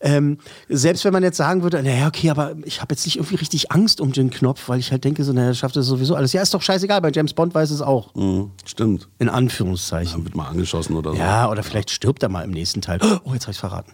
Ähm, 0.00 0.38
selbst 0.68 1.04
wenn 1.04 1.12
man 1.12 1.22
jetzt 1.22 1.36
sagen 1.36 1.62
würde, 1.62 1.82
naja, 1.82 2.06
okay, 2.06 2.30
aber 2.30 2.54
ich 2.64 2.80
habe 2.80 2.94
jetzt 2.94 3.04
nicht 3.04 3.16
irgendwie 3.16 3.36
richtig 3.36 3.70
Angst 3.70 4.00
um 4.00 4.12
den 4.12 4.30
Knopf, 4.30 4.68
weil 4.68 4.78
ich 4.78 4.90
halt 4.92 5.04
denke, 5.04 5.24
so, 5.24 5.32
naja, 5.32 5.52
schafft 5.52 5.76
das 5.76 5.86
sowieso 5.86 6.14
alles. 6.14 6.32
Ja, 6.32 6.42
ist 6.42 6.54
doch 6.54 6.62
scheißegal, 6.62 7.00
bei 7.00 7.10
James 7.10 7.34
Bond 7.34 7.54
weiß 7.54 7.70
es 7.70 7.82
auch. 7.82 8.14
Mhm, 8.14 8.39
stimmt. 8.64 9.08
In 9.18 9.28
Anführungszeichen. 9.28 10.24
Wird 10.24 10.34
mal 10.34 10.48
angeschossen 10.48 10.96
oder 10.96 11.12
so. 11.12 11.18
Ja, 11.18 11.50
oder 11.50 11.62
vielleicht 11.62 11.90
stirbt 11.90 12.22
er 12.22 12.28
mal 12.28 12.42
im 12.42 12.50
nächsten 12.50 12.80
Teil. 12.80 12.98
Oh, 13.24 13.32
jetzt 13.32 13.44
habe 13.44 13.52
ich 13.52 13.58
verraten. 13.58 13.92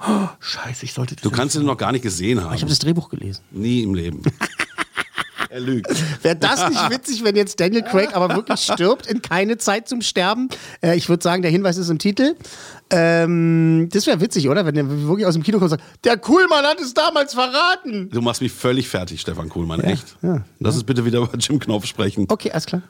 Oh, 0.00 0.28
scheiße, 0.40 0.84
ich 0.84 0.92
sollte. 0.92 1.16
Du 1.16 1.30
kannst 1.30 1.56
ihn 1.56 1.64
noch 1.64 1.78
gar 1.78 1.92
nicht 1.92 2.02
gesehen 2.02 2.42
haben. 2.42 2.54
Ich 2.54 2.60
habe 2.60 2.68
das 2.68 2.80
Drehbuch 2.80 3.08
gelesen. 3.08 3.42
Nie 3.50 3.82
im 3.82 3.94
Leben. 3.94 4.22
er 5.56 5.60
lügt. 5.60 5.88
Wäre 6.22 6.36
das 6.36 6.68
nicht 6.68 6.90
witzig, 6.90 7.24
wenn 7.24 7.34
jetzt 7.34 7.58
Daniel 7.58 7.82
Craig 7.82 8.14
aber 8.14 8.34
wirklich 8.36 8.60
stirbt 8.60 9.06
in 9.06 9.22
keine 9.22 9.56
Zeit 9.56 9.88
zum 9.88 10.02
Sterben? 10.02 10.48
Äh, 10.82 10.96
ich 10.96 11.08
würde 11.08 11.22
sagen, 11.22 11.42
der 11.42 11.50
Hinweis 11.50 11.78
ist 11.78 11.88
im 11.88 11.98
Titel. 11.98 12.36
Ähm, 12.90 13.88
das 13.90 14.06
wäre 14.06 14.20
witzig, 14.20 14.48
oder? 14.48 14.66
Wenn 14.66 14.74
der 14.74 14.88
wirklich 14.88 15.26
aus 15.26 15.34
dem 15.34 15.42
Kino 15.42 15.58
kommt 15.58 15.72
und 15.72 15.78
sagt, 15.78 16.04
der 16.04 16.18
Kuhlmann 16.18 16.64
hat 16.64 16.80
es 16.80 16.92
damals 16.92 17.32
verraten. 17.34 18.10
Du 18.10 18.20
machst 18.20 18.42
mich 18.42 18.52
völlig 18.52 18.88
fertig, 18.88 19.22
Stefan 19.22 19.48
Kuhlmann. 19.48 19.80
Echt? 19.80 20.16
Lass 20.60 20.74
uns 20.74 20.84
bitte 20.84 21.04
wieder 21.04 21.20
über 21.20 21.36
Jim 21.38 21.58
Knopf 21.58 21.86
sprechen. 21.86 22.26
Okay, 22.28 22.50
alles 22.50 22.66
klar. 22.66 22.82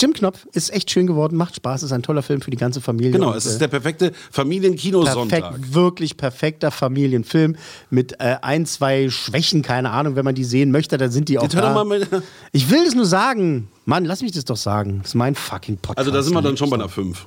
Jim 0.00 0.12
Knopf 0.12 0.46
ist 0.52 0.72
echt 0.72 0.90
schön 0.90 1.06
geworden, 1.06 1.36
macht 1.36 1.56
Spaß, 1.56 1.82
ist 1.82 1.92
ein 1.92 2.02
toller 2.02 2.22
Film 2.22 2.40
für 2.40 2.50
die 2.50 2.56
ganze 2.56 2.80
Familie. 2.80 3.12
Genau, 3.12 3.30
Und, 3.30 3.36
es 3.36 3.46
äh, 3.46 3.50
ist 3.50 3.60
der 3.60 3.68
perfekte 3.68 4.12
Familienkinosonntag. 4.30 5.40
Perfekt, 5.40 5.74
wirklich 5.74 6.16
perfekter 6.16 6.70
Familienfilm 6.70 7.56
mit 7.90 8.12
äh, 8.20 8.36
ein, 8.42 8.66
zwei 8.66 9.10
Schwächen, 9.10 9.62
keine 9.62 9.90
Ahnung, 9.90 10.16
wenn 10.16 10.24
man 10.24 10.34
die 10.34 10.44
sehen 10.44 10.70
möchte, 10.70 10.98
dann 10.98 11.10
sind 11.10 11.28
die 11.28 11.38
auch 11.38 11.46
doch 11.46 11.60
da. 11.60 12.22
Ich 12.52 12.70
will 12.70 12.84
das 12.84 12.94
nur 12.94 13.06
sagen. 13.06 13.68
Mann, 13.84 14.04
lass 14.04 14.22
mich 14.22 14.32
das 14.32 14.44
doch 14.44 14.56
sagen. 14.56 14.98
Das 15.02 15.08
ist 15.08 15.14
mein 15.14 15.34
fucking 15.34 15.76
Podcast. 15.76 15.98
also 15.98 16.10
da 16.10 16.22
sind 16.22 16.34
wir 16.34 16.42
dann 16.42 16.56
schon 16.56 16.70
bei 16.70 16.76
einer 16.76 16.88
5. 16.88 17.26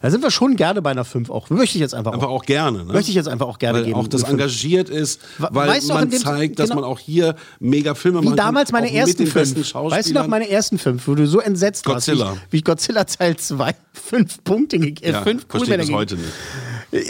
Da 0.00 0.10
sind 0.10 0.22
wir 0.22 0.30
schon 0.30 0.54
gerne 0.56 0.80
bei 0.80 0.90
einer 0.90 1.04
5 1.04 1.28
auch. 1.28 1.50
Möchte 1.50 1.76
ich 1.76 1.80
jetzt 1.80 1.94
einfach, 1.94 2.12
Einfach 2.12 2.28
auch. 2.28 2.42
auch 2.42 2.44
gerne. 2.44 2.78
Ne? 2.84 2.92
Möchte 2.92 3.10
ich 3.10 3.16
jetzt 3.16 3.28
einfach 3.28 3.46
auch 3.48 3.58
gerne 3.58 3.78
weil 3.80 3.84
geben. 3.86 3.96
auch 3.98 4.06
das 4.06 4.22
engagiert 4.22 4.88
ist, 4.88 5.20
weil 5.38 5.68
weißt 5.68 5.88
man 5.88 6.08
dem- 6.08 6.20
zeigt, 6.20 6.58
dass 6.60 6.68
genau. 6.70 6.82
man 6.82 6.90
auch 6.90 6.98
hier 7.00 7.34
mega 7.58 7.94
Filme 7.94 8.20
Wie 8.22 8.26
machen 8.26 8.36
damals 8.36 8.70
meine 8.70 8.92
ersten 8.94 9.22
mit 9.22 9.28
den 9.28 9.34
besten 9.34 9.54
fünf. 9.56 9.66
Schauspielern. 9.66 9.98
Weißt 9.98 10.10
du 10.10 10.14
noch 10.14 10.26
meine 10.28 10.48
ersten 10.48 10.78
fünf, 10.78 11.06
wo 11.08 11.14
du 11.16 11.26
so 11.26 11.40
entsetzt 11.40 11.84
Godzilla. 11.84 12.26
warst, 12.26 12.36
wie 12.36 12.36
ich, 12.46 12.52
wie 12.52 12.56
ich 12.58 12.64
Godzilla 12.64 13.04
Teil 13.04 13.36
2 13.36 13.74
fünf 13.92 14.44
Punkte 14.44 14.78
gegeben, 14.78 15.04
äh, 15.04 15.12
ja, 15.12 15.22
fünf 15.22 15.48
Coolmänner 15.48 15.78
gegeben. 15.78 15.96
heute 15.98 16.14
nicht. 16.16 16.28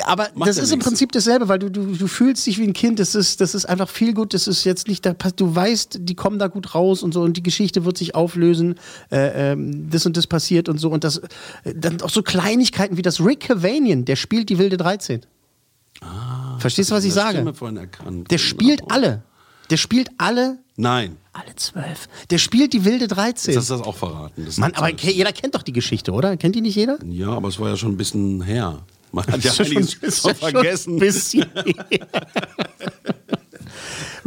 Aber 0.06 0.28
Macht 0.34 0.48
das 0.48 0.56
ja 0.56 0.62
ist 0.64 0.72
im 0.72 0.78
nichts. 0.78 0.88
Prinzip 0.88 1.12
dasselbe, 1.12 1.48
weil 1.48 1.58
du, 1.60 1.70
du, 1.70 1.94
du 1.94 2.06
fühlst 2.08 2.44
dich 2.46 2.58
wie 2.58 2.64
ein 2.64 2.72
Kind. 2.72 2.98
Das 2.98 3.14
ist, 3.14 3.40
das 3.40 3.54
ist 3.54 3.64
einfach 3.66 3.88
viel 3.88 4.12
gut. 4.12 4.34
Das 4.34 4.48
ist 4.48 4.64
jetzt 4.64 4.88
nicht, 4.88 5.06
da, 5.06 5.12
du 5.12 5.54
weißt, 5.54 5.98
die 6.02 6.14
kommen 6.16 6.38
da 6.38 6.48
gut 6.48 6.74
raus 6.74 7.02
und 7.02 7.14
so 7.14 7.22
und 7.22 7.36
die 7.36 7.42
Geschichte 7.42 7.84
wird 7.84 7.96
sich 7.96 8.14
auflösen. 8.14 8.74
Äh, 9.12 9.52
ähm, 9.52 9.88
das 9.90 10.04
und 10.04 10.16
das 10.16 10.26
passiert 10.26 10.68
und 10.68 10.78
so. 10.78 10.90
Und 10.90 11.04
das, 11.04 11.18
äh, 11.18 11.74
dann 11.76 12.02
auch 12.02 12.10
so 12.10 12.22
Kleinigkeiten 12.22 12.96
wie 12.96 13.02
das 13.02 13.20
Rick 13.24 13.40
Cavanian, 13.40 14.04
der 14.04 14.16
spielt 14.16 14.48
die 14.48 14.58
wilde 14.58 14.76
13. 14.76 15.20
Verstehst 16.58 16.90
du, 16.90 16.94
was 16.94 17.04
ich 17.04 17.12
sage? 17.12 17.52
Vorhin 17.54 17.76
erkannt. 17.76 18.30
Der 18.30 18.38
spielt 18.38 18.90
alle. 18.90 19.22
Der 19.70 19.76
spielt 19.76 20.08
alle, 20.16 20.58
Nein. 20.76 21.16
alle 21.32 21.54
zwölf. 21.56 22.08
Der 22.30 22.38
spielt 22.38 22.72
die 22.72 22.84
wilde 22.84 23.06
13. 23.06 23.52
Jetzt 23.52 23.60
hast 23.60 23.70
du 23.70 23.76
das 23.76 23.86
auch 23.86 23.96
verraten. 23.96 24.44
Das 24.46 24.56
Mann, 24.56 24.72
aber 24.74 24.90
jeder 24.90 25.32
kennt 25.32 25.54
doch 25.54 25.62
die 25.62 25.72
Geschichte, 25.72 26.12
oder? 26.12 26.36
Kennt 26.36 26.54
die 26.54 26.62
nicht 26.62 26.74
jeder? 26.74 26.98
Ja, 27.06 27.28
aber 27.30 27.48
es 27.48 27.58
war 27.60 27.68
ja 27.68 27.76
schon 27.76 27.92
ein 27.92 27.96
bisschen 27.96 28.40
her. 28.42 28.78
Man 29.12 29.26
hat 29.26 29.42
ja 29.42 29.52
einiges 29.52 29.92
schon 29.92 30.00
ja 30.00 30.22
schon 30.22 30.34
vergessen. 30.52 30.94
ein 30.96 30.98
bisschen 30.98 31.46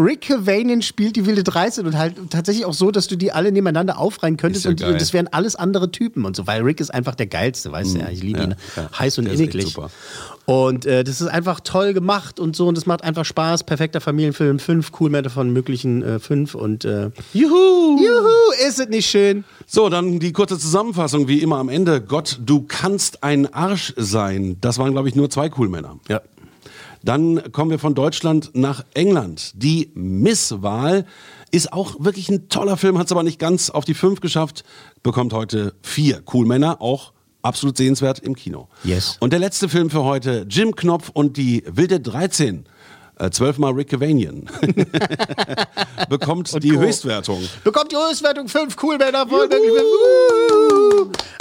Rick 0.02 0.22
Cavanian 0.22 0.82
spielt 0.82 1.16
die 1.16 1.26
wilde 1.26 1.44
13 1.44 1.86
und 1.86 1.98
halt 1.98 2.16
tatsächlich 2.30 2.66
auch 2.66 2.74
so, 2.74 2.92
dass 2.92 3.08
du 3.08 3.16
die 3.16 3.32
alle 3.32 3.52
nebeneinander 3.52 3.98
aufreihen 3.98 4.38
könntest 4.38 4.66
ja 4.66 4.72
und, 4.72 4.82
und 4.82 5.00
das 5.02 5.14
wären 5.14 5.28
alles 5.28 5.56
andere 5.56 5.92
Typen 5.92 6.26
und 6.26 6.36
so, 6.36 6.48
weil 6.48 6.62
Rick 6.62 6.80
ist 6.80 6.94
einfach 6.94 7.16
der 7.16 7.28
geilste, 7.28 7.72
weißt 7.72 7.96
du 7.96 8.00
ja, 8.00 8.10
ich 8.10 8.24
liebe 8.24 8.40
Ja, 8.40 8.46
ihn 8.46 8.56
ja. 8.76 8.90
heiß 9.00 9.18
und 9.20 9.26
Der 9.26 9.34
inniglich. 9.34 9.76
Und 10.46 10.86
äh, 10.86 11.04
das 11.04 11.22
ist 11.22 11.28
einfach 11.28 11.60
toll 11.60 11.94
gemacht 11.94 12.40
und 12.40 12.56
so 12.56 12.68
und 12.68 12.76
das 12.76 12.86
macht 12.86 13.04
einfach 13.04 13.26
Spaß. 13.26 13.64
Perfekter 13.64 14.02
Familienfilm, 14.02 14.60
fünf 14.60 14.92
cool 15.00 15.10
mehr 15.10 15.22
davon 15.22 15.54
möglichen 15.54 16.02
äh, 16.04 16.20
fünf 16.20 16.56
und 16.56 16.84
äh, 16.84 17.12
Juhu! 17.34 17.98
Juhu, 18.00 18.68
ist 18.68 18.80
es 18.80 18.90
nicht 18.90 19.10
schön? 19.10 19.44
So, 19.68 19.88
dann 19.90 20.20
die 20.20 20.32
kurze 20.34 20.58
Zusammenfassung, 20.58 21.28
wie 21.28 21.42
immer 21.42 21.58
am 21.58 21.70
Ende. 21.70 22.02
Gott, 22.02 22.40
du 22.44 22.66
kannst 22.68 23.24
ein 23.24 23.54
Arsch 23.54 23.94
sein. 23.98 24.58
Das 24.62 24.78
waren, 24.80 24.92
glaube 24.92 25.08
ich, 25.10 25.16
nur 25.16 25.30
zwei 25.30 25.50
Coolmänner. 25.50 26.00
Ja. 26.10 26.22
Dann 27.04 27.52
kommen 27.52 27.72
wir 27.72 27.80
von 27.80 27.96
Deutschland 27.96 28.52
nach 28.54 28.86
England. 28.94 29.54
Die 29.56 29.92
Misswahl 29.96 31.06
ist 31.52 31.74
auch 31.74 31.96
wirklich 32.00 32.30
ein 32.30 32.48
toller 32.50 32.78
Film, 32.78 32.98
hat 32.98 33.08
es 33.08 33.12
aber 33.12 33.24
nicht 33.24 33.40
ganz 33.40 33.70
auf 33.70 33.86
die 33.86 33.94
fünf 33.94 34.22
geschafft. 34.22 34.64
Bekommt 35.04 35.34
heute 35.34 35.74
vier 35.82 36.22
Coolmänner, 36.22 36.82
auch 36.82 37.14
absolut 37.42 37.78
sehenswert 37.78 38.20
im 38.20 38.36
Kino. 38.36 38.68
Yes. 38.84 39.18
Und 39.20 39.34
der 39.34 39.40
letzte 39.40 39.68
Film 39.68 39.90
für 39.90 40.04
heute, 40.04 40.46
Jim 40.50 40.76
Knopf 40.76 41.10
und 41.10 41.38
die 41.38 41.64
wilde 41.68 42.00
13. 42.00 42.66
Äh, 43.22 43.30
Zwölfmal 43.30 43.74
Rick 43.74 43.90
Cavanian. 43.90 44.50
Bekommt 46.10 46.64
die 46.64 46.72
Co. 46.72 46.80
Höchstwertung. 46.80 47.44
Bekommt 47.64 47.92
die 47.92 47.96
Höchstwertung 47.96 48.48
fünf 48.48 48.76
Coolmänner 48.76 49.28
von! 49.28 49.48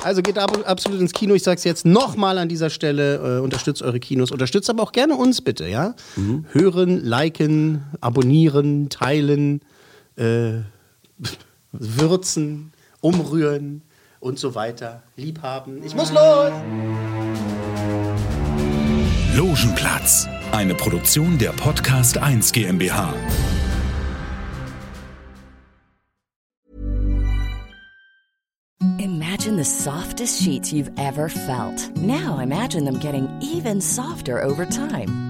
Also 0.03 0.21
geht 0.21 0.39
ab, 0.39 0.59
absolut 0.67 1.01
ins 1.01 1.13
Kino. 1.13 1.35
Ich 1.35 1.43
sag's 1.43 1.65
jetzt 1.65 1.87
nochmal 1.87 2.37
an 2.37 2.51
dieser 2.51 2.69
Stelle. 2.69 3.39
Äh, 3.39 3.41
unterstützt 3.41 3.81
eure 3.81 3.99
Kinos. 3.99 4.31
Unterstützt 4.31 4.69
aber 4.69 4.83
auch 4.83 4.93
gerne 4.93 5.17
uns 5.17 5.41
bitte, 5.41 5.69
ja? 5.69 5.95
Hören, 6.53 7.03
liken, 7.03 7.83
abonnieren, 8.03 8.91
teilen, 8.91 9.63
äh, 10.17 10.59
würzen, 11.73 12.73
umrühren 13.01 13.81
und 14.21 14.39
so 14.39 14.55
weiter. 14.55 15.03
Liebhaben. 15.17 15.83
Ich 15.83 15.95
muss 15.95 16.13
los! 16.13 16.53
Logenplatz, 19.35 20.29
eine 20.53 20.75
Produktion 20.75 21.39
der 21.39 21.53
Podcast 21.53 22.19
1 22.19 22.53
GmbH. 22.53 23.15
Imagine 28.99 29.57
the 29.57 29.65
softest 29.65 30.43
sheets 30.43 30.73
you've 30.73 30.91
ever 30.99 31.29
felt. 31.29 31.97
Now 31.97 32.39
imagine 32.39 32.85
them 32.85 32.99
getting 32.99 33.29
even 33.41 33.81
softer 33.81 34.43
over 34.43 34.67
time. 34.67 35.30